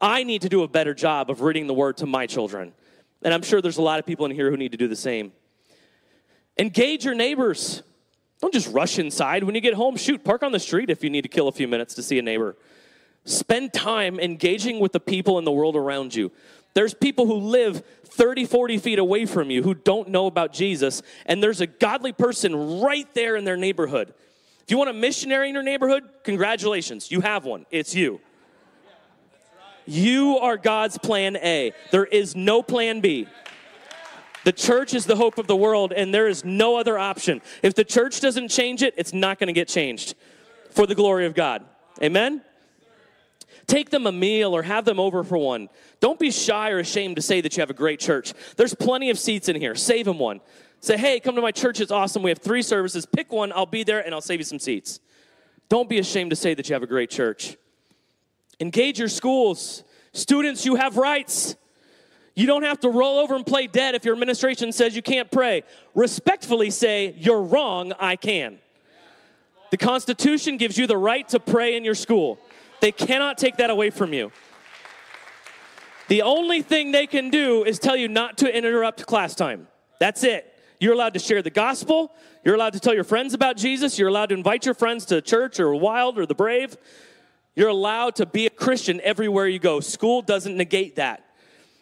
I 0.00 0.24
need 0.24 0.42
to 0.42 0.48
do 0.48 0.62
a 0.62 0.68
better 0.68 0.94
job 0.94 1.30
of 1.30 1.42
reading 1.42 1.66
the 1.66 1.74
word 1.74 1.98
to 1.98 2.06
my 2.06 2.26
children. 2.26 2.72
And 3.22 3.32
I'm 3.34 3.42
sure 3.42 3.60
there's 3.60 3.76
a 3.76 3.82
lot 3.82 3.98
of 3.98 4.06
people 4.06 4.26
in 4.26 4.32
here 4.32 4.50
who 4.50 4.56
need 4.56 4.72
to 4.72 4.78
do 4.78 4.88
the 4.88 4.96
same. 4.96 5.32
Engage 6.58 7.04
your 7.04 7.14
neighbors. 7.14 7.82
Don't 8.40 8.52
just 8.52 8.72
rush 8.72 8.98
inside. 8.98 9.44
When 9.44 9.54
you 9.54 9.60
get 9.60 9.74
home, 9.74 9.96
shoot, 9.96 10.24
park 10.24 10.42
on 10.42 10.50
the 10.50 10.58
street 10.58 10.90
if 10.90 11.04
you 11.04 11.10
need 11.10 11.22
to 11.22 11.28
kill 11.28 11.46
a 11.46 11.52
few 11.52 11.68
minutes 11.68 11.94
to 11.94 12.02
see 12.02 12.18
a 12.18 12.22
neighbor. 12.22 12.56
Spend 13.24 13.72
time 13.72 14.18
engaging 14.18 14.80
with 14.80 14.90
the 14.90 14.98
people 14.98 15.38
in 15.38 15.44
the 15.44 15.52
world 15.52 15.76
around 15.76 16.14
you. 16.14 16.32
There's 16.74 16.94
people 16.94 17.26
who 17.26 17.34
live 17.34 17.84
30, 18.04 18.46
40 18.46 18.78
feet 18.78 18.98
away 18.98 19.26
from 19.26 19.50
you 19.50 19.62
who 19.62 19.74
don't 19.74 20.08
know 20.08 20.26
about 20.26 20.52
Jesus, 20.52 21.02
and 21.26 21.42
there's 21.42 21.60
a 21.60 21.66
godly 21.66 22.12
person 22.12 22.80
right 22.80 23.12
there 23.14 23.36
in 23.36 23.44
their 23.44 23.56
neighborhood. 23.56 24.14
If 24.62 24.70
you 24.70 24.78
want 24.78 24.90
a 24.90 24.94
missionary 24.94 25.48
in 25.48 25.54
your 25.54 25.62
neighborhood, 25.62 26.04
congratulations, 26.24 27.10
you 27.10 27.20
have 27.20 27.44
one. 27.44 27.66
It's 27.70 27.94
you. 27.94 28.20
You 29.86 30.38
are 30.38 30.56
God's 30.56 30.96
plan 30.98 31.36
A. 31.36 31.72
There 31.90 32.04
is 32.04 32.36
no 32.36 32.62
plan 32.62 33.00
B. 33.00 33.26
The 34.44 34.52
church 34.52 34.94
is 34.94 35.06
the 35.06 35.16
hope 35.16 35.38
of 35.38 35.46
the 35.46 35.56
world, 35.56 35.92
and 35.92 36.12
there 36.12 36.28
is 36.28 36.44
no 36.44 36.76
other 36.76 36.98
option. 36.98 37.42
If 37.62 37.74
the 37.74 37.84
church 37.84 38.20
doesn't 38.20 38.48
change 38.48 38.82
it, 38.82 38.94
it's 38.96 39.12
not 39.12 39.38
going 39.38 39.48
to 39.48 39.52
get 39.52 39.68
changed 39.68 40.14
for 40.70 40.86
the 40.86 40.94
glory 40.94 41.26
of 41.26 41.34
God. 41.34 41.64
Amen? 42.02 42.42
Take 43.66 43.90
them 43.90 44.06
a 44.06 44.12
meal 44.12 44.54
or 44.54 44.62
have 44.62 44.84
them 44.84 44.98
over 44.98 45.22
for 45.24 45.38
one. 45.38 45.68
Don't 46.00 46.18
be 46.18 46.30
shy 46.30 46.70
or 46.70 46.78
ashamed 46.78 47.16
to 47.16 47.22
say 47.22 47.40
that 47.40 47.56
you 47.56 47.60
have 47.60 47.70
a 47.70 47.74
great 47.74 48.00
church. 48.00 48.32
There's 48.56 48.74
plenty 48.74 49.10
of 49.10 49.18
seats 49.18 49.48
in 49.48 49.56
here. 49.56 49.74
Save 49.74 50.06
them 50.06 50.18
one. 50.18 50.40
Say, 50.80 50.96
hey, 50.96 51.20
come 51.20 51.36
to 51.36 51.42
my 51.42 51.52
church. 51.52 51.80
It's 51.80 51.92
awesome. 51.92 52.22
We 52.22 52.30
have 52.30 52.38
three 52.38 52.62
services. 52.62 53.06
Pick 53.06 53.32
one. 53.32 53.52
I'll 53.52 53.66
be 53.66 53.84
there 53.84 54.04
and 54.04 54.14
I'll 54.14 54.20
save 54.20 54.40
you 54.40 54.44
some 54.44 54.58
seats. 54.58 55.00
Don't 55.68 55.88
be 55.88 55.98
ashamed 55.98 56.30
to 56.30 56.36
say 56.36 56.54
that 56.54 56.68
you 56.68 56.74
have 56.74 56.82
a 56.82 56.88
great 56.88 57.08
church. 57.08 57.56
Engage 58.58 58.98
your 58.98 59.08
schools. 59.08 59.84
Students, 60.12 60.66
you 60.66 60.74
have 60.74 60.96
rights. 60.96 61.56
You 62.34 62.46
don't 62.46 62.62
have 62.62 62.80
to 62.80 62.88
roll 62.88 63.18
over 63.18 63.34
and 63.34 63.46
play 63.46 63.66
dead 63.66 63.94
if 63.94 64.04
your 64.04 64.14
administration 64.14 64.72
says 64.72 64.96
you 64.96 65.02
can't 65.02 65.30
pray. 65.30 65.64
Respectfully 65.94 66.70
say, 66.70 67.14
You're 67.18 67.42
wrong, 67.42 67.92
I 67.98 68.16
can. 68.16 68.58
The 69.70 69.76
Constitution 69.76 70.58
gives 70.58 70.76
you 70.76 70.86
the 70.86 70.96
right 70.96 71.26
to 71.30 71.40
pray 71.40 71.76
in 71.76 71.84
your 71.84 71.94
school. 71.94 72.38
They 72.82 72.90
cannot 72.90 73.38
take 73.38 73.58
that 73.58 73.70
away 73.70 73.90
from 73.90 74.12
you. 74.12 74.32
The 76.08 76.22
only 76.22 76.62
thing 76.62 76.90
they 76.90 77.06
can 77.06 77.30
do 77.30 77.62
is 77.62 77.78
tell 77.78 77.94
you 77.94 78.08
not 78.08 78.38
to 78.38 78.52
interrupt 78.52 79.06
class 79.06 79.36
time. 79.36 79.68
That's 80.00 80.24
it. 80.24 80.52
You're 80.80 80.94
allowed 80.94 81.14
to 81.14 81.20
share 81.20 81.42
the 81.42 81.50
gospel. 81.50 82.12
You're 82.44 82.56
allowed 82.56 82.72
to 82.72 82.80
tell 82.80 82.92
your 82.92 83.04
friends 83.04 83.34
about 83.34 83.56
Jesus. 83.56 84.00
You're 84.00 84.08
allowed 84.08 84.30
to 84.30 84.34
invite 84.34 84.66
your 84.66 84.74
friends 84.74 85.04
to 85.06 85.22
church 85.22 85.60
or 85.60 85.72
Wild 85.76 86.18
or 86.18 86.26
the 86.26 86.34
Brave. 86.34 86.76
You're 87.54 87.68
allowed 87.68 88.16
to 88.16 88.26
be 88.26 88.46
a 88.46 88.50
Christian 88.50 89.00
everywhere 89.02 89.46
you 89.46 89.60
go. 89.60 89.78
School 89.78 90.20
doesn't 90.20 90.56
negate 90.56 90.96
that. 90.96 91.24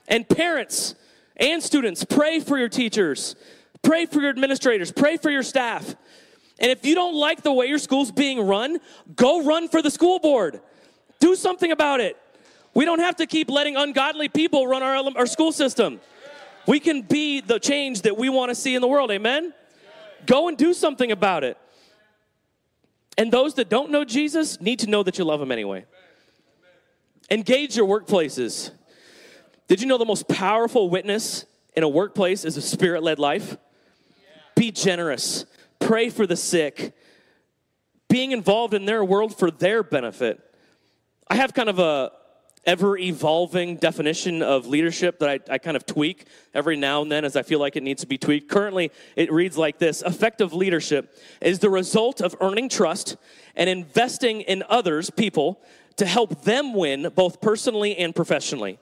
And 0.06 0.28
parents 0.28 0.96
and 1.38 1.62
students, 1.62 2.04
pray 2.04 2.40
for 2.40 2.58
your 2.58 2.68
teachers. 2.68 3.36
Pray 3.80 4.04
for 4.04 4.20
your 4.20 4.28
administrators, 4.28 4.92
pray 4.92 5.16
for 5.16 5.30
your 5.30 5.42
staff. 5.42 5.96
And 6.58 6.70
if 6.70 6.84
you 6.84 6.94
don't 6.94 7.14
like 7.14 7.40
the 7.40 7.54
way 7.54 7.64
your 7.68 7.78
school's 7.78 8.12
being 8.12 8.46
run, 8.46 8.80
go 9.16 9.42
run 9.42 9.66
for 9.66 9.80
the 9.80 9.90
school 9.90 10.18
board. 10.18 10.60
Do 11.20 11.36
something 11.36 11.70
about 11.70 12.00
it. 12.00 12.16
We 12.74 12.84
don't 12.84 13.00
have 13.00 13.16
to 13.16 13.26
keep 13.26 13.50
letting 13.50 13.76
ungodly 13.76 14.28
people 14.28 14.66
run 14.66 14.82
our, 14.82 15.04
our 15.16 15.26
school 15.26 15.52
system. 15.52 16.00
We 16.66 16.80
can 16.80 17.02
be 17.02 17.40
the 17.40 17.58
change 17.58 18.02
that 18.02 18.16
we 18.16 18.28
want 18.28 18.50
to 18.50 18.54
see 18.54 18.74
in 18.74 18.80
the 18.80 18.88
world. 18.88 19.10
Amen? 19.10 19.52
Go 20.26 20.48
and 20.48 20.56
do 20.56 20.74
something 20.74 21.10
about 21.10 21.44
it. 21.44 21.56
And 23.18 23.32
those 23.32 23.54
that 23.54 23.68
don't 23.68 23.90
know 23.90 24.04
Jesus 24.04 24.60
need 24.60 24.78
to 24.80 24.86
know 24.88 25.02
that 25.02 25.18
you 25.18 25.24
love 25.24 25.42
him 25.42 25.52
anyway. 25.52 25.84
Engage 27.30 27.76
your 27.76 27.86
workplaces. 27.86 28.70
Did 29.68 29.80
you 29.80 29.86
know 29.86 29.98
the 29.98 30.04
most 30.04 30.26
powerful 30.28 30.90
witness 30.90 31.44
in 31.76 31.82
a 31.82 31.88
workplace 31.88 32.44
is 32.44 32.56
a 32.56 32.62
spirit 32.62 33.02
led 33.02 33.18
life? 33.18 33.56
Be 34.56 34.70
generous, 34.72 35.46
pray 35.78 36.10
for 36.10 36.26
the 36.26 36.36
sick, 36.36 36.92
being 38.08 38.32
involved 38.32 38.74
in 38.74 38.84
their 38.84 39.04
world 39.04 39.36
for 39.36 39.50
their 39.50 39.82
benefit. 39.82 40.40
I 41.30 41.36
have 41.36 41.54
kind 41.54 41.68
of 41.68 41.78
a 41.78 42.10
ever 42.66 42.98
evolving 42.98 43.76
definition 43.76 44.42
of 44.42 44.66
leadership 44.66 45.20
that 45.20 45.28
I, 45.28 45.54
I, 45.54 45.58
kind 45.58 45.76
of 45.76 45.86
tweak 45.86 46.26
every 46.52 46.76
now 46.76 47.00
and 47.00 47.10
then 47.10 47.24
as 47.24 47.36
I 47.36 47.42
feel 47.42 47.60
like 47.60 47.76
it 47.76 47.84
needs 47.84 48.02
to 48.02 48.06
be 48.08 48.18
tweaked. 48.18 48.50
Currently, 48.50 48.90
it 49.14 49.32
reads 49.32 49.56
like 49.56 49.78
this 49.78 50.02
Effective 50.02 50.52
leadership 50.52 51.16
is 51.40 51.60
the 51.60 51.70
result 51.70 52.20
of 52.20 52.34
earning 52.40 52.68
trust 52.68 53.16
and 53.54 53.70
investing 53.70 54.40
in 54.40 54.64
others, 54.68 55.08
people, 55.08 55.60
to 55.96 56.04
help 56.04 56.42
them 56.42 56.74
win 56.74 57.12
both 57.14 57.40
personally 57.40 57.96
and 57.96 58.12
professionally. 58.12 58.80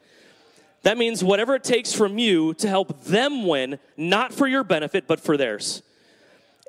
That 0.82 0.96
means 0.96 1.22
whatever 1.22 1.54
it 1.54 1.64
takes 1.64 1.92
from 1.92 2.18
you 2.18 2.54
to 2.54 2.68
help 2.68 3.04
them 3.04 3.46
win, 3.46 3.78
not 3.98 4.32
for 4.32 4.46
your 4.46 4.64
benefit, 4.64 5.06
but 5.06 5.20
for 5.20 5.36
theirs. 5.36 5.82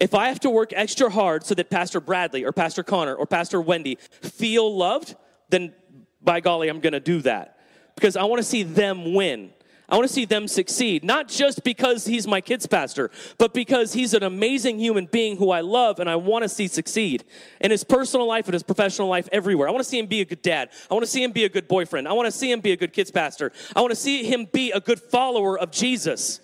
If 0.01 0.13
I 0.13 0.27
have 0.27 0.41
to 0.41 0.49
work 0.49 0.73
extra 0.75 1.09
hard 1.09 1.45
so 1.45 1.55
that 1.55 1.69
Pastor 1.69 2.01
Bradley 2.01 2.43
or 2.43 2.51
Pastor 2.51 2.83
Connor 2.83 3.15
or 3.15 3.25
Pastor 3.25 3.61
Wendy 3.61 3.97
feel 4.21 4.75
loved, 4.75 5.15
then 5.49 5.73
by 6.21 6.39
golly, 6.39 6.69
I'm 6.69 6.79
gonna 6.79 6.99
do 6.99 7.21
that. 7.21 7.57
Because 7.95 8.15
I 8.15 8.23
wanna 8.23 8.43
see 8.43 8.63
them 8.63 9.13
win. 9.13 9.51
I 9.89 9.95
want 9.95 10.07
to 10.07 10.13
see 10.13 10.25
them 10.25 10.47
succeed, 10.47 11.03
not 11.03 11.27
just 11.27 11.63
because 11.63 12.05
he's 12.05 12.27
my 12.27 12.41
kids' 12.41 12.67
pastor, 12.67 13.09
but 13.39 13.55
because 13.55 13.93
he's 13.93 14.13
an 14.13 14.21
amazing 14.21 14.77
human 14.77 15.07
being 15.07 15.37
who 15.37 15.49
I 15.49 15.61
love 15.61 15.99
and 15.99 16.07
I 16.07 16.15
want 16.15 16.43
to 16.43 16.49
see 16.49 16.67
succeed 16.67 17.23
in 17.59 17.71
his 17.71 17.83
personal 17.83 18.27
life 18.27 18.45
and 18.45 18.53
his 18.53 18.61
professional 18.61 19.07
life 19.07 19.27
everywhere. 19.31 19.67
I 19.67 19.71
want 19.71 19.83
to 19.83 19.89
see 19.89 19.97
him 19.97 20.05
be 20.05 20.21
a 20.21 20.25
good 20.25 20.43
dad. 20.43 20.69
I 20.91 20.93
want 20.93 21.05
to 21.05 21.11
see 21.11 21.23
him 21.23 21.31
be 21.31 21.43
a 21.43 21.49
good 21.49 21.67
boyfriend. 21.67 22.07
I 22.07 22.13
want 22.13 22.27
to 22.27 22.31
see 22.31 22.51
him 22.51 22.61
be 22.61 22.71
a 22.71 22.77
good 22.77 22.93
kids' 22.93 23.09
pastor. 23.09 23.51
I 23.75 23.81
want 23.81 23.91
to 23.91 23.99
see 23.99 24.23
him 24.23 24.47
be 24.51 24.69
a 24.71 24.79
good 24.79 24.99
follower 24.99 25.57
of 25.57 25.71
Jesus. 25.71 26.39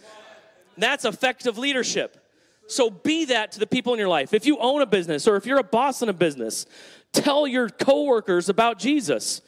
That's 0.75 1.05
effective 1.05 1.59
leadership. 1.59 2.17
So 2.67 2.89
be 2.89 3.25
that 3.25 3.51
to 3.51 3.59
the 3.59 3.67
people 3.67 3.93
in 3.93 3.99
your 3.99 4.09
life. 4.09 4.33
If 4.33 4.47
you 4.47 4.57
own 4.57 4.81
a 4.81 4.87
business 4.87 5.27
or 5.27 5.35
if 5.35 5.45
you're 5.45 5.59
a 5.59 5.63
boss 5.63 6.01
in 6.01 6.09
a 6.09 6.13
business, 6.13 6.65
tell 7.21 7.47
your 7.47 7.69
coworkers 7.69 8.49
about 8.49 8.79
Jesus. 8.79 9.41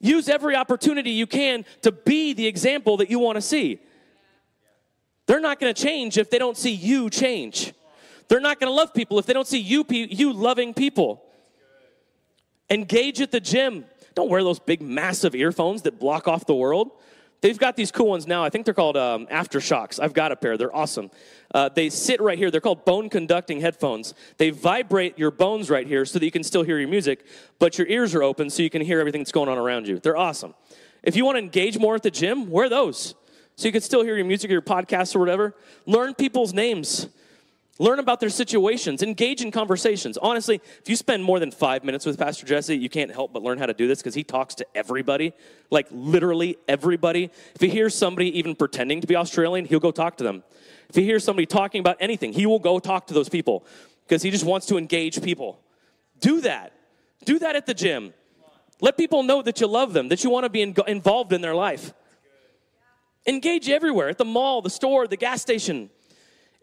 Use 0.00 0.28
every 0.28 0.54
opportunity 0.56 1.10
you 1.10 1.26
can 1.26 1.64
to 1.82 1.92
be 1.92 2.32
the 2.32 2.46
example 2.46 2.98
that 2.98 3.10
you 3.10 3.18
want 3.18 3.36
to 3.36 3.42
see. 3.42 3.80
They're 5.26 5.40
not 5.40 5.60
going 5.60 5.72
to 5.74 5.82
change 5.82 6.18
if 6.18 6.30
they 6.30 6.38
don't 6.38 6.56
see 6.56 6.72
you 6.72 7.08
change. 7.08 7.72
They're 8.28 8.40
not 8.40 8.60
going 8.60 8.70
to 8.70 8.74
love 8.74 8.92
people 8.92 9.18
if 9.18 9.26
they 9.26 9.32
don't 9.32 9.46
see 9.46 9.58
you, 9.58 9.84
you 9.88 10.32
loving 10.32 10.74
people. 10.74 11.24
Engage 12.70 13.20
at 13.20 13.30
the 13.30 13.40
gym. 13.40 13.84
Don't 14.14 14.30
wear 14.30 14.42
those 14.42 14.58
big, 14.58 14.80
massive 14.80 15.34
earphones 15.34 15.82
that 15.82 15.98
block 15.98 16.28
off 16.28 16.46
the 16.46 16.54
world. 16.54 16.90
They've 17.40 17.58
got 17.58 17.76
these 17.76 17.90
cool 17.90 18.08
ones 18.08 18.26
now. 18.26 18.42
I 18.42 18.48
think 18.48 18.64
they're 18.64 18.72
called 18.72 18.96
um, 18.96 19.26
AfterShokz. 19.26 20.00
I've 20.00 20.14
got 20.14 20.32
a 20.32 20.36
pair. 20.36 20.56
They're 20.56 20.74
awesome. 20.74 21.10
Uh, 21.54 21.70
they 21.70 21.88
sit 21.88 22.20
right 22.20 22.36
here. 22.36 22.50
They're 22.50 22.60
called 22.60 22.84
bone 22.84 23.08
conducting 23.08 23.60
headphones. 23.60 24.12
They 24.36 24.50
vibrate 24.50 25.18
your 25.18 25.30
bones 25.30 25.70
right 25.70 25.86
here 25.86 26.04
so 26.04 26.18
that 26.18 26.24
you 26.24 26.32
can 26.32 26.42
still 26.42 26.64
hear 26.64 26.78
your 26.78 26.88
music, 26.88 27.24
but 27.60 27.78
your 27.78 27.86
ears 27.86 28.14
are 28.14 28.22
open 28.22 28.50
so 28.50 28.62
you 28.62 28.70
can 28.70 28.82
hear 28.82 28.98
everything 28.98 29.20
that's 29.20 29.32
going 29.32 29.48
on 29.48 29.56
around 29.56 29.86
you. 29.86 30.00
They're 30.00 30.16
awesome. 30.16 30.54
If 31.04 31.14
you 31.14 31.24
want 31.24 31.36
to 31.36 31.42
engage 31.42 31.78
more 31.78 31.94
at 31.94 32.02
the 32.02 32.10
gym, 32.10 32.50
wear 32.50 32.68
those 32.68 33.14
so 33.56 33.68
you 33.68 33.72
can 33.72 33.82
still 33.82 34.02
hear 34.02 34.16
your 34.16 34.26
music 34.26 34.50
or 34.50 34.52
your 34.52 34.62
podcasts 34.62 35.14
or 35.14 35.20
whatever. 35.20 35.54
Learn 35.86 36.14
people's 36.14 36.52
names. 36.52 37.06
Learn 37.80 37.98
about 37.98 38.20
their 38.20 38.30
situations, 38.30 39.02
engage 39.02 39.42
in 39.42 39.50
conversations. 39.50 40.16
Honestly, 40.16 40.60
if 40.80 40.88
you 40.88 40.94
spend 40.94 41.24
more 41.24 41.40
than 41.40 41.50
five 41.50 41.82
minutes 41.82 42.06
with 42.06 42.16
Pastor 42.16 42.46
Jesse, 42.46 42.76
you 42.76 42.88
can't 42.88 43.10
help 43.10 43.32
but 43.32 43.42
learn 43.42 43.58
how 43.58 43.66
to 43.66 43.74
do 43.74 43.88
this 43.88 43.98
because 43.98 44.14
he 44.14 44.22
talks 44.22 44.54
to 44.56 44.66
everybody, 44.76 45.32
like 45.70 45.88
literally 45.90 46.56
everybody. 46.68 47.30
If 47.54 47.60
he 47.60 47.68
hears 47.68 47.92
somebody 47.92 48.38
even 48.38 48.54
pretending 48.54 49.00
to 49.00 49.08
be 49.08 49.16
Australian, 49.16 49.64
he'll 49.64 49.80
go 49.80 49.90
talk 49.90 50.18
to 50.18 50.24
them. 50.24 50.44
If 50.88 50.94
he 50.94 51.02
hears 51.02 51.24
somebody 51.24 51.46
talking 51.46 51.80
about 51.80 51.96
anything, 51.98 52.32
he 52.32 52.46
will 52.46 52.60
go 52.60 52.78
talk 52.78 53.08
to 53.08 53.14
those 53.14 53.28
people 53.28 53.66
because 54.06 54.22
he 54.22 54.30
just 54.30 54.44
wants 54.44 54.66
to 54.66 54.76
engage 54.76 55.20
people. 55.20 55.58
Do 56.20 56.42
that. 56.42 56.72
Do 57.24 57.40
that 57.40 57.56
at 57.56 57.66
the 57.66 57.74
gym. 57.74 58.14
Let 58.80 58.96
people 58.96 59.24
know 59.24 59.42
that 59.42 59.60
you 59.60 59.66
love 59.66 59.92
them, 59.94 60.08
that 60.08 60.22
you 60.22 60.30
want 60.30 60.44
to 60.44 60.50
be 60.50 60.62
in- 60.62 60.76
involved 60.86 61.32
in 61.32 61.40
their 61.40 61.54
life. 61.56 61.92
Engage 63.26 63.68
everywhere 63.68 64.10
at 64.10 64.18
the 64.18 64.24
mall, 64.24 64.62
the 64.62 64.70
store, 64.70 65.08
the 65.08 65.16
gas 65.16 65.42
station. 65.42 65.90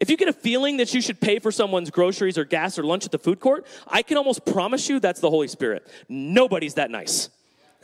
If 0.02 0.10
you 0.10 0.16
get 0.16 0.26
a 0.26 0.32
feeling 0.32 0.78
that 0.78 0.92
you 0.94 1.00
should 1.00 1.20
pay 1.20 1.38
for 1.38 1.52
someone's 1.52 1.88
groceries 1.88 2.36
or 2.36 2.44
gas 2.44 2.76
or 2.76 2.82
lunch 2.82 3.04
at 3.04 3.12
the 3.12 3.20
food 3.20 3.38
court, 3.38 3.64
I 3.86 4.02
can 4.02 4.16
almost 4.16 4.44
promise 4.44 4.88
you 4.88 4.98
that's 4.98 5.20
the 5.20 5.30
Holy 5.30 5.46
Spirit. 5.46 5.86
Nobody's 6.08 6.74
that 6.74 6.90
nice. 6.90 7.30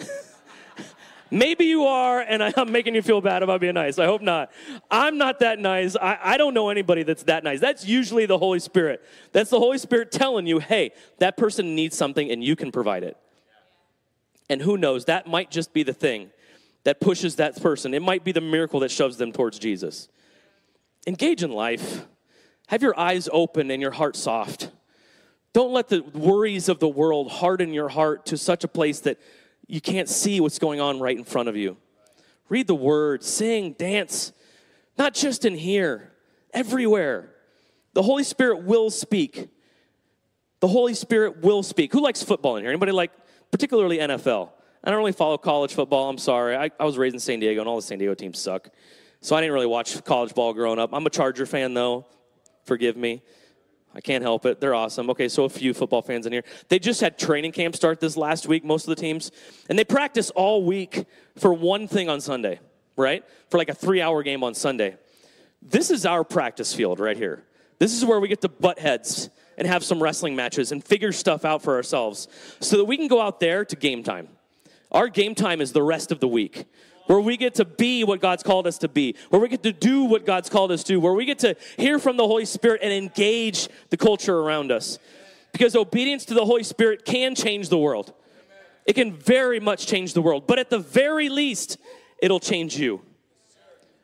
Maybe 1.31 1.67
you 1.67 1.85
are, 1.85 2.19
and 2.19 2.43
I'm 2.43 2.73
making 2.73 2.97
you 2.97 3.03
feel 3.03 3.21
bad 3.21 3.45
about 3.45 3.61
being 3.61 3.75
nice. 3.75 4.01
I 4.01 4.07
hope 4.07 4.21
not. 4.21 4.51
I'm 4.91 5.17
not 5.17 5.39
that 5.39 5.61
nice. 5.61 5.95
I, 5.95 6.19
I, 6.21 6.37
don't 6.39 6.55
know 6.55 6.71
anybody 6.71 7.05
that's 7.05 7.23
that 7.25 7.45
nice. 7.45 7.61
That's 7.61 7.87
usually 7.87 8.27
the 8.27 8.39
Holy 8.39 8.59
Spirit. 8.59 9.01
That's 9.31 9.51
the 9.51 9.61
Holy 9.61 9.79
Spirit 9.79 10.11
telling 10.11 10.49
you, 10.49 10.59
hey, 10.59 10.91
that 11.19 11.37
person 11.37 11.77
needs 11.77 11.97
something 11.97 12.33
and 12.33 12.43
you 12.43 12.57
can 12.57 12.73
provide 12.73 13.05
it. 13.05 13.17
And 14.51 14.61
who 14.61 14.77
knows, 14.77 15.05
that 15.05 15.29
might 15.29 15.53
just 15.53 15.73
be 15.73 15.85
the 15.85 15.93
thing 15.93 16.31
that 16.83 17.01
pushes 17.01 17.37
that 17.37 17.63
person. 17.63 17.95
It 17.95 18.03
might 18.03 18.25
be 18.25 18.33
the 18.33 18.41
miracle 18.41 18.81
that 18.81 18.91
shoves 18.91 19.19
them 19.19 19.31
towards 19.31 19.61
Jesus 19.61 20.09
engage 21.09 21.43
in 21.43 21.51
life. 21.51 22.07
Have 22.69 22.83
your 22.83 22.99
eyes 22.99 23.29
open 23.33 23.71
and 23.71 23.81
your 23.81 23.91
heart 23.91 24.15
soft. 24.15 24.71
Don't 25.55 25.73
let 25.73 25.89
the 25.89 26.03
worries 26.03 26.69
of 26.69 26.79
the 26.79 26.89
world 26.89 27.33
harden 27.33 27.73
your 27.73 27.89
heart 27.89 28.27
to 28.27 28.37
such 28.37 28.63
a 28.63 28.69
place 28.69 29.01
that 29.01 29.19
you 29.67 29.81
can't 29.81 30.09
see 30.09 30.41
what's 30.41 30.59
going 30.59 30.81
on 30.81 31.01
right 31.01 31.17
in 31.17 31.25
front 31.25 31.49
of 31.49 31.57
you. 31.57 31.79
Read 32.49 32.67
the 32.67 32.75
word, 32.75 33.25
sing, 33.25 33.73
dance, 33.73 34.33
not 34.99 35.15
just 35.15 35.45
in 35.45 35.55
here, 35.55 36.13
everywhere. 36.53 37.31
The 37.95 38.03
Holy 38.03 38.23
Spirit 38.23 38.65
will 38.65 38.91
speak. 38.91 39.49
The 40.61 40.69
Holy 40.69 40.95
Spirit 40.95 41.43
will 41.43 41.63
speak. 41.63 41.93
Who 41.93 42.01
likes 42.01 42.23
football 42.23 42.57
in 42.57 42.63
here? 42.63 42.71
Anybody 42.71 42.93
like, 42.93 43.13
particularly 43.51 43.99
NFL? 43.99 44.51
I 44.85 44.91
don't 44.91 44.99
really 44.99 45.13
follow 45.13 45.39
college 45.39 45.75
football. 45.75 46.09
I'm 46.09 46.19
sorry. 46.19 46.55
I, 46.55 46.71
I 46.79 46.85
was 46.85 46.99
raised 46.99 47.15
in 47.15 47.21
San 47.21 47.41
Diego, 47.41 47.61
and 47.61 47.69
all 47.69 47.77
the 47.77 47.83
San 47.83 47.99
Diego 47.99 48.15
teams 48.15 48.39
suck. 48.39 48.69
So 49.21 49.35
I 49.35 49.41
didn't 49.41 49.55
really 49.55 49.67
watch 49.67 50.03
college 50.05 50.35
ball 50.35 50.53
growing 50.53 50.79
up. 50.79 50.91
I'm 50.93 51.05
a 51.07 51.11
Charger 51.11 51.47
fan, 51.47 51.75
though. 51.75 52.07
Forgive 52.65 52.97
me. 52.97 53.23
I 53.95 54.01
can't 54.01 54.23
help 54.23 54.47
it. 54.47 54.61
They're 54.61 54.75
awesome. 54.75 55.11
Okay, 55.11 55.29
so 55.29 55.45
a 55.45 55.49
few 55.49 55.75
football 55.75 56.03
fans 56.03 56.27
in 56.27 56.33
here. 56.33 56.45
They 56.69 56.79
just 56.79 57.01
had 57.01 57.19
training 57.19 57.53
camp 57.53 57.75
start 57.75 58.01
this 58.01 58.17
last 58.17 58.47
week, 58.47 58.65
most 58.65 58.85
of 58.87 58.95
the 58.95 59.01
teams. 59.01 59.33
And 59.69 59.79
they 59.79 59.85
practice 59.85 60.31
all 60.31 60.63
week 60.63 61.07
for 61.37 61.53
one 61.53 61.89
thing 61.89 62.09
on 62.09 62.21
Sunday, 62.21 62.61
right? 62.97 63.25
For 63.49 63.59
like 63.59 63.71
a 63.71 63.75
three 63.75 64.01
hour 64.01 64.23
game 64.23 64.45
on 64.45 64.55
Sunday. 64.55 64.97
This 65.63 65.91
is 65.91 66.07
our 66.07 66.23
practice 66.23 66.73
field 66.75 67.01
right 67.01 67.17
here. 67.17 67.43
This 67.79 67.93
is 67.93 68.05
where 68.05 68.21
we 68.21 68.29
get 68.29 68.41
to 68.43 68.49
butt 68.49 68.79
heads 68.79 69.31
and 69.57 69.67
have 69.67 69.83
some 69.83 70.01
wrestling 70.03 70.37
matches 70.37 70.71
and 70.71 70.85
figure 70.85 71.11
stuff 71.11 71.45
out 71.45 71.63
for 71.63 71.75
ourselves 71.75 72.29
so 72.61 72.77
that 72.77 72.85
we 72.85 72.97
can 72.97 73.09
go 73.09 73.21
out 73.21 73.41
there 73.41 73.65
to 73.65 73.75
game 73.75 74.03
time. 74.03 74.29
Our 74.93 75.09
game 75.09 75.35
time 75.35 75.61
is 75.61 75.73
the 75.73 75.83
rest 75.83 76.13
of 76.13 76.21
the 76.21 76.29
week 76.29 76.67
where 77.09 77.21
we 77.21 77.39
get 77.39 77.55
to 77.55 77.65
be 77.65 78.05
what 78.05 78.21
God's 78.21 78.43
called 78.43 78.67
us 78.67 78.77
to 78.79 78.89
be, 78.89 79.17
where 79.31 79.41
we 79.41 79.49
get 79.49 79.63
to 79.63 79.73
do 79.73 80.05
what 80.05 80.27
God's 80.27 80.51
called 80.51 80.71
us 80.71 80.85
to, 80.85 80.99
where 80.99 81.15
we 81.15 81.25
get 81.25 81.39
to 81.39 81.57
hear 81.79 81.99
from 81.99 82.19
the 82.19 82.27
Holy 82.27 82.45
Spirit 82.45 82.81
and 82.83 82.93
engage 82.93 83.69
the 83.89 83.97
culture 83.97 84.39
around 84.39 84.71
us. 84.71 84.99
Because 85.53 85.75
obedience 85.75 86.27
to 86.27 86.35
the 86.35 86.45
Holy 86.45 86.63
Spirit 86.63 87.07
can 87.07 87.35
change 87.35 87.71
the 87.71 87.79
world. 87.79 88.13
It 88.85 88.93
can 88.93 89.15
very 89.15 89.59
much 89.59 89.87
change 89.87 90.13
the 90.13 90.21
world, 90.21 90.47
but 90.47 90.59
at 90.59 90.69
the 90.69 90.79
very 90.79 91.31
least, 91.31 91.79
it'll 92.23 92.41
change 92.41 92.77
you. 92.77 93.01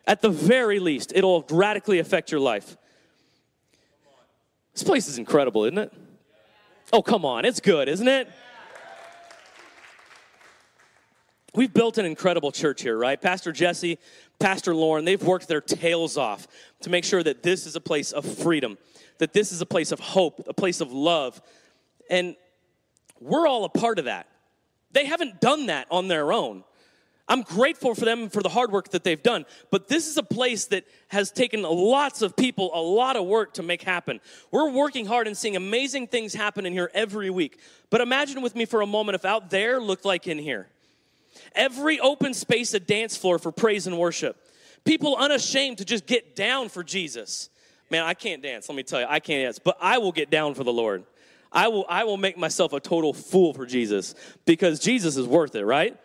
At 0.07 0.23
the 0.23 0.31
very 0.31 0.79
least, 0.79 1.13
it'll 1.15 1.45
radically 1.51 1.99
affect 1.99 2.31
your 2.31 2.41
life. 2.41 2.79
This 4.73 4.83
place 4.83 5.09
is 5.09 5.19
incredible, 5.19 5.65
isn't 5.65 5.79
it? 5.79 5.93
Oh, 6.91 7.03
come 7.03 7.27
on, 7.27 7.45
it's 7.45 7.61
good, 7.61 7.87
isn't 7.87 8.09
it? 8.09 8.31
We've 11.55 11.73
built 11.73 11.99
an 11.99 12.05
incredible 12.05 12.51
church 12.51 12.83
here, 12.83 12.99
right? 12.99 13.21
Pastor 13.21 13.53
Jesse, 13.53 13.99
Pastor 14.41 14.75
Lauren, 14.75 15.05
they've 15.05 15.23
worked 15.23 15.47
their 15.47 15.61
tails 15.61 16.17
off 16.17 16.49
to 16.81 16.91
make 16.91 17.05
sure 17.05 17.23
that 17.23 17.45
this 17.45 17.65
is 17.65 17.77
a 17.77 17.81
place 17.81 18.11
of 18.11 18.25
freedom, 18.25 18.77
that 19.19 19.33
this 19.33 19.53
is 19.53 19.61
a 19.61 19.67
place 19.67 19.93
of 19.93 20.01
hope, 20.01 20.45
a 20.49 20.55
place 20.55 20.81
of 20.81 20.93
love. 20.93 21.41
And 22.11 22.35
we're 23.21 23.47
all 23.47 23.65
a 23.65 23.69
part 23.69 24.01
of 24.01 24.07
that. 24.07 24.27
They 24.91 25.07
haven't 25.07 25.41
done 25.41 25.67
that 25.67 25.87
on 25.91 26.09
their 26.09 26.33
own. 26.33 26.65
I'm 27.27 27.43
grateful 27.43 27.95
for 27.95 28.05
them 28.05 28.29
for 28.29 28.43
the 28.43 28.51
hard 28.51 28.71
work 28.71 28.91
that 28.91 29.03
they've 29.03 29.23
done, 29.23 29.47
but 29.71 29.89
this 29.89 30.09
is 30.09 30.19
a 30.19 30.23
place 30.23 30.67
that 30.67 30.85
has 31.09 31.31
taken 31.31 31.63
lots 31.63 32.21
of 32.21 32.37
people 32.37 32.71
a 32.75 32.83
lot 32.83 33.17
of 33.17 33.25
work 33.25 33.55
to 33.55 33.63
make 33.63 33.83
happen. 33.83 34.21
We're 34.51 34.71
working 34.71 35.07
hard 35.07 35.27
and 35.27 35.37
seeing 35.37 35.57
amazing 35.57 36.09
things 36.09 36.35
happen 36.35 36.67
in 36.67 36.75
here 36.75 36.91
every 36.93 37.31
week. 37.31 37.61
But 37.89 38.03
imagine 38.03 38.43
with 38.43 38.55
me 38.55 38.67
for 38.67 38.83
a 38.83 38.87
moment 38.87 39.15
if 39.15 39.25
out 39.25 39.49
there 39.49 39.81
looked 39.81 40.05
like 40.05 40.27
in 40.27 40.39
here. 40.39 40.69
Every 41.55 42.01
open 42.01 42.35
space 42.35 42.75
a 42.75 42.81
dance 42.81 43.17
floor 43.17 43.39
for 43.39 43.53
praise 43.53 43.87
and 43.87 43.99
worship. 43.99 44.37
People 44.85 45.17
unashamed 45.17 45.79
to 45.79 45.85
just 45.85 46.07
get 46.07 46.37
down 46.37 46.69
for 46.69 46.85
Jesus. 46.85 47.49
Man, 47.91 48.03
I 48.03 48.15
can't 48.15 48.43
dance, 48.43 48.69
let 48.69 48.77
me 48.77 48.83
tell 48.83 49.01
you. 49.01 49.07
I 49.09 49.21
can't 49.21 49.45
dance, 49.45 49.59
but 49.59 49.77
I 49.81 49.99
will 49.99 50.13
get 50.13 50.31
down 50.31 50.55
for 50.55 50.65
the 50.65 50.73
Lord. 50.73 51.05
I 51.53 51.69
will 51.69 51.87
I 51.89 52.05
will 52.05 52.17
make 52.17 52.37
myself 52.37 52.73
a 52.73 52.81
total 52.81 53.15
fool 53.15 53.55
for 53.55 53.65
Jesus 53.65 54.15
because 54.45 54.81
Jesus 54.81 55.17
is 55.17 55.27
worth 55.27 55.55
it, 55.55 55.65
right? 55.65 55.97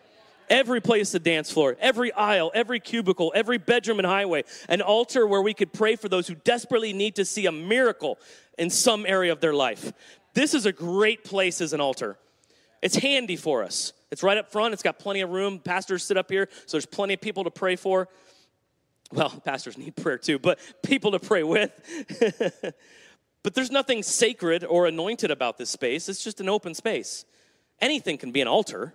every 0.50 0.80
place 0.80 1.14
a 1.14 1.18
dance 1.18 1.50
floor, 1.50 1.76
every 1.80 2.12
aisle, 2.12 2.50
every 2.52 2.80
cubicle, 2.80 3.32
every 3.34 3.56
bedroom 3.56 3.98
and 3.98 4.06
highway, 4.06 4.42
an 4.68 4.82
altar 4.82 5.26
where 5.26 5.40
we 5.40 5.54
could 5.54 5.72
pray 5.72 5.96
for 5.96 6.08
those 6.08 6.26
who 6.26 6.34
desperately 6.34 6.92
need 6.92 7.14
to 7.16 7.24
see 7.24 7.46
a 7.46 7.52
miracle 7.52 8.18
in 8.58 8.68
some 8.68 9.06
area 9.06 9.32
of 9.32 9.40
their 9.40 9.54
life. 9.54 9.92
This 10.34 10.52
is 10.52 10.66
a 10.66 10.72
great 10.72 11.24
place 11.24 11.60
as 11.60 11.72
an 11.72 11.80
altar. 11.80 12.18
It's 12.82 12.96
handy 12.96 13.36
for 13.36 13.62
us. 13.62 13.92
It's 14.10 14.22
right 14.22 14.38
up 14.38 14.50
front. 14.50 14.72
It's 14.72 14.82
got 14.82 14.98
plenty 14.98 15.20
of 15.20 15.30
room. 15.30 15.58
Pastors 15.58 16.04
sit 16.04 16.16
up 16.16 16.30
here, 16.30 16.48
so 16.66 16.76
there's 16.76 16.86
plenty 16.86 17.14
of 17.14 17.20
people 17.20 17.44
to 17.44 17.50
pray 17.50 17.76
for. 17.76 18.08
Well, 19.12 19.30
pastors 19.44 19.78
need 19.78 19.96
prayer 19.96 20.18
too, 20.18 20.38
but 20.38 20.58
people 20.82 21.12
to 21.12 21.18
pray 21.18 21.42
with. 21.42 21.70
but 23.42 23.54
there's 23.54 23.70
nothing 23.70 24.02
sacred 24.02 24.64
or 24.64 24.86
anointed 24.86 25.30
about 25.30 25.58
this 25.58 25.70
space. 25.70 26.08
It's 26.08 26.22
just 26.22 26.40
an 26.40 26.48
open 26.48 26.74
space. 26.74 27.24
Anything 27.80 28.18
can 28.18 28.32
be 28.32 28.40
an 28.40 28.48
altar. 28.48 28.94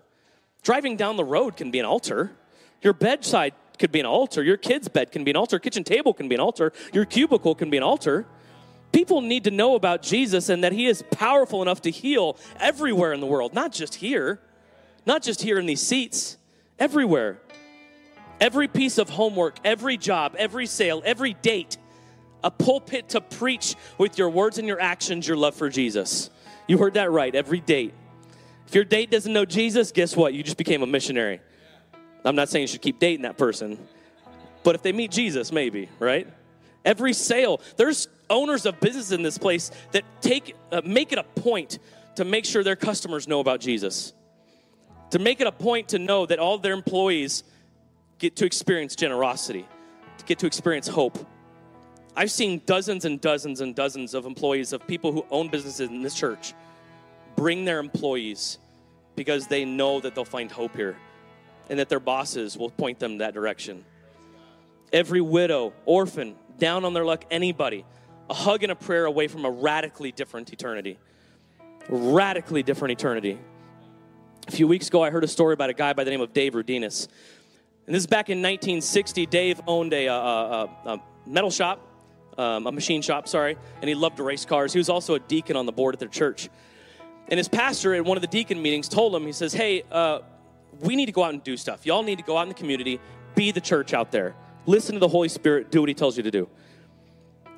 Driving 0.63 0.97
down 0.97 1.15
the 1.15 1.23
road 1.23 1.57
can 1.57 1.71
be 1.71 1.79
an 1.79 1.85
altar. 1.85 2.31
Your 2.81 2.93
bedside 2.93 3.53
could 3.77 3.91
be 3.91 3.99
an 3.99 4.05
altar. 4.05 4.43
Your 4.43 4.57
kid's 4.57 4.87
bed 4.87 5.11
can 5.11 5.23
be 5.23 5.31
an 5.31 5.37
altar. 5.37 5.59
Kitchen 5.59 5.83
table 5.83 6.13
can 6.13 6.27
be 6.27 6.35
an 6.35 6.41
altar. 6.41 6.71
Your 6.93 7.05
cubicle 7.05 7.55
can 7.55 7.69
be 7.69 7.77
an 7.77 7.83
altar. 7.83 8.25
People 8.91 9.21
need 9.21 9.43
to 9.43 9.51
know 9.51 9.75
about 9.75 10.01
Jesus 10.01 10.49
and 10.49 10.63
that 10.63 10.71
he 10.71 10.85
is 10.85 11.03
powerful 11.11 11.61
enough 11.61 11.81
to 11.81 11.91
heal 11.91 12.37
everywhere 12.59 13.11
in 13.11 13.19
the 13.19 13.25
world, 13.25 13.53
not 13.53 13.73
just 13.73 13.95
here, 13.95 14.39
not 15.05 15.21
just 15.21 15.41
here 15.41 15.59
in 15.59 15.65
these 15.65 15.81
seats, 15.81 16.37
everywhere. 16.79 17.39
Every 18.41 18.67
piece 18.67 18.97
of 18.97 19.09
homework, 19.09 19.57
every 19.63 19.97
job, 19.97 20.35
every 20.37 20.65
sale, 20.65 21.01
every 21.05 21.33
date, 21.33 21.77
a 22.43 22.51
pulpit 22.51 23.09
to 23.09 23.21
preach 23.21 23.75
with 23.97 24.17
your 24.17 24.29
words 24.29 24.57
and 24.57 24.67
your 24.67 24.79
actions 24.79 25.27
your 25.27 25.37
love 25.37 25.55
for 25.55 25.69
Jesus. 25.69 26.29
You 26.67 26.77
heard 26.77 26.95
that 26.95 27.11
right, 27.11 27.33
every 27.33 27.59
date. 27.59 27.93
If 28.67 28.75
your 28.75 28.83
date 28.83 29.11
doesn't 29.11 29.31
know 29.31 29.45
Jesus, 29.45 29.91
guess 29.91 30.15
what? 30.15 30.33
You 30.33 30.43
just 30.43 30.57
became 30.57 30.81
a 30.83 30.87
missionary. 30.87 31.39
I'm 32.23 32.35
not 32.35 32.49
saying 32.49 32.63
you 32.63 32.67
should 32.67 32.81
keep 32.81 32.99
dating 32.99 33.21
that 33.21 33.37
person, 33.37 33.77
but 34.63 34.75
if 34.75 34.81
they 34.81 34.91
meet 34.91 35.11
Jesus, 35.11 35.51
maybe, 35.51 35.89
right? 35.99 36.27
Every 36.83 37.13
sale, 37.13 37.61
there's 37.77 38.07
owners 38.29 38.65
of 38.65 38.79
business 38.79 39.11
in 39.11 39.21
this 39.21 39.37
place 39.37 39.69
that 39.91 40.03
take 40.21 40.55
uh, 40.71 40.81
make 40.83 41.11
it 41.11 41.19
a 41.19 41.23
point 41.23 41.77
to 42.15 42.25
make 42.25 42.45
sure 42.45 42.63
their 42.63 42.75
customers 42.75 43.27
know 43.27 43.39
about 43.39 43.59
Jesus. 43.59 44.13
To 45.11 45.19
make 45.19 45.39
it 45.39 45.47
a 45.47 45.51
point 45.51 45.89
to 45.89 45.99
know 45.99 46.25
that 46.25 46.39
all 46.39 46.57
their 46.57 46.73
employees 46.73 47.43
get 48.19 48.35
to 48.37 48.45
experience 48.45 48.95
generosity, 48.95 49.67
to 50.17 50.25
get 50.25 50.39
to 50.39 50.47
experience 50.47 50.87
hope. 50.87 51.25
I've 52.15 52.31
seen 52.31 52.61
dozens 52.65 53.05
and 53.05 53.19
dozens 53.19 53.61
and 53.61 53.75
dozens 53.75 54.13
of 54.13 54.25
employees 54.25 54.73
of 54.73 54.85
people 54.87 55.11
who 55.11 55.25
own 55.29 55.49
businesses 55.49 55.89
in 55.89 56.01
this 56.01 56.15
church 56.15 56.53
bring 57.35 57.65
their 57.65 57.79
employees 57.79 58.57
because 59.15 59.47
they 59.47 59.65
know 59.65 59.99
that 59.99 60.15
they'll 60.15 60.25
find 60.25 60.51
hope 60.51 60.75
here 60.75 60.97
and 61.69 61.79
that 61.79 61.89
their 61.89 61.99
bosses 61.99 62.57
will 62.57 62.69
point 62.69 62.99
them 62.99 63.17
that 63.17 63.33
direction. 63.33 63.83
Every 64.93 65.21
widow, 65.21 65.73
orphan, 65.85 66.35
down 66.57 66.85
on 66.85 66.93
their 66.93 67.05
luck, 67.05 67.25
anybody, 67.29 67.85
a 68.29 68.33
hug 68.33 68.63
and 68.63 68.71
a 68.71 68.75
prayer 68.75 69.05
away 69.05 69.27
from 69.27 69.45
a 69.45 69.51
radically 69.51 70.11
different 70.11 70.53
eternity. 70.53 70.97
Radically 71.89 72.63
different 72.63 72.93
eternity. 72.93 73.37
A 74.47 74.51
few 74.51 74.67
weeks 74.67 74.89
ago, 74.89 75.03
I 75.03 75.09
heard 75.09 75.23
a 75.23 75.27
story 75.27 75.55
about 75.55 75.71
a 75.71 75.73
guy 75.73 75.93
by 75.93 76.03
the 76.03 76.11
name 76.11 76.21
of 76.21 76.31
Dave 76.31 76.53
Rudenis. 76.53 77.07
And 77.87 77.95
this 77.95 78.03
is 78.03 78.07
back 78.07 78.29
in 78.29 78.43
1960. 78.43 79.25
Dave 79.25 79.59
owned 79.65 79.91
a, 79.91 80.05
a, 80.05 80.13
a, 80.13 80.69
a 80.85 81.01
metal 81.25 81.49
shop, 81.49 81.81
um, 82.37 82.67
a 82.67 82.71
machine 82.71 83.01
shop, 83.01 83.27
sorry, 83.27 83.57
and 83.81 83.89
he 83.89 83.95
loved 83.95 84.17
to 84.17 84.23
race 84.23 84.45
cars. 84.45 84.71
He 84.71 84.77
was 84.77 84.87
also 84.87 85.15
a 85.15 85.19
deacon 85.19 85.55
on 85.55 85.65
the 85.65 85.71
board 85.71 85.95
at 85.95 85.99
their 85.99 86.09
church. 86.09 86.49
And 87.27 87.39
his 87.39 87.47
pastor 87.47 87.95
at 87.95 88.05
one 88.05 88.17
of 88.17 88.21
the 88.21 88.27
deacon 88.27 88.61
meetings 88.61 88.87
told 88.87 89.15
him, 89.15 89.25
he 89.25 89.31
says, 89.31 89.51
Hey, 89.51 89.81
uh, 89.91 90.19
we 90.79 90.95
need 90.95 91.07
to 91.07 91.11
go 91.11 91.23
out 91.23 91.33
and 91.33 91.43
do 91.43 91.57
stuff. 91.57 91.83
Y'all 91.83 92.03
need 92.03 92.19
to 92.19 92.23
go 92.23 92.37
out 92.37 92.43
in 92.43 92.49
the 92.49 92.55
community, 92.55 92.99
be 93.33 93.49
the 93.51 93.61
church 93.61 93.95
out 93.95 94.11
there. 94.11 94.35
Listen 94.67 94.93
to 94.93 94.99
the 94.99 95.07
Holy 95.07 95.29
Spirit, 95.29 95.71
do 95.71 95.79
what 95.79 95.89
he 95.89 95.95
tells 95.95 96.17
you 96.17 96.23
to 96.23 96.31
do. 96.31 96.47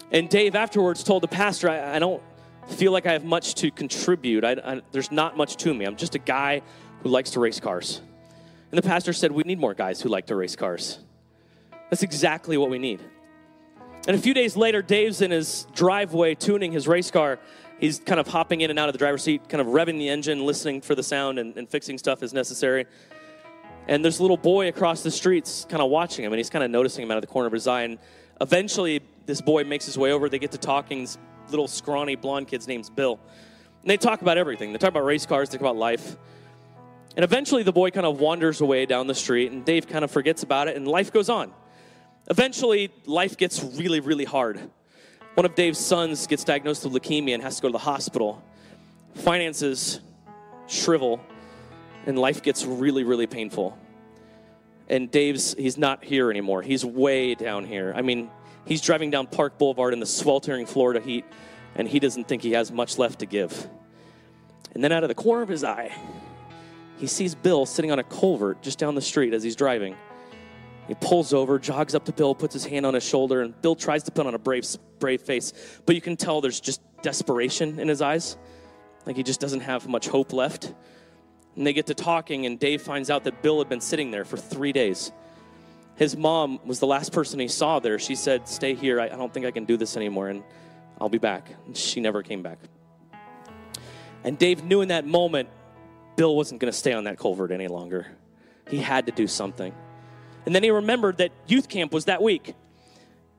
And 0.10 0.30
Dave 0.30 0.56
afterwards 0.56 1.04
told 1.04 1.22
the 1.22 1.28
pastor, 1.28 1.70
I, 1.70 1.98
I 1.98 2.00
don't 2.00 2.24
feel 2.68 2.92
like 2.92 3.06
I 3.06 3.14
have 3.14 3.26
much 3.26 3.56
to 3.56 3.72
contribute. 3.72 4.44
I, 4.44 4.52
I, 4.64 4.82
there's 4.92 5.12
not 5.12 5.38
much 5.38 5.58
to 5.58 5.74
me. 5.74 5.86
I'm 5.86 5.96
just 5.96 6.16
a 6.16 6.20
guy 6.20 6.62
who 7.02 7.10
likes 7.10 7.32
to 7.32 7.40
race 7.40 7.60
cars. 7.60 8.02
And 8.72 8.78
the 8.78 8.82
pastor 8.82 9.14
said, 9.14 9.32
We 9.32 9.44
need 9.44 9.60
more 9.60 9.74
guys 9.74 10.02
who 10.02 10.10
like 10.10 10.28
to 10.28 10.36
race 10.36 10.56
cars. 10.56 11.00
That's 11.90 12.04
exactly 12.04 12.58
what 12.58 12.70
we 12.70 12.80
need. 12.80 13.02
And 14.08 14.16
a 14.16 14.20
few 14.20 14.34
days 14.34 14.56
later, 14.56 14.82
Dave's 14.82 15.22
in 15.22 15.32
his 15.32 15.68
driveway 15.74 16.36
tuning 16.36 16.72
his 16.72 16.88
race 16.88 17.12
car, 17.12 17.40
he's 17.80 18.00
kind 18.00 18.20
of 18.20 18.28
hopping 18.28 18.62
in 18.62 18.70
and 18.70 18.80
out 18.80 18.90
of 18.90 18.94
the 18.94 19.00
driver's 19.00 19.24
seat, 19.24 19.50
kind 19.50 19.62
of 19.62 19.68
revving 19.68 19.98
the 19.98 20.10
engine, 20.10 20.46
listening 20.46 20.82
for 20.82 20.96
the 20.96 21.04
sound, 21.04 21.40
and, 21.40 21.58
and 21.58 21.70
fixing 21.70 21.98
stuff 21.98 22.24
as 22.24 22.34
necessary. 22.34 22.86
And 23.88 24.04
there's 24.04 24.20
a 24.20 24.22
little 24.22 24.38
boy 24.38 24.68
across 24.68 25.02
the 25.02 25.12
streets 25.12 25.66
kind 25.70 25.82
of 25.82 25.90
watching 25.90 26.26
him, 26.26 26.34
and 26.34 26.38
he's 26.38 26.50
kind 26.50 26.64
of 26.64 26.72
noticing 26.72 27.04
him 27.04 27.12
out 27.12 27.18
of 27.18 27.22
the 27.22 27.28
corner 27.28 27.48
of 27.48 27.54
his 27.54 27.68
eye. 27.68 27.84
And 27.84 28.00
eventually, 28.42 29.02
this 29.26 29.42
boy 29.42 29.64
makes 29.64 29.86
his 29.86 29.98
way 29.98 30.12
over. 30.12 30.30
They 30.30 30.40
get 30.40 30.52
to 30.52 30.58
talking. 30.58 31.02
This 31.02 31.18
little 31.50 31.68
scrawny 31.68 32.16
blonde 32.16 32.48
kid's 32.48 32.68
name's 32.68 32.90
Bill. 32.90 33.20
And 33.82 33.90
they 33.90 33.98
talk 33.98 34.22
about 34.22 34.38
everything. 34.38 34.72
They 34.72 34.78
talk 34.78 34.90
about 34.90 35.06
race 35.06 35.26
cars, 35.26 35.50
they 35.50 35.58
talk 35.58 35.62
about 35.62 35.78
life. 35.78 36.18
And 37.16 37.24
eventually, 37.24 37.64
the 37.64 37.72
boy 37.72 37.90
kind 37.90 38.06
of 38.06 38.20
wanders 38.20 38.62
away 38.62 38.86
down 38.86 39.08
the 39.08 39.16
street, 39.16 39.52
and 39.52 39.66
Dave 39.66 39.88
kind 39.88 40.06
of 40.06 40.12
forgets 40.12 40.44
about 40.44 40.68
it, 40.68 40.76
and 40.76 40.88
life 40.88 41.12
goes 41.12 41.30
on. 41.30 41.52
Eventually, 42.30 42.92
life 43.06 43.38
gets 43.38 43.64
really, 43.64 44.00
really 44.02 44.26
hard. 44.26 44.60
One 45.34 45.46
of 45.46 45.56
Dave's 45.56 45.80
sons 45.80 46.28
gets 46.28 46.44
diagnosed 46.44 46.84
with 46.84 46.94
leukemia 46.94 47.34
and 47.34 47.42
has 47.42 47.56
to 47.56 47.62
go 47.62 47.68
to 47.70 47.72
the 47.72 47.80
hospital. 47.80 48.44
Finances 49.16 50.00
shrivel, 50.68 51.20
and 52.06 52.20
life 52.20 52.44
gets 52.44 52.66
really, 52.66 53.04
really 53.04 53.28
painful. 53.28 53.78
And 54.90 55.10
Dave's, 55.10 55.54
he's 55.56 55.78
not 55.78 56.04
here 56.04 56.30
anymore. 56.30 56.62
He's 56.62 56.86
way 56.86 57.36
down 57.36 57.66
here. 57.66 57.94
I 57.96 58.02
mean, 58.02 58.30
he's 58.68 58.82
driving 58.82 59.10
down 59.10 59.28
Park 59.28 59.58
Boulevard 59.58 59.94
in 59.94 60.00
the 60.00 60.06
sweltering 60.06 60.66
Florida 60.66 61.00
heat, 61.00 61.26
and 61.76 61.88
he 61.88 62.00
doesn't 62.00 62.28
think 62.28 62.44
he 62.44 62.52
has 62.52 62.72
much 62.72 62.98
left 62.98 63.20
to 63.20 63.26
give. 63.26 63.68
And 64.74 64.84
then 64.84 64.92
out 64.92 65.04
of 65.04 65.10
the 65.10 65.16
corner 65.16 65.42
of 65.42 65.50
his 65.50 65.64
eye, 65.64 65.92
he 66.98 67.08
sees 67.08 67.34
Bill 67.36 67.66
sitting 67.66 67.92
on 67.92 68.00
a 68.00 68.04
culvert 68.04 68.62
just 68.62 68.78
down 68.78 68.96
the 68.96 69.02
street 69.02 69.34
as 69.34 69.44
he's 69.44 69.56
driving. 69.56 69.96
He 70.88 70.96
pulls 70.96 71.34
over, 71.34 71.60
jogs 71.60 71.96
up 71.96 72.06
to 72.06 72.14
Bill, 72.14 72.34
puts 72.34 72.54
his 72.54 72.66
hand 72.66 72.86
on 72.86 72.94
his 72.94 73.04
shoulder, 73.04 73.42
and 73.42 73.60
Bill 73.62 73.76
tries 73.76 74.04
to 74.04 74.12
put 74.12 74.26
on 74.26 74.34
a 74.34 74.40
brave, 74.40 74.66
brave 75.00 75.22
face. 75.22 75.54
But 75.86 75.96
you 75.96 76.02
can 76.02 76.16
tell 76.16 76.42
there's 76.42 76.60
just 76.60 76.82
desperation 77.02 77.80
in 77.80 77.88
his 77.88 78.02
eyes. 78.02 78.38
Like 79.06 79.16
he 79.16 79.24
just 79.24 79.40
doesn't 79.40 79.62
have 79.62 79.88
much 79.88 80.08
hope 80.08 80.34
left. 80.34 80.74
And 81.56 81.66
they 81.66 81.74
get 81.74 81.88
to 81.88 81.94
talking, 81.94 82.46
and 82.46 82.60
Dave 82.60 82.82
finds 82.82 83.10
out 83.10 83.24
that 83.26 83.42
Bill 83.42 83.60
had 83.60 83.68
been 83.68 83.82
sitting 83.82 84.12
there 84.12 84.26
for 84.26 84.38
three 84.38 84.72
days. 84.72 85.12
His 85.98 86.16
mom 86.16 86.60
was 86.66 86.80
the 86.80 86.88
last 86.88 87.12
person 87.12 87.40
he 87.40 87.48
saw 87.48 87.80
there. 87.80 88.00
She 88.00 88.16
said, 88.16 88.48
Stay 88.48 88.76
here. 88.76 89.00
I, 89.00 89.10
don't 89.10 89.34
think 89.34 89.46
I 89.46 89.52
can 89.52 89.66
do 89.66 89.78
this 89.78 89.98
anymore, 89.98 90.30
and 90.30 90.44
I'll 91.02 91.10
be 91.10 91.18
back. 91.18 91.50
And 91.66 91.76
she 91.76 92.00
never 92.00 92.24
came 92.24 92.44
back. 92.44 92.60
And 94.24 94.38
Dave 94.38 94.64
knew 94.64 94.82
in 94.82 94.90
that 94.90 95.06
moment 95.06 95.50
Bill 96.16 96.36
wasn't 96.36 96.62
going 96.62 96.72
to 96.72 96.78
stay 96.78 96.94
on 96.94 97.06
that 97.06 97.18
culvert 97.18 97.52
any 97.52 97.68
longer. 97.68 98.08
He 98.68 98.78
had 98.78 99.06
to 99.08 99.12
do 99.12 99.28
something. 99.28 99.74
And 100.46 100.54
then 100.54 100.64
he 100.64 100.72
remembered 100.72 101.18
that 101.18 101.32
youth 101.48 101.68
camp 101.68 101.92
was 101.92 102.06
that 102.06 102.22
week. 102.22 102.54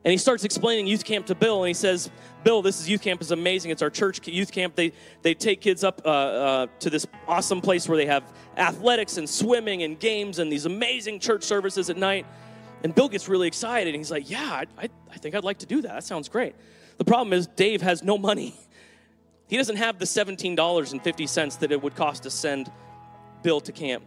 And 0.04 0.12
he 0.12 0.18
starts 0.18 0.44
explaining 0.44 0.86
youth 0.86 1.04
camp 1.04 1.26
to 1.26 1.34
Bill, 1.34 1.62
and 1.62 1.68
he 1.68 1.74
says, 1.74 2.10
Bill, 2.44 2.62
this 2.62 2.80
is 2.80 2.88
youth 2.88 3.02
camp 3.02 3.20
is 3.20 3.32
amazing. 3.32 3.72
It's 3.72 3.82
our 3.82 3.90
church 3.90 4.26
youth 4.26 4.52
camp. 4.52 4.76
They, 4.76 4.92
they 5.22 5.34
take 5.34 5.60
kids 5.60 5.82
up 5.82 6.00
uh, 6.04 6.08
uh, 6.08 6.66
to 6.80 6.90
this 6.90 7.06
awesome 7.26 7.60
place 7.60 7.88
where 7.88 7.98
they 7.98 8.06
have 8.06 8.24
athletics 8.56 9.16
and 9.16 9.28
swimming 9.28 9.82
and 9.82 9.98
games 9.98 10.38
and 10.38 10.50
these 10.50 10.66
amazing 10.66 11.18
church 11.18 11.42
services 11.42 11.90
at 11.90 11.96
night. 11.96 12.26
And 12.82 12.94
Bill 12.94 13.08
gets 13.08 13.28
really 13.28 13.48
excited, 13.48 13.94
and 13.94 13.96
he's 13.96 14.10
like, 14.10 14.30
Yeah, 14.30 14.64
I, 14.76 14.88
I, 15.10 15.16
think 15.16 15.34
I'd 15.34 15.44
like 15.44 15.58
to 15.58 15.66
do 15.66 15.82
that. 15.82 15.88
That 15.88 16.04
sounds 16.04 16.28
great. 16.28 16.54
The 16.96 17.04
problem 17.04 17.32
is, 17.32 17.46
Dave 17.46 17.82
has 17.82 18.02
no 18.02 18.18
money. 18.18 18.54
He 19.48 19.56
doesn't 19.56 19.76
have 19.76 19.98
the 19.98 20.04
$17.50 20.04 21.58
that 21.60 21.72
it 21.72 21.82
would 21.82 21.96
cost 21.96 22.24
to 22.24 22.30
send 22.30 22.70
Bill 23.42 23.62
to 23.62 23.72
camp. 23.72 24.04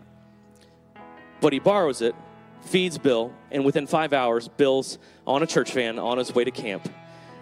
But 1.40 1.52
he 1.52 1.58
borrows 1.58 2.04
it 2.04 2.14
feeds 2.62 2.98
Bill, 2.98 3.34
and 3.52 3.66
within 3.66 3.88
five 3.88 4.14
hours, 4.14 4.48
Bill's 4.48 4.98
on 5.26 5.44
a 5.44 5.48
church 5.48 5.74
van 5.74 6.00
on 6.00 6.18
his 6.18 6.34
way 6.34 6.44
to 6.44 6.52
camp. 6.52 6.88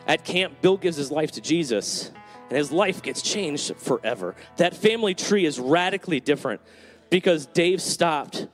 At 0.07 0.23
camp, 0.23 0.61
Bill 0.61 0.77
gives 0.77 0.97
his 0.97 1.11
life 1.11 1.31
to 1.31 1.41
Jesus, 1.41 2.11
and 2.49 2.57
his 2.57 2.71
life 2.71 3.01
gets 3.01 3.21
changed 3.21 3.75
forever. 3.75 4.35
That 4.57 4.75
family 4.75 5.13
tree 5.13 5.45
is 5.45 5.59
radically 5.59 6.19
different 6.19 6.61
because 7.09 7.45
Dave 7.45 7.81
stopped 7.81 8.47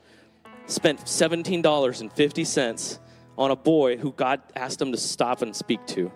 spent 0.66 1.00
$17.50 1.00 2.98
on 3.38 3.50
a 3.50 3.56
boy 3.56 3.96
who 3.96 4.12
God 4.12 4.40
asked 4.54 4.80
him 4.80 4.92
to 4.92 4.98
stop 4.98 5.42
and 5.42 5.54
speak 5.54 5.86
to. 5.88 6.10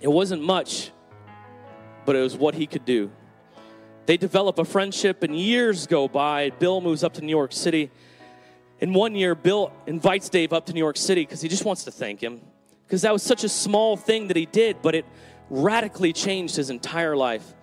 It 0.00 0.08
wasn't 0.08 0.42
much, 0.42 0.90
but 2.04 2.16
it 2.16 2.20
was 2.20 2.36
what 2.36 2.54
he 2.54 2.66
could 2.66 2.84
do. 2.84 3.10
They 4.06 4.16
develop 4.16 4.58
a 4.58 4.64
friendship, 4.64 5.22
and 5.22 5.38
years 5.38 5.86
go 5.86 6.08
by. 6.08 6.50
Bill 6.50 6.80
moves 6.80 7.04
up 7.04 7.14
to 7.14 7.20
New 7.22 7.30
York 7.30 7.52
City. 7.52 7.90
And 8.80 8.94
one 8.94 9.14
year, 9.14 9.36
Bill 9.36 9.72
invites 9.86 10.28
Dave 10.28 10.52
up 10.52 10.66
to 10.66 10.72
New 10.72 10.80
York 10.80 10.96
City 10.96 11.22
because 11.22 11.40
he 11.40 11.48
just 11.48 11.64
wants 11.64 11.84
to 11.84 11.92
thank 11.92 12.20
him. 12.20 12.40
Because 12.84 13.02
that 13.02 13.12
was 13.12 13.22
such 13.22 13.44
a 13.44 13.48
small 13.48 13.96
thing 13.96 14.26
that 14.28 14.36
he 14.36 14.46
did, 14.46 14.82
but 14.82 14.96
it 14.96 15.06
radically 15.50 16.12
changed 16.12 16.56
his 16.56 16.68
entire 16.68 17.16
life. 17.16 17.54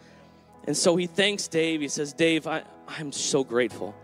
And 0.65 0.77
so 0.77 0.95
he 0.95 1.07
thanks 1.07 1.47
Dave. 1.47 1.81
He 1.81 1.89
says, 1.89 2.13
Dave, 2.13 2.47
I, 2.47 2.63
I'm 2.87 3.11
so 3.11 3.43
grateful. 3.43 3.95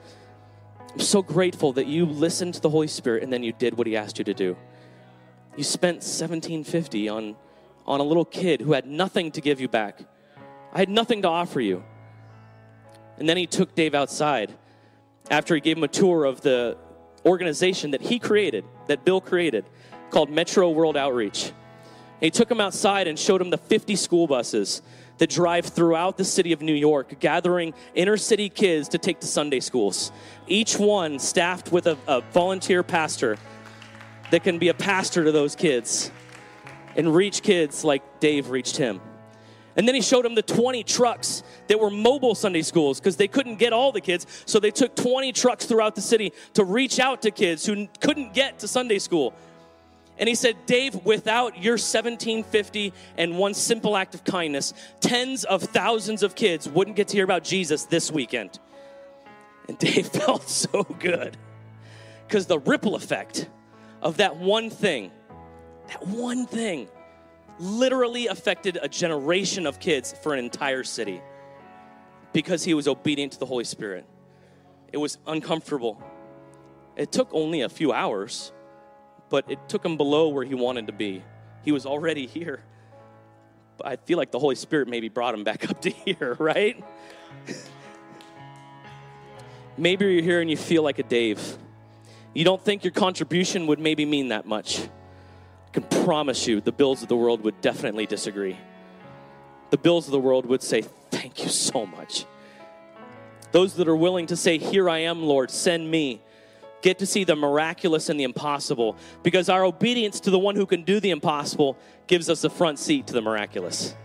I'm 0.95 1.01
so 1.01 1.21
grateful 1.21 1.73
that 1.73 1.87
you 1.87 2.05
listened 2.05 2.53
to 2.53 2.61
the 2.61 2.69
Holy 2.69 2.87
Spirit 2.87 3.21
and 3.21 3.33
then 3.33 3.43
you 3.43 3.51
did 3.51 3.77
what 3.77 3.85
he 3.85 3.97
asked 3.97 4.17
you 4.17 4.23
to 4.23 4.33
do. 4.33 4.55
You 5.57 5.63
spent 5.65 5.97
1750 5.97 7.09
on, 7.09 7.35
on 7.85 7.99
a 7.99 8.03
little 8.03 8.23
kid 8.23 8.61
who 8.61 8.71
had 8.71 8.87
nothing 8.87 9.29
to 9.31 9.41
give 9.41 9.59
you 9.59 9.67
back. 9.67 9.99
I 10.71 10.79
had 10.79 10.87
nothing 10.87 11.23
to 11.23 11.27
offer 11.27 11.59
you. 11.59 11.83
And 13.19 13.27
then 13.27 13.35
he 13.35 13.45
took 13.45 13.75
Dave 13.75 13.93
outside 13.93 14.53
after 15.29 15.53
he 15.53 15.59
gave 15.59 15.75
him 15.75 15.83
a 15.83 15.89
tour 15.89 16.23
of 16.23 16.39
the 16.39 16.77
organization 17.25 17.91
that 17.91 18.01
he 18.01 18.17
created, 18.17 18.63
that 18.87 19.03
Bill 19.03 19.19
created, 19.19 19.65
called 20.11 20.29
Metro 20.29 20.69
World 20.69 20.95
Outreach. 20.95 21.51
He 22.25 22.31
took 22.31 22.49
him 22.49 22.59
outside 22.59 23.07
and 23.07 23.19
showed 23.19 23.39
him 23.39 23.51
the 23.51 23.57
50 23.59 23.95
school 23.95 24.25
buses 24.25 24.81
that 25.19 25.29
drive 25.29 25.67
throughout 25.67 26.17
the 26.17 26.25
city 26.25 26.53
of 26.53 26.61
New 26.63 26.73
York, 26.73 27.19
gathering 27.19 27.75
inner 27.93 28.17
city 28.17 28.49
kids 28.49 28.89
to 28.89 28.97
take 28.97 29.19
to 29.19 29.27
Sunday 29.27 29.59
schools. 29.59 30.11
Each 30.47 30.75
one 30.75 31.19
staffed 31.19 31.71
with 31.71 31.85
a, 31.85 31.99
a 32.07 32.21
volunteer 32.21 32.81
pastor 32.81 33.37
that 34.31 34.43
can 34.43 34.57
be 34.57 34.69
a 34.69 34.73
pastor 34.73 35.23
to 35.23 35.31
those 35.31 35.55
kids 35.55 36.09
and 36.95 37.13
reach 37.13 37.43
kids 37.43 37.83
like 37.83 38.01
Dave 38.19 38.49
reached 38.49 38.77
him. 38.77 39.01
And 39.75 39.87
then 39.87 39.93
he 39.93 40.01
showed 40.01 40.25
him 40.25 40.33
the 40.33 40.41
20 40.41 40.81
trucks 40.81 41.43
that 41.67 41.79
were 41.79 41.91
mobile 41.91 42.33
Sunday 42.33 42.63
schools 42.63 42.99
because 42.99 43.17
they 43.17 43.27
couldn't 43.27 43.57
get 43.57 43.71
all 43.71 43.91
the 43.91 44.01
kids. 44.01 44.25
So 44.47 44.59
they 44.59 44.71
took 44.71 44.95
20 44.95 45.31
trucks 45.31 45.67
throughout 45.67 45.93
the 45.93 46.01
city 46.01 46.33
to 46.55 46.63
reach 46.63 46.97
out 46.99 47.21
to 47.21 47.29
kids 47.29 47.67
who 47.67 47.87
couldn't 47.99 48.33
get 48.33 48.57
to 48.59 48.67
Sunday 48.67 48.97
school. 48.97 49.35
And 50.17 50.29
he 50.29 50.35
said, 50.35 50.65
Dave, 50.65 50.95
without 51.03 51.61
your 51.61 51.73
1750 51.73 52.93
and 53.17 53.37
one 53.37 53.53
simple 53.53 53.97
act 53.97 54.15
of 54.15 54.23
kindness, 54.23 54.73
tens 55.01 55.43
of 55.43 55.63
thousands 55.63 56.23
of 56.23 56.35
kids 56.35 56.69
wouldn't 56.69 56.95
get 56.95 57.09
to 57.09 57.17
hear 57.17 57.25
about 57.25 57.43
Jesus 57.43 57.83
this 57.83 58.11
weekend. 58.11 58.59
And 59.67 59.77
Dave 59.79 60.07
felt 60.07 60.47
so 60.49 60.83
good 60.83 61.37
because 62.27 62.45
the 62.45 62.59
ripple 62.59 62.95
effect 62.95 63.49
of 64.01 64.17
that 64.17 64.37
one 64.37 64.69
thing, 64.69 65.11
that 65.87 66.07
one 66.07 66.45
thing, 66.45 66.87
literally 67.59 68.27
affected 68.27 68.77
a 68.81 68.87
generation 68.87 69.65
of 69.65 69.79
kids 69.79 70.13
for 70.21 70.33
an 70.33 70.39
entire 70.39 70.83
city 70.83 71.21
because 72.33 72.63
he 72.63 72.73
was 72.73 72.87
obedient 72.87 73.33
to 73.33 73.39
the 73.39 73.45
Holy 73.45 73.63
Spirit. 73.63 74.05
It 74.91 74.97
was 74.97 75.17
uncomfortable. 75.25 76.01
It 76.95 77.11
took 77.11 77.29
only 77.33 77.61
a 77.61 77.69
few 77.69 77.91
hours 77.91 78.51
but 79.29 79.45
it 79.49 79.67
took 79.67 79.83
him 79.83 79.97
below 79.97 80.29
where 80.29 80.43
he 80.43 80.55
wanted 80.55 80.87
to 80.87 80.93
be. 80.93 81.23
He 81.63 81.71
was 81.71 81.85
already 81.85 82.27
here. 82.27 82.61
But 83.77 83.87
I 83.87 83.95
feel 83.97 84.17
like 84.17 84.31
the 84.31 84.39
Holy 84.39 84.55
Spirit 84.55 84.87
maybe 84.87 85.09
brought 85.09 85.33
him 85.33 85.43
back 85.43 85.69
up 85.69 85.81
to 85.81 85.89
here, 85.89 86.35
right? 86.39 86.83
maybe 89.77 90.05
you're 90.05 90.23
here 90.23 90.41
and 90.41 90.49
you 90.49 90.57
feel 90.57 90.83
like 90.83 90.99
a 90.99 91.03
Dave. 91.03 91.57
You 92.33 92.43
don't 92.43 92.61
think 92.61 92.83
your 92.83 92.91
contribution 92.91 93.67
would 93.67 93.79
maybe 93.79 94.05
mean 94.05 94.29
that 94.29 94.45
much. 94.45 94.79
I 94.79 95.69
can 95.71 95.83
promise 96.03 96.47
you 96.47 96.61
the 96.61 96.71
bills 96.71 97.01
of 97.01 97.09
the 97.09 97.15
world 97.15 97.41
would 97.41 97.59
definitely 97.61 98.05
disagree. 98.05 98.57
The 99.71 99.77
bills 99.77 100.05
of 100.05 100.11
the 100.11 100.19
world 100.19 100.45
would 100.45 100.61
say, 100.61 100.81
Thank 101.11 101.43
you 101.43 101.49
so 101.49 101.85
much. 101.85 102.25
Those 103.51 103.75
that 103.75 103.87
are 103.87 103.95
willing 103.95 104.27
to 104.27 104.35
say, 104.35 104.57
Here 104.57 104.89
I 104.89 104.99
am, 104.99 105.23
Lord, 105.23 105.49
send 105.49 105.89
me 105.89 106.21
get 106.85 106.99
to 106.99 107.05
see 107.07 107.23
the 107.23 107.35
miraculous 107.35 108.09
and 108.09 108.19
the 108.19 108.23
impossible 108.23 108.95
because 109.23 109.49
our 109.49 109.65
obedience 109.65 110.19
to 110.19 110.29
the 110.29 110.37
one 110.37 110.55
who 110.55 110.67
can 110.67 110.83
do 110.83 110.99
the 110.99 111.09
impossible 111.09 111.75
gives 112.05 112.29
us 112.29 112.43
a 112.43 112.49
front 112.49 112.77
seat 112.77 113.07
to 113.07 113.13
the 113.13 113.21
miraculous, 113.23 113.95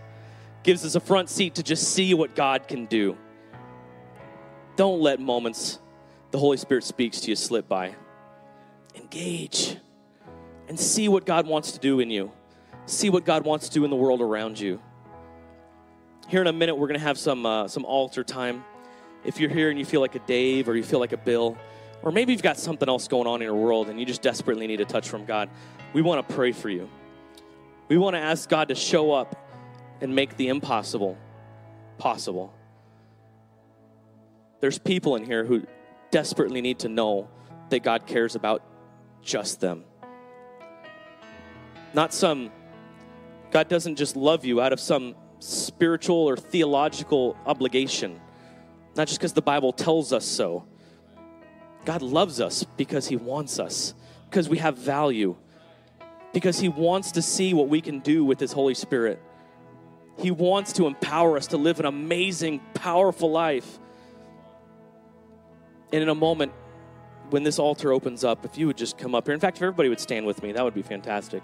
gives 0.63 0.83
us 0.83 0.95
a 0.95 0.99
front 0.99 1.29
seat 1.29 1.53
to 1.53 1.61
just 1.61 1.93
see 1.93 2.15
what 2.15 2.33
God 2.33 2.67
can 2.67 2.87
do. 2.87 3.15
Don't 4.77 4.99
let 4.99 5.19
moments 5.19 5.77
the 6.31 6.39
Holy 6.39 6.57
Spirit 6.57 6.83
speaks 6.83 7.21
to 7.21 7.29
you 7.29 7.35
slip 7.35 7.67
by. 7.67 7.93
Engage 8.95 9.77
and 10.67 10.79
see 10.79 11.07
what 11.07 11.23
God 11.23 11.45
wants 11.45 11.73
to 11.73 11.79
do 11.79 11.99
in 11.99 12.09
you, 12.09 12.31
see 12.87 13.11
what 13.11 13.25
God 13.25 13.45
wants 13.45 13.67
to 13.69 13.75
do 13.75 13.83
in 13.85 13.91
the 13.91 13.95
world 13.95 14.21
around 14.21 14.59
you. 14.59 14.81
Here 16.29 16.41
in 16.41 16.47
a 16.47 16.53
minute, 16.53 16.73
we're 16.73 16.87
going 16.87 16.99
to 16.99 17.05
have 17.05 17.19
some, 17.19 17.45
uh, 17.45 17.67
some 17.67 17.85
altar 17.85 18.23
time. 18.23 18.63
If 19.23 19.39
you're 19.39 19.51
here 19.51 19.69
and 19.69 19.77
you 19.77 19.85
feel 19.85 20.01
like 20.01 20.15
a 20.15 20.19
Dave 20.25 20.67
or 20.67 20.75
you 20.75 20.81
feel 20.81 20.99
like 20.99 21.13
a 21.13 21.17
Bill, 21.17 21.55
or 22.03 22.11
maybe 22.11 22.31
you've 22.31 22.41
got 22.41 22.57
something 22.57 22.89
else 22.89 23.07
going 23.07 23.27
on 23.27 23.41
in 23.41 23.45
your 23.45 23.55
world 23.55 23.89
and 23.89 23.99
you 23.99 24.05
just 24.05 24.21
desperately 24.21 24.67
need 24.67 24.81
a 24.81 24.85
touch 24.85 25.07
from 25.07 25.25
God. 25.25 25.49
We 25.93 26.01
want 26.01 26.27
to 26.27 26.33
pray 26.33 26.51
for 26.51 26.69
you. 26.69 26.89
We 27.87 27.97
want 27.97 28.15
to 28.15 28.19
ask 28.19 28.49
God 28.49 28.69
to 28.69 28.75
show 28.75 29.11
up 29.11 29.35
and 29.99 30.15
make 30.15 30.37
the 30.37 30.47
impossible 30.47 31.17
possible. 31.97 32.53
There's 34.61 34.79
people 34.79 35.15
in 35.15 35.25
here 35.25 35.45
who 35.45 35.65
desperately 36.09 36.61
need 36.61 36.79
to 36.79 36.89
know 36.89 37.29
that 37.69 37.83
God 37.83 38.07
cares 38.07 38.35
about 38.35 38.63
just 39.21 39.59
them. 39.59 39.83
Not 41.93 42.13
some, 42.13 42.51
God 43.51 43.67
doesn't 43.67 43.97
just 43.97 44.15
love 44.15 44.45
you 44.45 44.61
out 44.61 44.73
of 44.73 44.79
some 44.79 45.15
spiritual 45.39 46.17
or 46.17 46.37
theological 46.37 47.37
obligation, 47.45 48.19
not 48.95 49.07
just 49.07 49.19
because 49.19 49.33
the 49.33 49.41
Bible 49.41 49.73
tells 49.73 50.13
us 50.13 50.25
so 50.25 50.65
God 51.85 52.01
loves 52.01 52.39
us 52.39 52.63
because 52.63 53.07
He 53.07 53.15
wants 53.15 53.59
us, 53.59 53.93
because 54.29 54.47
we 54.47 54.59
have 54.59 54.77
value, 54.77 55.35
because 56.33 56.59
He 56.59 56.69
wants 56.69 57.13
to 57.13 57.21
see 57.21 57.53
what 57.53 57.67
we 57.69 57.81
can 57.81 57.99
do 57.99 58.23
with 58.23 58.39
His 58.39 58.51
Holy 58.51 58.75
Spirit. 58.75 59.21
He 60.17 60.31
wants 60.31 60.73
to 60.73 60.85
empower 60.85 61.37
us 61.37 61.47
to 61.47 61.57
live 61.57 61.79
an 61.79 61.85
amazing, 61.85 62.59
powerful 62.73 63.31
life. 63.31 63.79
And 65.91 66.03
in 66.03 66.09
a 66.09 66.15
moment, 66.15 66.51
when 67.31 67.43
this 67.43 67.59
altar 67.59 67.91
opens 67.91 68.23
up, 68.23 68.45
if 68.45 68.57
you 68.57 68.67
would 68.67 68.77
just 68.77 68.97
come 68.97 69.15
up 69.15 69.25
here. 69.25 69.33
In 69.33 69.39
fact, 69.39 69.57
if 69.57 69.63
everybody 69.63 69.89
would 69.89 69.99
stand 69.99 70.25
with 70.25 70.43
me, 70.43 70.51
that 70.51 70.63
would 70.63 70.73
be 70.73 70.81
fantastic. 70.81 71.41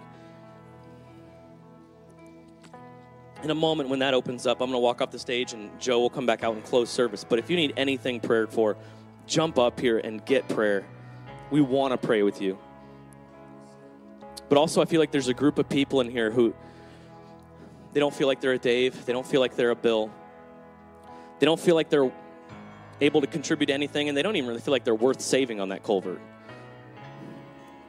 In 3.44 3.52
a 3.52 3.56
moment, 3.56 3.90
when 3.90 4.00
that 4.00 4.14
opens 4.14 4.46
up, 4.48 4.62
I'm 4.62 4.68
going 4.70 4.74
to 4.74 4.80
walk 4.80 5.02
off 5.02 5.12
the 5.12 5.20
stage 5.20 5.54
and 5.54 5.70
Joe 5.80 6.00
will 6.00 6.10
come 6.10 6.26
back 6.26 6.44
out 6.44 6.56
and 6.56 6.64
close 6.64 6.90
service. 6.90 7.24
But 7.24 7.40
if 7.40 7.50
you 7.50 7.56
need 7.56 7.74
anything 7.78 8.20
prayed 8.20 8.50
for, 8.50 8.76
jump 9.28 9.60
up 9.60 9.80
here 9.80 10.00
and 10.00 10.26
get 10.26 10.48
prayer. 10.50 10.86
We 11.52 11.62
want 11.62 11.92
to 11.92 11.98
pray 11.98 12.24
with 12.24 12.42
you. 12.42 12.58
But 14.50 14.58
also, 14.58 14.82
I 14.82 14.86
feel 14.86 15.00
like 15.00 15.12
there's 15.12 15.28
a 15.28 15.34
group 15.34 15.60
of 15.60 15.68
people 15.70 16.02
in 16.02 16.10
here 16.10 16.32
who 16.32 16.56
they 17.94 18.00
don't 18.00 18.14
feel 18.14 18.28
like 18.28 18.42
they're 18.42 18.54
a 18.54 18.58
Dave, 18.58 19.06
they 19.06 19.14
don't 19.14 19.28
feel 19.28 19.42
like 19.42 19.56
they're 19.56 19.72
a 19.72 19.76
Bill, 19.76 20.10
they 21.40 21.46
don't 21.46 21.60
feel 21.60 21.76
like 21.76 21.90
they're 21.90 22.12
able 23.02 23.22
to 23.22 23.28
contribute 23.28 23.70
anything, 23.70 24.08
and 24.08 24.18
they 24.18 24.22
don't 24.22 24.36
even 24.36 24.48
really 24.48 24.62
feel 24.62 24.72
like 24.72 24.84
they're 24.84 24.96
worth 24.96 25.22
saving 25.22 25.60
on 25.60 25.70
that 25.70 25.84
culvert. 25.84 26.22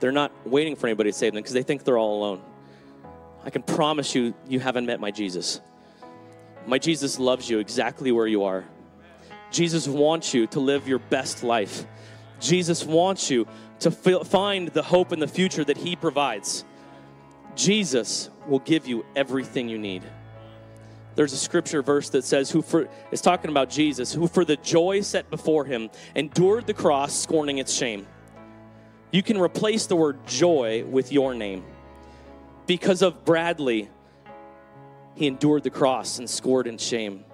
They're 0.01 0.13
not 0.13 0.33
waiting 0.45 0.77
for 0.77 0.87
anybody 0.87 1.11
to 1.11 1.17
save 1.17 1.33
them 1.33 1.43
because 1.43 1.55
they 1.55 1.63
think 1.63 1.85
they're 1.85 1.99
all 1.99 2.19
alone. 2.19 2.43
I 3.45 3.51
can 3.51 3.63
promise 3.63 4.15
you, 4.15 4.35
you 4.49 4.61
haven't 4.61 4.87
met 4.87 5.01
my 5.01 5.11
Jesus. 5.11 5.61
My 6.67 6.79
Jesus 6.79 7.19
loves 7.19 7.49
you 7.49 7.59
exactly 7.59 8.13
where 8.13 8.27
you 8.27 8.45
are. 8.45 8.65
Jesus 9.51 9.89
wants 9.89 10.35
you 10.35 10.47
to 10.49 10.61
live 10.61 10.87
your 10.89 10.99
best 10.99 11.43
life. 11.43 11.87
Jesus 12.41 12.85
wants 12.85 13.31
you 13.31 13.47
to 13.81 13.91
find 13.91 14.69
the 14.69 14.83
hope 14.83 15.13
in 15.13 15.21
the 15.21 15.29
future 15.29 15.65
that 15.65 15.77
He 15.77 15.97
provides. 15.97 16.65
Jesus 17.55 18.31
will 18.47 18.61
give 18.61 18.87
you 18.87 19.05
everything 19.17 19.69
you 19.69 19.79
need. 19.79 20.03
There's 21.15 21.33
a 21.33 21.37
scripture 21.37 21.83
verse 21.83 22.11
that 22.11 22.25
says, 22.25 22.51
"Who 22.51 22.63
for 22.63 22.89
is 23.11 23.21
talking 23.21 23.51
about 23.51 23.71
Jesus, 23.71 24.13
who 24.13 24.29
for 24.29 24.45
the 24.45 24.57
joy 24.57 25.01
set 25.01 25.31
before 25.31 25.65
him 25.65 25.91
endured 26.15 26.67
the 26.69 26.75
cross, 26.75 27.13
scorning 27.13 27.59
its 27.59 27.73
shame." 27.73 28.07
You 29.11 29.25
can 29.25 29.41
replace 29.41 29.87
the 29.87 29.97
word 29.97 30.25
joy 30.27 30.85
with 30.85 31.11
your 31.11 31.35
name. 31.35 31.65
Because 32.67 33.03
of 33.03 33.25
Bradley, 33.25 33.89
he 35.17 35.27
endured 35.27 35.65
the 35.65 35.71
cross 35.71 36.19
and 36.19 36.31
scored 36.31 36.69
in 36.69 36.79
shame. 36.79 37.25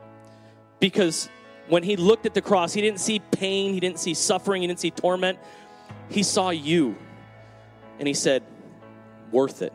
Because 0.79 1.29
when 1.69 1.83
he 1.83 1.97
looked 1.97 2.27
at 2.27 2.35
the 2.35 2.43
cross, 2.43 2.73
he 2.73 2.81
didn't 2.81 3.01
see 3.01 3.21
pain, 3.21 3.73
he 3.73 3.81
didn't 3.81 3.99
see 3.99 4.15
suffering, 4.15 4.63
he 4.63 4.69
didn't 4.69 4.81
see 4.81 4.91
torment. 4.91 5.39
He 6.09 6.23
saw 6.23 6.51
you. 6.51 6.97
And 7.99 8.07
he 8.07 8.15
said, 8.15 8.43
Worth 9.31 9.63
it. 9.63 9.73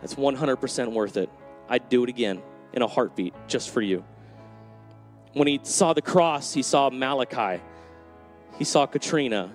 That's 0.00 0.14
100% 0.14 0.92
worth 0.92 1.16
it. 1.16 1.30
I'd 1.68 1.88
do 1.88 2.02
it 2.02 2.08
again 2.08 2.42
in 2.72 2.82
a 2.82 2.88
heartbeat 2.88 3.34
just 3.46 3.70
for 3.70 3.80
you. 3.80 4.04
When 5.34 5.46
he 5.46 5.60
saw 5.62 5.92
the 5.92 6.02
cross, 6.02 6.52
he 6.52 6.62
saw 6.62 6.90
Malachi. 6.90 7.62
He 8.58 8.64
saw 8.64 8.86
Katrina. 8.86 9.50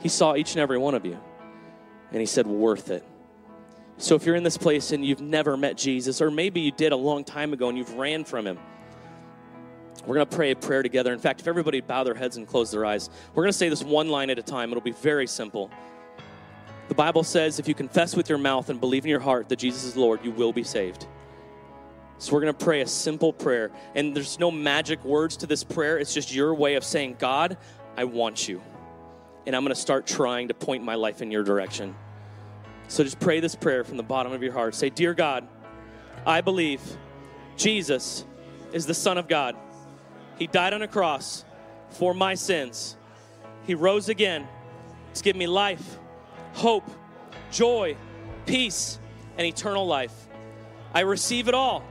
He 0.00 0.08
saw 0.08 0.36
each 0.36 0.52
and 0.52 0.60
every 0.60 0.78
one 0.78 0.94
of 0.94 1.06
you. 1.06 1.18
And 2.12 2.20
he 2.20 2.26
said, 2.26 2.46
worth 2.46 2.90
it. 2.90 3.04
So 3.98 4.14
if 4.14 4.26
you're 4.26 4.36
in 4.36 4.42
this 4.42 4.58
place 4.58 4.92
and 4.92 5.04
you've 5.04 5.22
never 5.22 5.56
met 5.56 5.76
Jesus, 5.76 6.20
or 6.20 6.30
maybe 6.30 6.60
you 6.60 6.70
did 6.70 6.92
a 6.92 6.96
long 6.96 7.24
time 7.24 7.54
ago 7.54 7.68
and 7.68 7.78
you've 7.78 7.94
ran 7.94 8.24
from 8.24 8.46
him, 8.46 8.58
we're 10.04 10.16
going 10.16 10.26
to 10.26 10.36
pray 10.36 10.50
a 10.50 10.56
prayer 10.56 10.82
together. 10.82 11.12
In 11.12 11.18
fact, 11.18 11.40
if 11.40 11.48
everybody 11.48 11.80
bow 11.80 12.04
their 12.04 12.14
heads 12.14 12.36
and 12.36 12.46
close 12.46 12.70
their 12.70 12.84
eyes, 12.84 13.10
we're 13.34 13.44
going 13.44 13.52
to 13.52 13.58
say 13.58 13.68
this 13.68 13.82
one 13.82 14.08
line 14.08 14.30
at 14.30 14.38
a 14.38 14.42
time. 14.42 14.70
It'll 14.70 14.82
be 14.82 14.90
very 14.92 15.26
simple. 15.26 15.70
The 16.88 16.94
Bible 16.94 17.24
says 17.24 17.58
if 17.58 17.66
you 17.66 17.74
confess 17.74 18.14
with 18.14 18.28
your 18.28 18.38
mouth 18.38 18.70
and 18.70 18.80
believe 18.80 19.04
in 19.04 19.10
your 19.10 19.20
heart 19.20 19.48
that 19.48 19.58
Jesus 19.58 19.84
is 19.84 19.96
Lord, 19.96 20.24
you 20.24 20.30
will 20.30 20.52
be 20.52 20.62
saved. 20.62 21.06
So 22.18 22.32
we're 22.32 22.40
going 22.40 22.54
to 22.54 22.64
pray 22.64 22.80
a 22.80 22.86
simple 22.86 23.32
prayer. 23.32 23.70
And 23.94 24.14
there's 24.14 24.38
no 24.38 24.50
magic 24.50 25.04
words 25.04 25.36
to 25.38 25.46
this 25.46 25.64
prayer. 25.64 25.98
It's 25.98 26.14
just 26.14 26.34
your 26.34 26.54
way 26.54 26.76
of 26.76 26.84
saying, 26.84 27.16
God, 27.18 27.58
I 27.96 28.04
want 28.04 28.48
you. 28.48 28.62
And 29.46 29.54
I'm 29.54 29.62
going 29.62 29.74
to 29.74 29.80
start 29.80 30.06
trying 30.06 30.48
to 30.48 30.54
point 30.54 30.82
my 30.82 30.94
life 30.94 31.22
in 31.22 31.30
your 31.30 31.44
direction. 31.44 31.94
So 32.88 33.04
just 33.04 33.20
pray 33.20 33.40
this 33.40 33.54
prayer 33.54 33.84
from 33.84 33.96
the 33.96 34.02
bottom 34.02 34.32
of 34.32 34.42
your 34.42 34.52
heart. 34.52 34.74
Say, 34.74 34.90
Dear 34.90 35.12
God, 35.12 35.46
I 36.24 36.40
believe 36.40 36.80
Jesus 37.56 38.24
is 38.72 38.86
the 38.86 38.94
Son 38.94 39.18
of 39.18 39.28
God. 39.28 39.56
He 40.36 40.46
died 40.46 40.72
on 40.72 40.82
a 40.82 40.88
cross 40.88 41.44
for 41.90 42.14
my 42.14 42.34
sins. 42.34 42.96
He 43.66 43.74
rose 43.74 44.08
again 44.08 44.46
to 45.14 45.22
give 45.22 45.36
me 45.36 45.46
life, 45.46 45.98
hope, 46.52 46.88
joy, 47.50 47.96
peace, 48.44 48.98
and 49.38 49.46
eternal 49.46 49.86
life. 49.86 50.12
I 50.94 51.00
receive 51.00 51.48
it 51.48 51.54
all. 51.54 51.84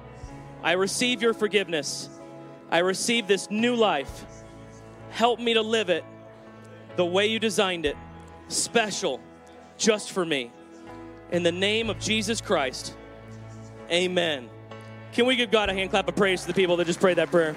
I 0.63 0.73
receive 0.73 1.21
your 1.21 1.33
forgiveness. 1.33 2.09
I 2.71 2.79
receive 2.79 3.27
this 3.27 3.49
new 3.51 3.75
life. 3.75 4.25
Help 5.09 5.39
me 5.39 5.53
to 5.53 5.61
live 5.61 5.89
it 5.89 6.03
the 6.95 7.05
way 7.05 7.27
you 7.27 7.39
designed 7.39 7.85
it, 7.85 7.95
special, 8.47 9.19
just 9.77 10.11
for 10.11 10.25
me. 10.25 10.51
In 11.31 11.43
the 11.43 11.51
name 11.51 11.89
of 11.89 11.99
Jesus 11.99 12.41
Christ, 12.41 12.95
amen. 13.91 14.49
Can 15.13 15.25
we 15.25 15.35
give 15.35 15.51
God 15.51 15.69
a 15.69 15.73
hand 15.73 15.89
clap 15.89 16.07
of 16.07 16.15
praise 16.15 16.41
to 16.41 16.47
the 16.47 16.53
people 16.53 16.77
that 16.77 16.85
just 16.85 16.99
prayed 16.99 17.17
that 17.17 17.31
prayer? 17.31 17.55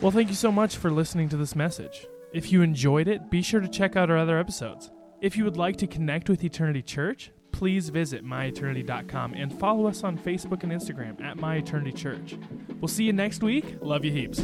Well, 0.00 0.12
thank 0.12 0.28
you 0.28 0.34
so 0.36 0.52
much 0.52 0.76
for 0.76 0.92
listening 0.92 1.28
to 1.30 1.36
this 1.36 1.56
message. 1.56 2.06
If 2.32 2.52
you 2.52 2.62
enjoyed 2.62 3.08
it, 3.08 3.30
be 3.30 3.42
sure 3.42 3.60
to 3.60 3.66
check 3.66 3.96
out 3.96 4.10
our 4.10 4.16
other 4.16 4.38
episodes. 4.38 4.92
If 5.20 5.36
you 5.36 5.42
would 5.44 5.56
like 5.56 5.76
to 5.78 5.88
connect 5.88 6.28
with 6.28 6.44
Eternity 6.44 6.82
Church, 6.82 7.32
please 7.50 7.88
visit 7.88 8.24
myeternity.com 8.24 9.34
and 9.34 9.58
follow 9.58 9.88
us 9.88 10.04
on 10.04 10.16
Facebook 10.16 10.62
and 10.62 10.70
Instagram 10.70 11.20
at 11.20 11.38
myeternitychurch. 11.38 12.80
We'll 12.80 12.86
see 12.86 13.04
you 13.04 13.12
next 13.12 13.42
week. 13.42 13.78
Love 13.80 14.04
you 14.04 14.12
heaps. 14.12 14.38